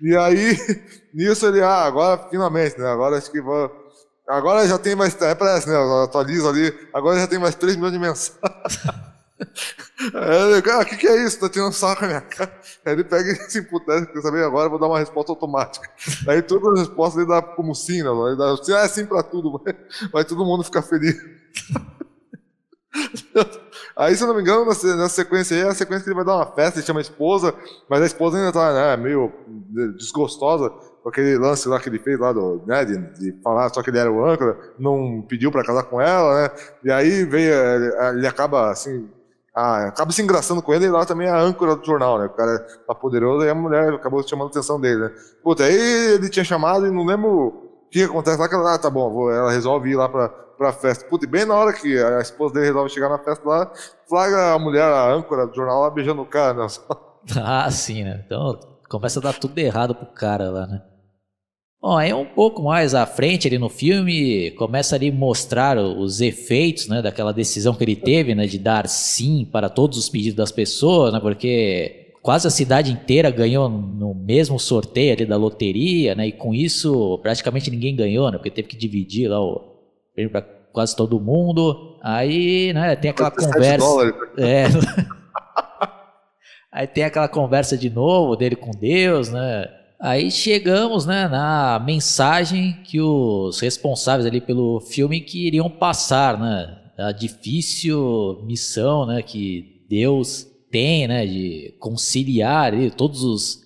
E 0.00 0.16
aí, 0.16 0.56
nisso 1.12 1.46
ele, 1.46 1.60
ah, 1.62 1.84
agora 1.84 2.28
finalmente, 2.30 2.78
né? 2.78 2.90
Agora 2.90 3.18
acho 3.18 3.30
que 3.30 3.40
vou. 3.40 3.70
Agora 4.26 4.66
já 4.66 4.78
tem 4.78 4.94
mais. 4.94 5.20
É, 5.20 5.34
parece, 5.34 5.68
né? 5.68 5.76
Atualiza 6.04 6.48
ali. 6.48 6.72
Agora 6.94 7.18
já 7.18 7.26
tem 7.26 7.38
mais 7.38 7.54
3 7.54 7.76
milhões 7.76 7.92
de 7.92 7.98
mensagens. 7.98 8.40
Aí 10.14 10.62
ah, 10.72 10.78
o 10.80 10.84
que, 10.84 10.96
que 10.96 11.06
é 11.06 11.24
isso? 11.24 11.40
Tá 11.40 11.48
tirando 11.48 11.72
saco 11.72 12.02
na 12.02 12.08
minha 12.08 12.20
cara. 12.20 12.52
Aí 12.84 12.92
ele 12.92 13.04
pega 13.04 13.30
e 13.30 13.50
se 13.50 13.58
emputece, 13.58 14.06
quer 14.06 14.20
saber 14.22 14.44
agora, 14.44 14.68
vou 14.68 14.78
dar 14.78 14.86
uma 14.86 14.98
resposta 14.98 15.32
automática. 15.32 15.90
Aí 16.26 16.40
todas 16.42 16.72
as 16.72 16.88
respostas 16.88 17.18
ele 17.18 17.28
dá 17.28 17.42
como 17.42 17.74
sim, 17.74 18.02
né? 18.02 18.08
Ele 18.08 18.36
dá, 18.36 18.54
ah, 18.54 18.84
é 18.84 18.88
sim 18.88 19.04
pra 19.04 19.22
tudo, 19.22 19.62
vai 20.12 20.24
todo 20.24 20.44
mundo 20.44 20.64
ficar 20.64 20.82
feliz. 20.82 21.16
Aí, 23.96 24.14
se 24.16 24.22
eu 24.22 24.28
não 24.28 24.34
me 24.34 24.40
engano, 24.40 24.64
na, 24.64 25.08
sequência 25.08 25.56
aí, 25.56 25.62
é 25.62 25.68
a 25.68 25.74
sequência 25.74 26.04
que 26.04 26.08
ele 26.08 26.16
vai 26.16 26.24
dar 26.24 26.36
uma 26.36 26.46
festa, 26.46 26.78
ele 26.78 26.86
chama 26.86 27.00
a 27.00 27.02
esposa, 27.02 27.54
mas 27.88 28.02
a 28.02 28.06
esposa 28.06 28.38
ainda 28.38 28.52
tá 28.52 28.72
né, 28.72 28.96
meio 28.96 29.32
desgostosa 29.96 30.70
com 31.02 31.08
aquele 31.08 31.36
lance 31.38 31.68
lá 31.68 31.78
que 31.78 31.88
ele 31.88 31.98
fez 31.98 32.18
lá 32.18 32.32
do, 32.32 32.62
né, 32.66 32.84
de, 32.84 32.96
de 33.18 33.42
falar 33.42 33.68
só 33.68 33.82
que 33.82 33.90
ele 33.90 33.98
era 33.98 34.10
o 34.10 34.24
âncora, 34.24 34.58
não 34.78 35.24
pediu 35.28 35.50
para 35.50 35.64
casar 35.64 35.84
com 35.84 36.00
ela, 36.00 36.42
né? 36.42 36.50
E 36.84 36.90
aí 36.90 37.24
veio, 37.24 37.52
ele 38.14 38.26
acaba 38.26 38.70
assim, 38.70 39.08
acaba 39.54 40.12
se 40.12 40.22
engraçando 40.22 40.62
com 40.62 40.72
ele 40.72 40.86
e 40.86 40.90
lá 40.90 41.04
também 41.04 41.26
é 41.26 41.30
a 41.30 41.40
âncora 41.40 41.76
do 41.76 41.84
jornal, 41.84 42.18
né? 42.18 42.26
O 42.26 42.30
cara 42.30 42.58
tá 42.86 42.94
poderoso 42.94 43.44
e 43.44 43.50
a 43.50 43.54
mulher 43.54 43.94
acabou 43.94 44.26
chamando 44.26 44.48
a 44.48 44.50
atenção 44.50 44.80
dele, 44.80 45.00
né? 45.00 45.12
Puta, 45.42 45.64
aí 45.64 46.14
ele 46.14 46.28
tinha 46.28 46.44
chamado 46.44 46.86
e 46.86 46.90
não 46.90 47.04
lembro 47.04 47.28
o 47.30 47.88
que 47.90 48.02
acontece 48.02 48.38
lá, 48.38 48.48
que 48.48 48.54
ela, 48.54 48.74
ah, 48.74 48.78
tá 48.78 48.88
bom, 48.88 49.10
vou, 49.10 49.32
ela 49.32 49.50
resolve 49.50 49.90
ir 49.90 49.96
lá 49.96 50.08
pra, 50.08 50.28
pra 50.60 50.74
festa. 50.74 51.06
Puta, 51.06 51.24
e 51.24 51.28
bem 51.28 51.46
na 51.46 51.54
hora 51.54 51.72
que 51.72 51.96
a 51.96 52.20
esposa 52.20 52.52
dele 52.52 52.66
resolve 52.66 52.90
chegar 52.90 53.08
na 53.08 53.18
festa 53.18 53.48
lá, 53.48 53.72
flagra 54.06 54.52
a 54.52 54.58
mulher, 54.58 54.82
a 54.82 55.10
âncora 55.10 55.46
do 55.46 55.54
jornal 55.54 55.80
lá, 55.80 55.90
beijando 55.90 56.20
o 56.20 56.26
cara, 56.26 56.52
né? 56.52 56.66
Ah, 57.36 57.70
sim, 57.70 58.04
né? 58.04 58.22
Então 58.24 58.58
começa 58.88 59.20
a 59.20 59.22
dar 59.22 59.34
tudo 59.34 59.58
errado 59.58 59.94
pro 59.94 60.06
cara 60.06 60.50
lá, 60.50 60.66
né? 60.66 60.82
Bom, 61.80 61.96
aí 61.96 62.12
um 62.12 62.26
pouco 62.26 62.62
mais 62.62 62.94
à 62.94 63.06
frente 63.06 63.46
ali 63.48 63.58
no 63.58 63.70
filme, 63.70 64.50
começa 64.52 64.96
ali 64.96 65.10
mostrar 65.10 65.78
os 65.78 66.20
efeitos, 66.20 66.88
né, 66.88 67.00
daquela 67.00 67.32
decisão 67.32 67.74
que 67.74 67.84
ele 67.84 67.96
teve, 67.96 68.34
né, 68.34 68.46
de 68.46 68.58
dar 68.58 68.86
sim 68.86 69.48
para 69.50 69.70
todos 69.70 69.96
os 69.96 70.08
pedidos 70.08 70.36
das 70.36 70.52
pessoas, 70.52 71.12
né, 71.12 71.20
porque 71.20 72.12
quase 72.22 72.46
a 72.46 72.50
cidade 72.50 72.92
inteira 72.92 73.30
ganhou 73.30 73.68
no 73.68 74.14
mesmo 74.14 74.58
sorteio 74.58 75.12
ali 75.12 75.24
da 75.24 75.36
loteria, 75.36 76.14
né? 76.14 76.26
E 76.28 76.32
com 76.32 76.54
isso 76.54 77.18
praticamente 77.22 77.70
ninguém 77.70 77.96
ganhou, 77.96 78.30
né? 78.30 78.36
Porque 78.36 78.50
teve 78.50 78.68
que 78.68 78.76
dividir 78.76 79.28
lá 79.28 79.40
o 79.40 79.69
para 80.30 80.42
quase 80.72 80.94
todo 80.94 81.20
mundo. 81.20 81.98
Aí, 82.02 82.72
né, 82.72 82.96
tem 82.96 83.10
aquela 83.10 83.30
conversa. 83.30 84.14
É. 84.38 84.64
Aí 86.72 86.86
tem 86.86 87.04
aquela 87.04 87.28
conversa 87.28 87.76
de 87.76 87.90
novo 87.90 88.36
dele 88.36 88.54
com 88.54 88.70
Deus, 88.70 89.28
né? 89.28 89.68
Aí 90.00 90.30
chegamos, 90.30 91.04
né, 91.04 91.28
na 91.28 91.82
mensagem 91.84 92.78
que 92.84 93.00
os 93.00 93.60
responsáveis 93.60 94.24
ali 94.24 94.40
pelo 94.40 94.80
filme 94.80 95.20
queriam 95.20 95.68
passar, 95.68 96.38
né? 96.38 96.78
A 96.96 97.12
difícil 97.12 98.40
missão, 98.46 99.04
né, 99.04 99.20
que 99.20 99.84
Deus 99.88 100.46
tem, 100.70 101.08
né, 101.08 101.26
de 101.26 101.74
conciliar 101.78 102.72
ali, 102.72 102.90
todos 102.90 103.24
os 103.24 103.60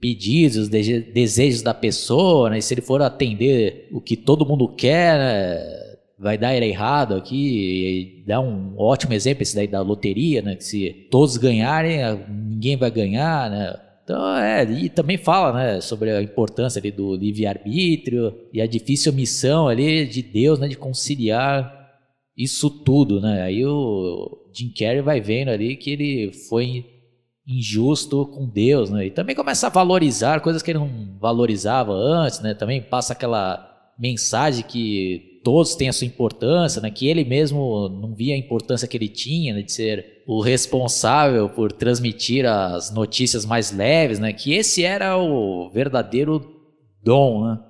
pedidos, 0.00 0.56
os 0.56 0.68
desejos 0.68 1.62
da 1.62 1.74
pessoa, 1.74 2.50
né, 2.50 2.58
e 2.58 2.62
se 2.62 2.74
ele 2.74 2.80
for 2.80 3.00
atender 3.02 3.88
o 3.92 4.00
que 4.00 4.16
todo 4.16 4.46
mundo 4.46 4.68
quer, 4.68 5.18
né, 5.18 5.89
vai 6.20 6.36
dar 6.36 6.54
errado 6.54 7.14
aqui, 7.14 8.22
dá 8.26 8.40
um 8.40 8.74
ótimo 8.76 9.14
exemplo 9.14 9.42
esse 9.42 9.56
daí 9.56 9.66
da 9.66 9.80
loteria, 9.80 10.42
né, 10.42 10.54
que 10.54 10.64
se 10.64 11.08
todos 11.10 11.36
ganharem, 11.38 11.98
ninguém 12.28 12.76
vai 12.76 12.90
ganhar, 12.90 13.50
né, 13.50 13.80
então, 14.04 14.36
é, 14.36 14.64
e 14.64 14.88
também 14.88 15.16
fala, 15.16 15.52
né, 15.52 15.80
sobre 15.80 16.10
a 16.10 16.20
importância 16.20 16.78
ali 16.78 16.90
do 16.90 17.14
livre-arbítrio 17.14 18.34
e 18.52 18.60
a 18.60 18.66
difícil 18.66 19.12
missão 19.12 19.68
ali 19.68 20.04
de 20.04 20.20
Deus, 20.20 20.58
né, 20.58 20.68
de 20.68 20.76
conciliar 20.76 21.80
isso 22.36 22.70
tudo, 22.70 23.20
né? 23.20 23.42
Aí 23.42 23.64
o 23.66 24.48
Jim 24.52 24.70
Carrey 24.70 25.02
vai 25.02 25.20
vendo 25.20 25.50
ali 25.50 25.76
que 25.76 25.90
ele 25.90 26.32
foi 26.48 26.86
injusto 27.46 28.24
com 28.26 28.48
Deus, 28.48 28.90
né? 28.90 29.06
E 29.06 29.10
também 29.10 29.36
começa 29.36 29.66
a 29.66 29.70
valorizar 29.70 30.40
coisas 30.40 30.62
que 30.62 30.70
ele 30.70 30.78
não 30.78 31.18
valorizava 31.20 31.92
antes, 31.92 32.40
né? 32.40 32.54
Também 32.54 32.80
passa 32.80 33.12
aquela 33.12 33.92
mensagem 33.98 34.64
que 34.64 35.29
todos 35.42 35.74
têm 35.74 35.88
a 35.88 35.92
sua 35.92 36.06
importância, 36.06 36.80
né? 36.80 36.90
Que 36.90 37.08
ele 37.08 37.24
mesmo 37.24 37.88
não 37.88 38.14
via 38.14 38.34
a 38.34 38.38
importância 38.38 38.86
que 38.86 38.96
ele 38.96 39.08
tinha, 39.08 39.54
né? 39.54 39.62
De 39.62 39.72
ser 39.72 40.22
o 40.26 40.40
responsável 40.40 41.48
por 41.48 41.72
transmitir 41.72 42.46
as 42.46 42.90
notícias 42.90 43.44
mais 43.44 43.72
leves, 43.72 44.18
né? 44.18 44.32
Que 44.32 44.54
esse 44.54 44.84
era 44.84 45.16
o 45.16 45.70
verdadeiro 45.70 46.44
dom, 47.02 47.44
né? 47.44 47.60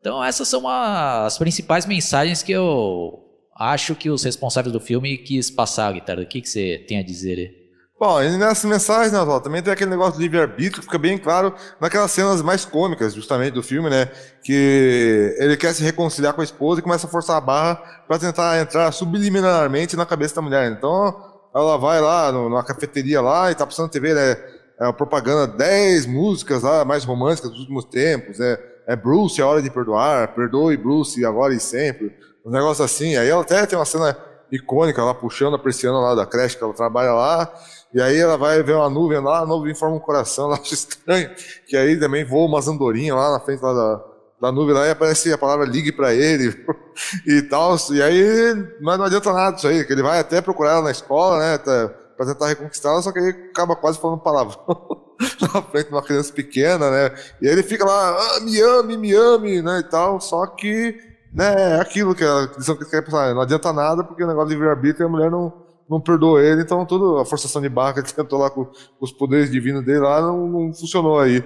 Então 0.00 0.22
essas 0.22 0.48
são 0.48 0.68
as 0.68 1.36
principais 1.38 1.86
mensagens 1.86 2.42
que 2.42 2.52
eu 2.52 3.24
acho 3.56 3.94
que 3.94 4.10
os 4.10 4.22
responsáveis 4.22 4.72
do 4.72 4.80
filme 4.80 5.16
quis 5.16 5.50
passar, 5.50 5.92
Guitarra. 5.92 6.22
O 6.22 6.26
que, 6.26 6.40
que 6.40 6.48
você 6.48 6.84
tem 6.86 6.98
a 6.98 7.02
dizer 7.02 7.38
aí? 7.38 7.65
Bom, 7.98 8.22
e 8.22 8.36
nessa 8.36 8.68
mensagem, 8.68 9.10
né, 9.10 9.18
Oswaldo, 9.18 9.44
também 9.44 9.62
tem 9.62 9.72
aquele 9.72 9.88
negócio 9.88 10.14
do 10.14 10.20
livre-arbítrio 10.20 10.80
que 10.80 10.86
fica 10.86 10.98
bem 10.98 11.16
claro 11.16 11.54
naquelas 11.80 12.10
cenas 12.10 12.42
mais 12.42 12.62
cômicas, 12.62 13.14
justamente, 13.14 13.54
do 13.54 13.62
filme, 13.62 13.88
né? 13.88 14.10
Que 14.44 15.34
ele 15.38 15.56
quer 15.56 15.72
se 15.72 15.82
reconciliar 15.82 16.34
com 16.34 16.42
a 16.42 16.44
esposa 16.44 16.80
e 16.80 16.82
começa 16.82 17.06
a 17.06 17.10
forçar 17.10 17.36
a 17.36 17.40
barra 17.40 17.76
para 18.06 18.18
tentar 18.18 18.60
entrar 18.60 18.92
subliminarmente 18.92 19.96
na 19.96 20.04
cabeça 20.04 20.34
da 20.34 20.42
mulher. 20.42 20.70
Então, 20.70 21.16
ela 21.54 21.78
vai 21.78 21.98
lá 22.02 22.30
numa 22.30 22.62
cafeteria 22.62 23.22
lá 23.22 23.50
e 23.50 23.54
tá 23.54 23.64
passando 23.64 23.88
TV, 23.88 24.12
né? 24.12 24.36
É 24.78 24.84
uma 24.84 24.92
propaganda, 24.92 25.46
10 25.46 26.04
músicas 26.04 26.62
lá 26.62 26.84
mais 26.84 27.02
românticas 27.02 27.50
dos 27.50 27.60
últimos 27.60 27.86
tempos, 27.86 28.38
né? 28.38 28.58
É 28.86 28.94
Bruce, 28.94 29.40
é 29.40 29.44
hora 29.44 29.62
de 29.62 29.70
perdoar, 29.70 30.34
perdoe 30.34 30.76
Bruce 30.76 31.24
agora 31.24 31.54
e 31.54 31.58
sempre 31.58 32.14
um 32.44 32.50
negócio 32.50 32.84
assim. 32.84 33.16
Aí 33.16 33.28
ela 33.28 33.40
até 33.40 33.64
tem 33.66 33.78
uma 33.78 33.86
cena 33.86 34.16
icônica 34.50 35.02
lá, 35.02 35.14
puxando 35.14 35.54
a 35.56 35.58
persiana 35.58 35.98
lá 35.98 36.14
da 36.14 36.26
creche 36.26 36.56
que 36.56 36.64
ela 36.64 36.72
trabalha 36.72 37.12
lá. 37.12 37.52
E 37.92 38.00
aí 38.00 38.18
ela 38.18 38.36
vai 38.36 38.62
ver 38.62 38.74
uma 38.74 38.90
nuvem 38.90 39.20
lá, 39.20 39.40
a 39.40 39.46
nuvem 39.46 39.74
forma 39.74 39.96
um 39.96 40.00
coração, 40.00 40.46
ela 40.52 40.56
acha 40.56 40.74
estranho. 40.74 41.30
Que 41.66 41.76
aí 41.76 41.98
também 41.98 42.24
voa 42.24 42.46
umas 42.46 42.68
andorinhas 42.68 43.16
lá 43.16 43.32
na 43.32 43.40
frente 43.40 43.62
lá 43.62 43.72
da, 43.72 44.04
da 44.40 44.52
nuvem 44.52 44.74
lá 44.74 44.86
e 44.86 44.90
aparece 44.90 45.32
a 45.32 45.38
palavra 45.38 45.64
ligue 45.66 45.92
para 45.92 46.14
ele 46.14 46.54
e 47.26 47.42
tal. 47.42 47.76
E 47.90 48.02
aí, 48.02 48.54
mas 48.80 48.98
não 48.98 49.06
adianta 49.06 49.32
nada 49.32 49.56
isso 49.56 49.66
aí, 49.66 49.84
que 49.84 49.92
ele 49.92 50.02
vai 50.02 50.18
até 50.18 50.40
procurar 50.40 50.72
ela 50.72 50.82
na 50.82 50.90
escola, 50.90 51.38
né, 51.38 51.58
para 51.58 52.26
tentar 52.26 52.48
reconquistá-la, 52.48 53.02
só 53.02 53.12
que 53.12 53.18
aí 53.18 53.28
acaba 53.50 53.76
quase 53.76 53.98
falando 53.98 54.20
palavrão 54.20 55.06
na 55.54 55.62
frente 55.62 55.88
de 55.88 55.92
uma 55.94 56.02
criança 56.02 56.32
pequena, 56.32 56.90
né? 56.90 57.14
E 57.40 57.46
aí 57.46 57.52
ele 57.52 57.62
fica 57.62 57.84
lá, 57.84 58.16
ah, 58.18 58.40
me 58.40 58.60
ame, 58.60 58.96
me 58.96 59.14
ame, 59.14 59.62
né, 59.62 59.80
e 59.80 59.90
tal, 59.90 60.20
só 60.20 60.46
que 60.46 61.15
né, 61.36 61.74
é 61.74 61.80
aquilo 61.80 62.14
que 62.14 62.24
a 62.24 62.48
lição 62.56 62.74
que 62.76 62.84
quer 62.86 63.02
passar. 63.02 63.34
Não 63.34 63.42
adianta 63.42 63.70
nada 63.72 64.02
porque 64.02 64.24
o 64.24 64.26
negócio 64.26 64.48
de 64.48 64.54
livre-arbítrio 64.54 65.06
a 65.06 65.10
mulher 65.10 65.30
não, 65.30 65.52
não 65.88 66.00
perdoou 66.00 66.40
ele, 66.40 66.62
então 66.62 66.86
toda 66.86 67.20
a 67.20 67.26
forçação 67.26 67.60
de 67.60 67.68
barra 67.68 67.92
que 67.92 68.00
ele 68.00 68.08
tentou 68.10 68.38
lá 68.38 68.48
com, 68.48 68.64
com 68.64 68.72
os 69.00 69.12
poderes 69.12 69.50
divinos 69.50 69.84
dele 69.84 70.00
lá 70.00 70.22
não, 70.22 70.48
não, 70.48 70.72
funcionou 70.72 71.20
aí 71.20 71.44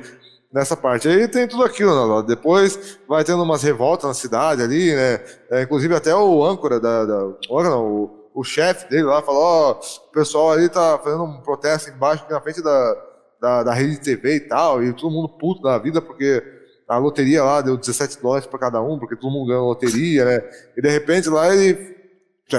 nessa 0.53 0.77
parte. 0.77 1.09
Aí 1.09 1.27
tem 1.27 1.49
tudo 1.49 1.65
aquilo, 1.65 2.21
né? 2.21 2.25
Depois 2.27 3.01
vai 3.09 3.25
tendo 3.25 3.43
umas 3.43 3.65
revoltas 3.65 4.07
na 4.07 4.15
cidade 4.15 4.63
ali, 4.63 4.95
né? 4.95 5.21
É, 5.51 5.63
inclusive 5.63 5.95
até 5.95 6.15
o 6.15 6.45
âncora 6.45 6.79
da. 6.79 7.05
da 7.05 7.19
não, 7.49 7.87
o, 7.87 8.31
o 8.33 8.45
chefe 8.45 8.89
dele 8.89 9.05
lá 9.05 9.21
falou: 9.23 9.43
Ó, 9.43 9.71
oh, 9.73 10.09
o 10.09 10.13
pessoal 10.13 10.53
ali 10.53 10.69
tá 10.69 11.01
fazendo 11.03 11.25
um 11.25 11.41
protesto 11.41 11.91
embaixo 11.91 12.23
aqui 12.23 12.33
na 12.33 12.41
frente 12.41 12.63
da, 12.63 12.97
da, 13.41 13.63
da 13.65 13.75
rede 13.75 13.95
de 13.95 14.01
TV 14.03 14.37
e 14.37 14.41
tal, 14.41 14.85
e 14.85 14.93
todo 14.93 15.11
mundo 15.11 15.29
puto 15.29 15.63
da 15.63 15.79
vida 15.79 16.01
porque 16.01 16.60
a 16.91 16.99
loteria 16.99 17.45
lá 17.45 17.61
deu 17.61 17.77
17 17.77 18.21
dólares 18.21 18.47
para 18.49 18.59
cada 18.59 18.83
um, 18.83 18.99
porque 18.99 19.15
todo 19.15 19.31
mundo 19.31 19.47
ganhou 19.47 19.69
loteria, 19.69 20.25
né? 20.25 20.43
E 20.77 20.83
de 20.83 20.91
repente 20.91 21.29
lá 21.29 21.55
ele 21.55 21.97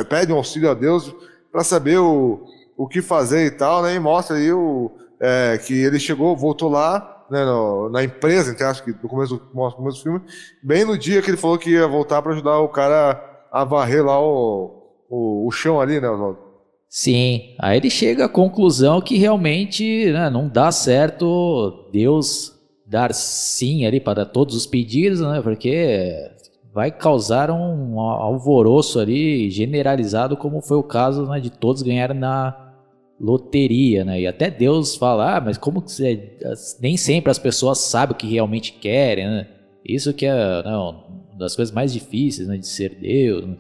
pede 0.10 0.32
um 0.32 0.38
auxílio 0.38 0.72
a 0.72 0.74
Deus 0.74 1.14
para 1.52 1.66
saber 1.66 1.98
o, 1.98 2.42
o 2.78 2.88
que 2.88 3.02
fazer 3.02 3.46
e 3.46 3.52
tal, 3.52 3.84
né? 3.84 3.94
E 3.94 4.00
mostra 4.00 4.38
aí 4.38 4.50
o, 4.54 4.90
é, 5.20 5.58
que 5.58 5.74
ele 5.74 6.00
chegou, 6.00 6.34
voltou 6.38 6.70
lá, 6.70 7.26
né, 7.30 7.44
no, 7.44 7.90
na 7.90 8.06
empresa, 8.06 8.56
que 8.56 8.64
acho 8.64 8.86
que 8.86 8.92
no 9.04 9.10
começo, 9.10 9.34
no 9.54 9.72
começo 9.74 9.98
do 9.98 10.04
filme, 10.04 10.22
bem 10.64 10.86
no 10.86 10.98
dia 10.98 11.22
que 11.22 11.30
ele 11.30 11.38
falou 11.38 11.58
que 11.58 11.72
ia 11.72 11.86
voltar 11.86 12.22
para 12.22 12.32
ajudar 12.32 12.58
o 12.60 12.70
cara 12.70 13.22
a 13.52 13.66
varrer 13.66 14.06
lá 14.06 14.18
o, 14.18 14.96
o, 15.10 15.46
o 15.46 15.52
chão 15.52 15.82
ali, 15.82 16.00
né, 16.00 16.10
Oswaldo? 16.10 16.40
Sim, 16.88 17.54
aí 17.60 17.78
ele 17.78 17.90
chega 17.90 18.26
à 18.26 18.30
conclusão 18.30 19.02
que 19.02 19.18
realmente 19.18 20.10
né, 20.12 20.30
não 20.30 20.48
dá 20.48 20.72
certo 20.72 21.90
Deus 21.92 22.51
dar 22.92 23.14
sim 23.14 23.86
ali 23.86 24.02
para 24.02 24.26
todos 24.26 24.54
os 24.54 24.66
pedidos, 24.68 25.22
né? 25.22 25.42
Porque 25.42 26.30
vai 26.74 26.92
causar 26.92 27.50
um 27.50 27.98
alvoroço 28.02 29.00
ali 29.00 29.50
generalizado, 29.50 30.36
como 30.36 30.60
foi 30.62 30.76
o 30.76 30.84
caso 30.84 31.26
né, 31.26 31.40
de 31.40 31.50
todos 31.50 31.82
ganharem 31.82 32.20
na 32.20 32.74
loteria, 33.18 34.04
né? 34.04 34.20
E 34.20 34.28
até 34.28 34.50
Deus 34.50 34.98
fala, 34.98 35.38
ah, 35.38 35.42
mas 35.42 35.58
como 35.58 35.82
que 35.82 35.90
você... 35.90 36.38
nem 36.82 36.98
sempre 36.98 37.32
as 37.32 37.40
pessoas 37.40 37.78
sabem 37.78 38.14
o 38.14 38.18
que 38.18 38.28
realmente 38.28 38.74
querem, 38.74 39.26
né? 39.26 39.48
Isso 39.86 40.14
que 40.14 40.26
é 40.26 40.64
não, 40.64 41.06
uma 41.32 41.40
das 41.40 41.56
coisas 41.56 41.74
mais 41.74 41.94
difíceis, 41.94 42.50
né, 42.50 42.58
de 42.58 42.68
ser 42.68 42.96
Deus. 42.96 43.46
Né? 43.46 43.56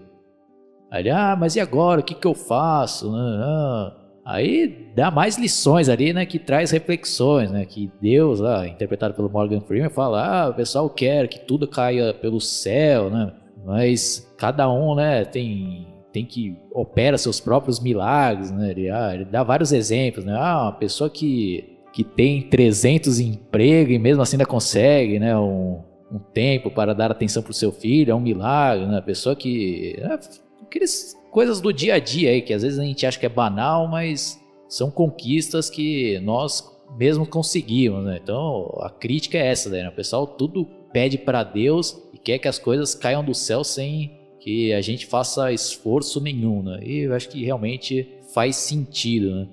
Aí, 0.91 1.09
ah, 1.09 1.37
mas 1.39 1.55
e 1.55 1.61
agora? 1.61 2.01
O 2.01 2.03
que 2.03 2.15
que 2.15 2.27
eu 2.27 2.33
faço? 2.33 3.09
Ah, 3.15 3.95
Aí 4.23 4.91
dá 4.95 5.09
mais 5.09 5.37
lições 5.37 5.89
ali, 5.89 6.13
né? 6.13 6.25
Que 6.25 6.37
traz 6.37 6.71
reflexões, 6.71 7.49
né? 7.51 7.65
Que 7.65 7.91
Deus, 7.99 8.39
lá, 8.39 8.67
interpretado 8.67 9.13
pelo 9.13 9.29
Morgan 9.29 9.61
Freeman, 9.61 9.89
fala: 9.89 10.45
ah, 10.45 10.49
o 10.49 10.53
pessoal 10.53 10.89
quer 10.89 11.27
que 11.27 11.39
tudo 11.39 11.67
caia 11.67 12.13
pelo 12.13 12.39
céu, 12.39 13.09
né? 13.09 13.33
Mas 13.65 14.31
cada 14.37 14.71
um, 14.71 14.95
né, 14.95 15.23
tem, 15.23 15.87
tem 16.11 16.25
que 16.25 16.57
opera 16.71 17.17
seus 17.17 17.39
próprios 17.39 17.79
milagres, 17.79 18.51
né? 18.51 18.71
Ele, 18.71 18.89
ah, 18.89 19.13
ele 19.13 19.25
dá 19.25 19.43
vários 19.43 19.71
exemplos, 19.71 20.25
né? 20.25 20.35
Ah, 20.35 20.63
uma 20.63 20.71
pessoa 20.73 21.09
que, 21.09 21.77
que 21.93 22.03
tem 22.03 22.41
300 22.43 23.19
empregos 23.19 23.93
e 23.95 23.99
mesmo 23.99 24.21
assim 24.21 24.35
ainda 24.35 24.45
consegue, 24.45 25.19
né? 25.19 25.37
Um, 25.37 25.81
um 26.11 26.19
tempo 26.19 26.69
para 26.69 26.93
dar 26.93 27.11
atenção 27.11 27.41
para 27.41 27.51
o 27.51 27.55
seu 27.55 27.71
filho, 27.71 28.11
é 28.11 28.15
um 28.15 28.19
milagre, 28.19 28.85
né? 28.85 28.97
A 28.97 29.01
pessoa 29.01 29.35
que... 29.35 29.95
É, 29.99 30.19
aqueles 30.63 31.15
coisas 31.31 31.61
do 31.61 31.73
dia 31.73 31.95
a 31.95 31.99
dia 31.99 32.29
aí, 32.29 32.41
que 32.41 32.53
às 32.53 32.61
vezes 32.61 32.77
a 32.77 32.83
gente 32.83 33.05
acha 33.05 33.17
que 33.17 33.25
é 33.25 33.29
banal, 33.29 33.87
mas 33.87 34.39
são 34.67 34.91
conquistas 34.91 35.69
que 35.69 36.19
nós 36.19 36.69
mesmo 36.97 37.25
conseguimos, 37.25 38.03
né? 38.03 38.19
Então 38.21 38.69
a 38.81 38.89
crítica 38.89 39.37
é 39.37 39.47
essa, 39.47 39.69
né? 39.69 39.87
O 39.87 39.93
pessoal 39.93 40.27
tudo 40.27 40.67
pede 40.91 41.17
para 41.17 41.43
Deus 41.43 41.97
e 42.13 42.17
quer 42.17 42.37
que 42.37 42.47
as 42.47 42.59
coisas 42.59 42.93
caiam 42.93 43.23
do 43.23 43.33
céu 43.33 43.63
sem 43.63 44.19
que 44.39 44.73
a 44.73 44.81
gente 44.81 45.05
faça 45.05 45.51
esforço 45.51 46.19
nenhum, 46.19 46.61
né? 46.61 46.79
E 46.83 46.99
eu 46.99 47.13
acho 47.13 47.29
que 47.29 47.43
realmente 47.45 48.07
faz 48.33 48.57
sentido, 48.57 49.33
né? 49.35 49.47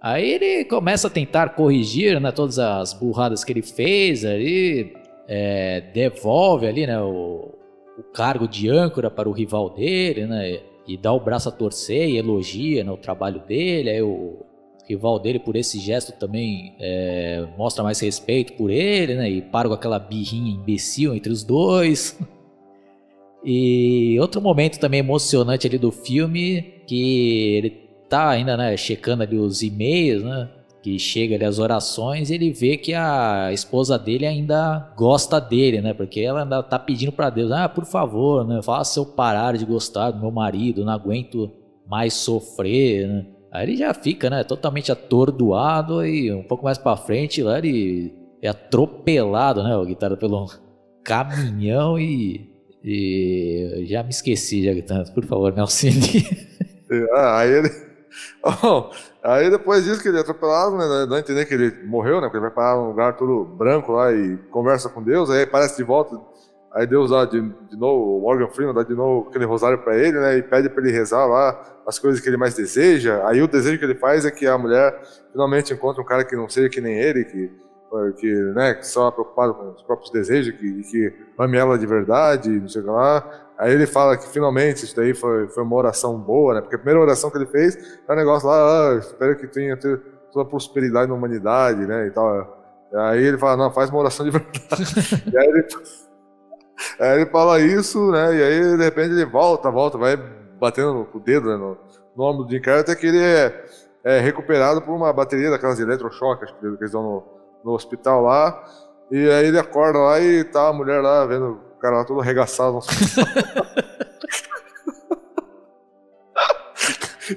Aí 0.00 0.32
ele 0.32 0.64
começa 0.66 1.06
a 1.06 1.10
tentar 1.10 1.54
corrigir 1.54 2.20
né, 2.20 2.30
todas 2.30 2.58
as 2.58 2.92
burradas 2.92 3.42
que 3.42 3.52
ele 3.52 3.62
fez 3.62 4.22
ali, 4.22 4.92
é, 5.26 5.80
devolve 5.94 6.66
ali 6.66 6.86
né, 6.86 7.00
o, 7.00 7.54
o 7.98 8.02
cargo 8.12 8.46
de 8.46 8.68
âncora 8.68 9.10
para 9.10 9.26
o 9.28 9.32
rival 9.32 9.70
dele, 9.70 10.26
né? 10.26 10.60
E 10.86 10.96
dá 10.96 11.12
o 11.12 11.20
braço 11.20 11.48
a 11.48 11.52
torcer 11.52 12.08
e 12.08 12.16
elogia 12.16 12.84
né, 12.84 12.90
o 12.90 12.96
trabalho 12.96 13.40
dele. 13.40 13.90
Aí 13.90 14.02
o 14.02 14.44
rival 14.86 15.18
dele, 15.18 15.38
por 15.38 15.56
esse 15.56 15.78
gesto, 15.78 16.12
também 16.12 16.74
é, 16.78 17.46
mostra 17.56 17.82
mais 17.82 18.00
respeito 18.00 18.52
por 18.54 18.70
ele, 18.70 19.14
né? 19.14 19.30
E 19.30 19.42
para 19.42 19.68
com 19.68 19.74
aquela 19.74 19.98
birrinha 19.98 20.52
imbecil 20.52 21.14
entre 21.14 21.32
os 21.32 21.42
dois. 21.42 22.18
E 23.46 24.18
outro 24.20 24.40
momento 24.40 24.80
também 24.80 25.00
emocionante 25.00 25.66
ali 25.66 25.76
do 25.76 25.92
filme, 25.92 26.62
que 26.86 27.54
ele 27.54 27.70
tá 28.08 28.30
ainda, 28.30 28.56
né, 28.56 28.74
checando 28.74 29.22
ali 29.22 29.36
os 29.36 29.62
e-mails, 29.62 30.24
né? 30.24 30.48
Que 30.84 30.98
chega 30.98 31.34
ali 31.34 31.46
as 31.46 31.58
orações, 31.58 32.30
ele 32.30 32.52
vê 32.52 32.76
que 32.76 32.92
a 32.92 33.50
esposa 33.54 33.98
dele 33.98 34.26
ainda 34.26 34.92
gosta 34.94 35.40
dele, 35.40 35.80
né? 35.80 35.94
Porque 35.94 36.20
ela 36.20 36.42
ainda 36.42 36.62
tá 36.62 36.78
pedindo 36.78 37.10
para 37.10 37.30
Deus, 37.30 37.50
ah, 37.52 37.66
por 37.66 37.86
favor, 37.86 38.46
né? 38.46 38.60
Faça 38.62 39.00
eu 39.00 39.06
parar 39.06 39.56
de 39.56 39.64
gostar 39.64 40.10
do 40.10 40.20
meu 40.20 40.30
marido, 40.30 40.84
não 40.84 40.92
aguento 40.92 41.50
mais 41.88 42.12
sofrer, 42.12 43.08
né? 43.08 43.26
Aí 43.50 43.64
ele 43.66 43.76
já 43.78 43.94
fica, 43.94 44.28
né, 44.28 44.44
totalmente 44.44 44.92
atordoado 44.92 46.04
e 46.04 46.30
um 46.30 46.42
pouco 46.42 46.64
mais 46.64 46.76
para 46.76 46.98
frente 46.98 47.42
lá 47.42 47.56
ele 47.56 48.12
é 48.42 48.48
atropelado, 48.48 49.62
né, 49.62 49.74
o 49.76 49.86
guitarra 49.86 50.18
pelo 50.18 50.50
caminhão 51.02 51.98
e, 51.98 52.50
e 52.84 53.86
já 53.88 54.02
me 54.02 54.10
esqueci, 54.10 54.62
já 54.62 54.74
guitarra, 54.74 55.04
por 55.14 55.24
favor, 55.24 55.50
me 55.54 55.60
auxilie. 55.60 56.44
Ah, 57.16 57.40
aí 57.40 57.50
ele 57.50 57.83
Bom, 58.62 58.92
aí 59.22 59.50
depois 59.50 59.84
disso 59.84 60.02
que 60.02 60.08
ele 60.08 60.18
é 60.18 60.20
atropelado, 60.20 60.76
né? 60.76 61.06
Dá 61.08 61.16
a 61.16 61.18
entender 61.18 61.44
que 61.46 61.54
ele 61.54 61.84
morreu, 61.84 62.16
né? 62.20 62.22
Porque 62.22 62.36
ele 62.36 62.46
vai 62.46 62.50
parar 62.50 62.76
num 62.76 62.88
lugar 62.88 63.16
todo 63.16 63.44
branco 63.44 63.92
lá 63.92 64.12
e 64.12 64.36
conversa 64.50 64.88
com 64.88 65.02
Deus, 65.02 65.30
aí 65.30 65.42
aparece 65.42 65.76
de 65.76 65.84
volta. 65.84 66.20
Aí 66.72 66.86
Deus 66.86 67.10
dá 67.10 67.24
de, 67.24 67.40
de 67.40 67.76
novo, 67.76 68.18
o 68.18 68.20
Morgan 68.20 68.48
Freeman 68.48 68.74
dá 68.74 68.82
de 68.82 68.94
novo 68.94 69.28
aquele 69.28 69.44
rosário 69.44 69.78
para 69.78 69.96
ele, 69.96 70.18
né? 70.18 70.38
E 70.38 70.42
pede 70.42 70.68
para 70.68 70.82
ele 70.82 70.92
rezar 70.92 71.24
lá 71.26 71.60
as 71.86 71.98
coisas 71.98 72.20
que 72.20 72.28
ele 72.28 72.36
mais 72.36 72.54
deseja. 72.54 73.26
Aí 73.28 73.40
o 73.40 73.48
desejo 73.48 73.78
que 73.78 73.84
ele 73.84 73.94
faz 73.94 74.24
é 74.24 74.30
que 74.30 74.46
a 74.46 74.58
mulher 74.58 75.00
finalmente 75.30 75.72
encontre 75.72 76.02
um 76.02 76.04
cara 76.04 76.24
que 76.24 76.34
não 76.34 76.48
seja 76.48 76.68
que 76.68 76.80
nem 76.80 76.98
ele, 76.98 77.24
que 77.24 77.64
que, 78.16 78.32
né, 78.54 78.74
que 78.74 78.86
só 78.86 79.08
é 79.08 79.10
preocupado 79.12 79.54
com 79.54 79.70
os 79.70 79.82
próprios 79.82 80.10
desejos, 80.10 80.54
que, 80.56 80.82
que 80.82 81.14
ame 81.38 81.56
ela 81.56 81.78
de 81.78 81.86
verdade, 81.86 82.48
não 82.48 82.68
sei 82.68 82.82
o 82.82 82.84
que 82.84 82.90
lá. 82.90 83.43
Aí 83.58 83.72
ele 83.72 83.86
fala 83.86 84.16
que 84.16 84.28
finalmente 84.28 84.84
isso 84.84 84.96
daí 84.96 85.14
foi, 85.14 85.48
foi 85.48 85.62
uma 85.62 85.76
oração 85.76 86.18
boa, 86.18 86.54
né? 86.54 86.60
Porque 86.60 86.74
a 86.74 86.78
primeira 86.78 87.00
oração 87.00 87.30
que 87.30 87.38
ele 87.38 87.46
fez 87.46 87.76
é 88.06 88.12
um 88.12 88.16
negócio 88.16 88.48
lá, 88.48 88.90
ah, 88.90 88.94
espero 88.96 89.36
que 89.36 89.46
tenha 89.46 89.76
toda 89.76 90.02
a 90.42 90.44
prosperidade 90.44 91.08
na 91.08 91.14
humanidade, 91.14 91.86
né? 91.86 92.06
E 92.08 92.10
tal. 92.10 92.64
Aí 92.92 93.22
ele 93.22 93.38
fala, 93.38 93.56
não, 93.56 93.72
faz 93.72 93.90
uma 93.90 94.00
oração 94.00 94.24
de 94.26 94.32
verdade. 94.32 95.24
e 95.32 95.38
aí 95.38 95.46
ele, 95.46 95.66
aí 96.98 97.20
ele 97.20 97.30
fala 97.30 97.60
isso, 97.60 98.10
né? 98.10 98.34
E 98.34 98.42
aí 98.42 98.76
de 98.76 98.84
repente 98.84 99.12
ele 99.12 99.24
volta, 99.24 99.70
volta, 99.70 99.96
vai 99.96 100.16
batendo 100.58 101.04
com 101.04 101.18
o 101.18 101.20
dedo 101.20 101.48
né, 101.48 101.56
no, 101.56 101.76
no 102.16 102.24
ombro 102.24 102.44
do 102.44 102.50
Jim 102.50 102.60
Carrey 102.60 102.80
até 102.80 102.94
que 102.94 103.06
ele 103.06 103.22
é, 103.22 103.64
é, 104.04 104.20
recuperado 104.20 104.82
por 104.82 104.94
uma 104.94 105.12
bateria 105.12 105.50
daquelas 105.50 105.76
de 105.76 105.82
eletrochoque, 105.82 106.44
acho 106.44 106.58
que 106.58 106.66
eles 106.66 106.90
dão 106.90 107.02
no, 107.02 107.24
no 107.64 107.72
hospital 107.72 108.22
lá. 108.22 108.64
E 109.10 109.30
aí 109.30 109.46
ele 109.46 109.58
acorda 109.58 109.98
lá 109.98 110.18
e 110.20 110.42
tá 110.42 110.68
a 110.68 110.72
mulher 110.72 111.00
lá 111.00 111.24
vendo 111.26 111.60
cara 111.84 111.98
lá 111.98 112.04
todo 112.04 112.20
arregaçado. 112.20 112.78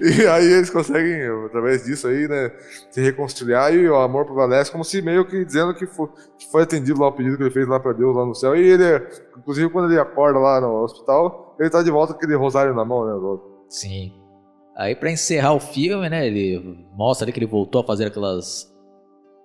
e 0.02 0.26
aí 0.26 0.46
eles 0.46 0.70
conseguem, 0.70 1.28
através 1.46 1.84
disso 1.84 2.08
aí, 2.08 2.30
né, 2.30 2.50
se 2.90 3.02
reconciliar 3.02 3.74
e 3.74 3.90
o 3.90 3.98
amor 3.98 4.24
prevalece, 4.26 4.72
como 4.72 4.86
se 4.86 5.02
meio 5.02 5.26
que 5.28 5.44
dizendo 5.44 5.74
que 5.74 5.86
foi, 5.86 6.08
que 6.38 6.50
foi 6.50 6.64
atendido 6.64 7.02
lá 7.02 7.10
o 7.10 7.12
pedido 7.12 7.36
que 7.36 7.44
ele 7.44 7.52
fez 7.52 7.68
lá 7.68 7.78
para 7.78 7.92
Deus 7.92 8.16
lá 8.16 8.26
no 8.26 8.34
céu. 8.34 8.56
E 8.56 8.66
ele, 8.66 9.06
inclusive, 9.38 9.70
quando 9.70 9.92
ele 9.92 10.00
acorda 10.00 10.40
lá 10.40 10.62
no 10.62 10.82
hospital, 10.82 11.54
ele 11.60 11.70
tá 11.70 11.84
de 11.84 11.92
volta 11.92 12.14
com 12.14 12.20
aquele 12.20 12.38
rosário 12.38 12.74
na 12.74 12.86
mão, 12.86 13.06
né? 13.06 13.12
Sim. 13.68 14.14
Aí 14.78 14.96
para 14.96 15.12
encerrar 15.12 15.54
o 15.54 15.60
filme, 15.60 16.08
né, 16.10 16.26
ele 16.26 16.88
mostra 16.94 17.26
ali 17.26 17.34
que 17.34 17.40
ele 17.40 17.48
voltou 17.48 17.82
a 17.82 17.84
fazer 17.84 18.06
aquelas 18.06 18.72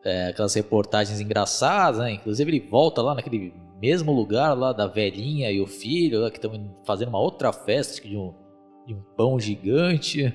é, 0.05 0.29
aquelas 0.29 0.55
reportagens 0.55 1.21
engraçadas, 1.21 1.99
né? 1.99 2.13
Inclusive 2.13 2.51
ele 2.51 2.69
volta 2.69 3.03
lá 3.03 3.17
naquele 3.17 3.53
mesmo 3.83 4.13
lugar 4.13 4.55
lá 4.55 4.73
da 4.73 4.87
velhinha 4.87 5.51
e 5.51 5.61
o 5.61 5.67
filho, 5.67 6.21
lá, 6.21 6.31
que 6.31 6.39
estão 6.39 6.77
fazendo 6.87 7.09
uma 7.09 7.19
outra 7.19 7.53
festa 7.53 8.01
de 8.07 8.17
um, 8.17 8.33
de 8.87 8.95
um 8.95 9.03
pão 9.17 9.41
gigante. 9.41 10.33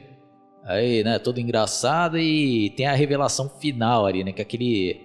Aí, 0.65 1.01
né, 1.01 1.17
todo 1.17 1.39
engraçado 1.39 2.17
e 2.17 2.69
tem 2.71 2.85
a 2.87 2.93
revelação 2.93 3.47
final 3.47 4.05
ali, 4.05 4.21
né, 4.21 4.33
que 4.33 4.41
aquele 4.41 4.99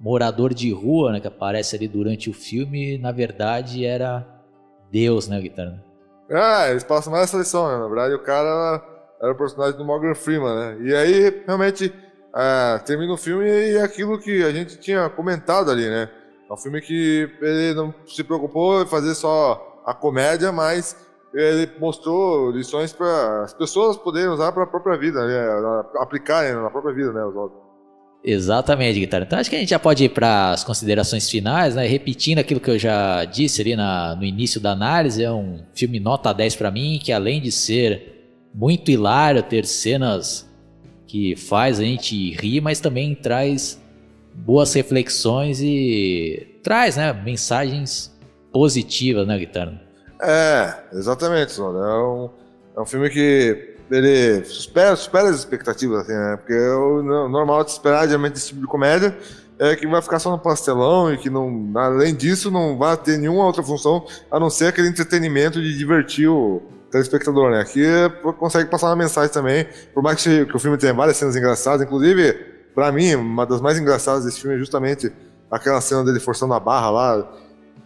morador 0.00 0.52
de 0.52 0.72
rua, 0.72 1.12
né, 1.12 1.20
que 1.20 1.28
aparece 1.28 1.76
ali 1.76 1.86
durante 1.86 2.28
o 2.28 2.34
filme, 2.34 2.98
na 2.98 3.12
verdade 3.12 3.86
era 3.86 4.26
Deus, 4.90 5.28
né, 5.28 5.40
Guitarra? 5.40 5.80
Ah, 6.28 6.68
eles 6.68 6.82
passam 6.82 7.12
mais 7.12 7.28
essa 7.28 7.38
lição, 7.38 7.68
né? 7.68 7.78
Na 7.78 7.86
verdade, 7.86 8.14
o 8.14 8.22
cara 8.24 8.82
era 9.22 9.30
o 9.30 9.36
personagem 9.36 9.78
do 9.78 9.84
Morgan 9.84 10.12
Freeman, 10.12 10.56
né? 10.56 10.78
E 10.82 10.92
aí, 10.92 11.42
realmente, 11.46 11.94
é, 12.34 12.78
termina 12.78 13.12
o 13.12 13.16
filme 13.16 13.44
e 13.44 13.76
é 13.76 13.82
aquilo 13.82 14.18
que 14.18 14.42
a 14.42 14.50
gente 14.50 14.76
tinha 14.76 15.08
comentado 15.08 15.70
ali, 15.70 15.88
né? 15.88 16.10
É 16.48 16.52
um 16.52 16.56
filme 16.56 16.80
que 16.80 17.28
ele 17.40 17.74
não 17.74 17.94
se 18.06 18.22
preocupou 18.22 18.82
em 18.82 18.86
fazer 18.86 19.14
só 19.14 19.82
a 19.84 19.92
comédia, 19.92 20.52
mas 20.52 20.96
ele 21.34 21.70
mostrou 21.78 22.50
lições 22.50 22.92
para 22.92 23.42
as 23.42 23.52
pessoas 23.52 23.96
poderem 23.96 24.28
usar 24.28 24.52
para 24.52 24.62
a 24.62 24.66
própria 24.66 24.96
vida, 24.96 25.26
né? 25.26 25.84
aplicarem 25.98 26.54
na 26.54 26.70
própria 26.70 26.94
vida, 26.94 27.12
né? 27.12 27.20
Exatamente, 28.24 28.98
Guitarra. 28.98 29.24
Então 29.24 29.38
acho 29.38 29.50
que 29.50 29.56
a 29.56 29.58
gente 29.58 29.68
já 29.68 29.78
pode 29.78 30.04
ir 30.04 30.08
para 30.08 30.50
as 30.50 30.64
considerações 30.64 31.28
finais, 31.30 31.74
né? 31.74 31.86
Repetindo 31.86 32.38
aquilo 32.38 32.58
que 32.58 32.70
eu 32.70 32.78
já 32.78 33.24
disse 33.24 33.60
ali 33.60 33.76
na, 33.76 34.16
no 34.16 34.24
início 34.24 34.60
da 34.60 34.72
análise, 34.72 35.22
é 35.22 35.30
um 35.30 35.60
filme 35.74 36.00
nota 36.00 36.32
10 36.32 36.56
para 36.56 36.70
mim, 36.70 36.98
que 37.02 37.12
além 37.12 37.40
de 37.40 37.52
ser 37.52 38.16
muito 38.54 38.90
hilário, 38.90 39.42
ter 39.42 39.66
cenas 39.66 40.48
que 41.06 41.36
faz 41.36 41.78
a 41.78 41.84
gente 41.84 42.32
rir, 42.32 42.60
mas 42.60 42.80
também 42.80 43.14
traz 43.14 43.80
boas 44.44 44.72
reflexões 44.74 45.60
e 45.60 46.60
traz, 46.62 46.96
né, 46.96 47.12
mensagens 47.12 48.14
positivas, 48.52 49.26
né, 49.26 49.38
Guitarra? 49.38 49.80
É, 50.20 50.74
exatamente, 50.92 51.58
É 51.58 51.62
um, 51.62 52.30
é 52.76 52.80
um 52.80 52.86
filme 52.86 53.10
que 53.10 53.76
ele 53.90 54.44
supera, 54.44 54.96
supera 54.96 55.28
as 55.28 55.36
expectativas, 55.36 56.00
assim, 56.00 56.12
né? 56.12 56.36
Porque 56.36 56.54
o 56.54 57.02
normal 57.28 57.64
de 57.64 57.70
esperar, 57.70 58.06
geralmente, 58.06 58.36
esse 58.36 58.48
tipo 58.48 58.60
de 58.60 58.66
comédia 58.66 59.16
é 59.58 59.74
que 59.76 59.86
vai 59.86 60.02
ficar 60.02 60.18
só 60.18 60.30
no 60.30 60.38
pastelão 60.38 61.12
e 61.12 61.18
que, 61.18 61.30
não, 61.30 61.70
além 61.74 62.14
disso, 62.14 62.50
não 62.50 62.76
vai 62.76 62.96
ter 62.96 63.18
nenhuma 63.18 63.44
outra 63.44 63.62
função 63.62 64.06
a 64.30 64.38
não 64.40 64.50
ser 64.50 64.66
aquele 64.66 64.88
entretenimento 64.88 65.62
de 65.62 65.76
divertir 65.76 66.28
o 66.28 66.62
telespectador, 66.90 67.50
né? 67.50 67.60
Aqui 67.60 67.84
consegue 68.38 68.70
passar 68.70 68.88
uma 68.88 68.96
mensagem 68.96 69.32
também, 69.32 69.66
por 69.94 70.02
mais 70.02 70.22
que, 70.22 70.46
que 70.46 70.56
o 70.56 70.58
filme 70.58 70.76
tenha 70.76 70.92
várias 70.92 71.16
cenas 71.16 71.36
engraçadas, 71.36 71.82
inclusive 71.86 72.55
Pra 72.76 72.92
mim, 72.92 73.14
uma 73.14 73.46
das 73.46 73.62
mais 73.62 73.78
engraçadas 73.78 74.26
desse 74.26 74.38
filme 74.38 74.54
é 74.54 74.58
justamente 74.58 75.10
aquela 75.50 75.80
cena 75.80 76.04
dele 76.04 76.20
forçando 76.20 76.52
a 76.52 76.60
barra 76.60 76.90
lá 76.90 77.32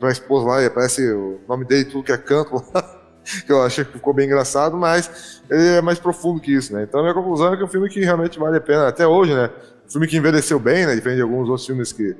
pra 0.01 0.11
esposa 0.11 0.49
lá, 0.49 0.62
e 0.62 0.66
aparece 0.66 1.09
o 1.12 1.38
nome 1.49 1.64
dele 1.64 1.84
tudo 1.84 2.03
que 2.03 2.11
é 2.11 2.18
canto 2.18 2.57
lá, 2.74 3.01
que 3.47 3.53
eu 3.53 3.62
achei 3.62 3.84
que 3.84 3.93
ficou 3.93 4.12
bem 4.12 4.26
engraçado, 4.26 4.76
mas 4.76 5.41
ele 5.49 5.76
é 5.76 5.80
mais 5.80 6.01
profundo 6.01 6.41
que 6.41 6.53
isso, 6.53 6.74
né? 6.74 6.82
Então 6.82 6.99
a 6.99 7.03
minha 7.05 7.14
conclusão 7.14 7.55
é 7.55 7.57
que 7.57 7.62
é 7.62 7.64
um 7.64 7.68
filme 7.68 7.88
que 7.88 8.01
realmente 8.01 8.36
vale 8.36 8.57
a 8.57 8.61
pena, 8.61 8.88
até 8.88 9.07
hoje, 9.07 9.32
né? 9.32 9.49
Um 9.86 9.91
filme 9.93 10.09
que 10.09 10.16
envelheceu 10.16 10.59
bem, 10.59 10.84
né? 10.84 10.97
Diferente 10.97 11.18
de 11.18 11.22
alguns 11.22 11.49
outros 11.49 11.64
filmes 11.64 11.93
que 11.93 12.16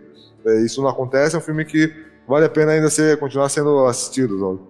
é, 0.47 0.61
isso 0.63 0.81
não 0.81 0.91
acontece, 0.91 1.35
é 1.35 1.39
um 1.41 1.43
filme 1.43 1.65
que 1.65 1.93
vale 2.29 2.47
a 2.47 2.49
pena 2.49 2.71
ainda 2.71 2.89
ser, 2.89 3.19
continuar 3.19 3.49
sendo 3.49 3.85
assistido, 3.87 4.39
sabe? 4.39 4.61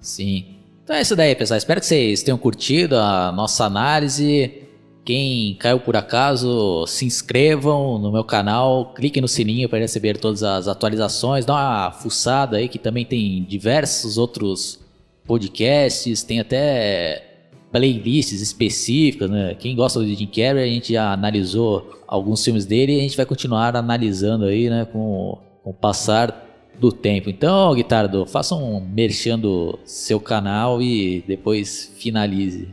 Sim. 0.00 0.56
Então 0.82 0.96
é 0.96 1.02
isso 1.02 1.14
daí, 1.14 1.36
pessoal. 1.36 1.58
Espero 1.58 1.78
que 1.78 1.86
vocês 1.86 2.24
tenham 2.24 2.38
curtido 2.38 2.96
a 2.96 3.30
nossa 3.30 3.64
análise. 3.64 4.65
Quem 5.06 5.54
caiu 5.54 5.78
por 5.78 5.96
acaso, 5.96 6.84
se 6.88 7.04
inscrevam 7.04 7.96
no 7.96 8.10
meu 8.10 8.24
canal, 8.24 8.92
cliquem 8.92 9.22
no 9.22 9.28
sininho 9.28 9.68
para 9.68 9.78
receber 9.78 10.18
todas 10.18 10.42
as 10.42 10.66
atualizações, 10.66 11.44
dá 11.44 11.54
uma 11.54 11.92
fuçada 11.92 12.56
aí 12.56 12.68
que 12.68 12.76
também 12.76 13.04
tem 13.04 13.44
diversos 13.44 14.18
outros 14.18 14.80
podcasts, 15.24 16.24
tem 16.24 16.40
até 16.40 17.22
playlists 17.70 18.40
específicas, 18.40 19.30
né? 19.30 19.54
Quem 19.54 19.76
gosta 19.76 20.00
do 20.00 20.06
Jim 20.08 20.26
Carrey, 20.26 20.64
a 20.64 20.66
gente 20.66 20.92
já 20.94 21.12
analisou 21.12 21.88
alguns 22.08 22.44
filmes 22.44 22.66
dele 22.66 22.96
e 22.96 22.98
a 22.98 23.02
gente 23.02 23.16
vai 23.16 23.26
continuar 23.26 23.76
analisando 23.76 24.46
aí, 24.46 24.68
né, 24.68 24.86
com, 24.86 25.38
com 25.62 25.70
o 25.70 25.74
passar 25.74 26.44
do 26.80 26.90
tempo. 26.90 27.30
Então, 27.30 27.72
Guitardo, 27.76 28.26
faça 28.26 28.56
um 28.56 28.80
merchando 28.80 29.78
seu 29.84 30.18
canal 30.18 30.82
e 30.82 31.22
depois 31.28 31.94
finalize. 31.96 32.66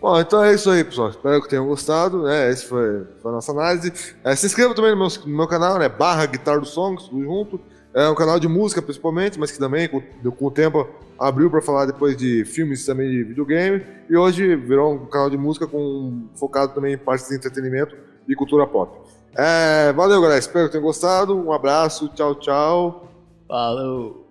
Bom, 0.00 0.18
então 0.20 0.42
é 0.42 0.54
isso 0.54 0.70
aí, 0.70 0.84
pessoal. 0.84 1.10
Espero 1.10 1.42
que 1.42 1.48
tenham 1.48 1.66
gostado. 1.66 2.22
Né? 2.22 2.50
Essa 2.50 2.66
foi, 2.66 3.04
foi 3.20 3.30
a 3.30 3.34
nossa 3.34 3.50
análise. 3.50 3.92
É, 4.22 4.34
se 4.36 4.46
inscreva 4.46 4.74
também 4.74 4.92
no 4.92 4.96
meu, 4.96 5.08
no 5.26 5.36
meu, 5.36 5.48
canal, 5.48 5.78
né? 5.78 5.88
Barra 5.88 6.24
Guitar 6.26 6.60
do 6.60 6.66
Songs, 6.66 7.08
tudo 7.08 7.22
junto. 7.22 7.60
É 7.92 8.08
um 8.08 8.14
canal 8.14 8.38
de 8.38 8.46
música, 8.46 8.80
principalmente, 8.80 9.38
mas 9.40 9.50
que 9.50 9.58
também, 9.58 9.88
com, 9.88 10.00
com 10.30 10.46
o 10.46 10.50
tempo, 10.50 10.86
abriu 11.18 11.50
para 11.50 11.60
falar 11.60 11.86
depois 11.86 12.16
de 12.16 12.44
filmes 12.44 12.86
também 12.86 13.10
de 13.10 13.24
videogame. 13.24 13.84
E 14.08 14.16
hoje 14.16 14.54
virou 14.54 14.94
um 14.94 15.06
canal 15.06 15.28
de 15.28 15.36
música 15.36 15.66
com, 15.66 16.28
focado 16.36 16.74
também 16.74 16.94
em 16.94 16.98
partes 16.98 17.28
de 17.28 17.34
entretenimento 17.34 17.96
e 18.28 18.36
cultura 18.36 18.66
pop. 18.66 18.96
É, 19.34 19.92
valeu, 19.92 20.20
galera. 20.20 20.38
Espero 20.38 20.66
que 20.66 20.72
tenham 20.72 20.84
gostado. 20.84 21.36
Um 21.36 21.52
abraço. 21.52 22.08
Tchau, 22.10 22.36
tchau. 22.36 23.08
Falou. 23.48 24.26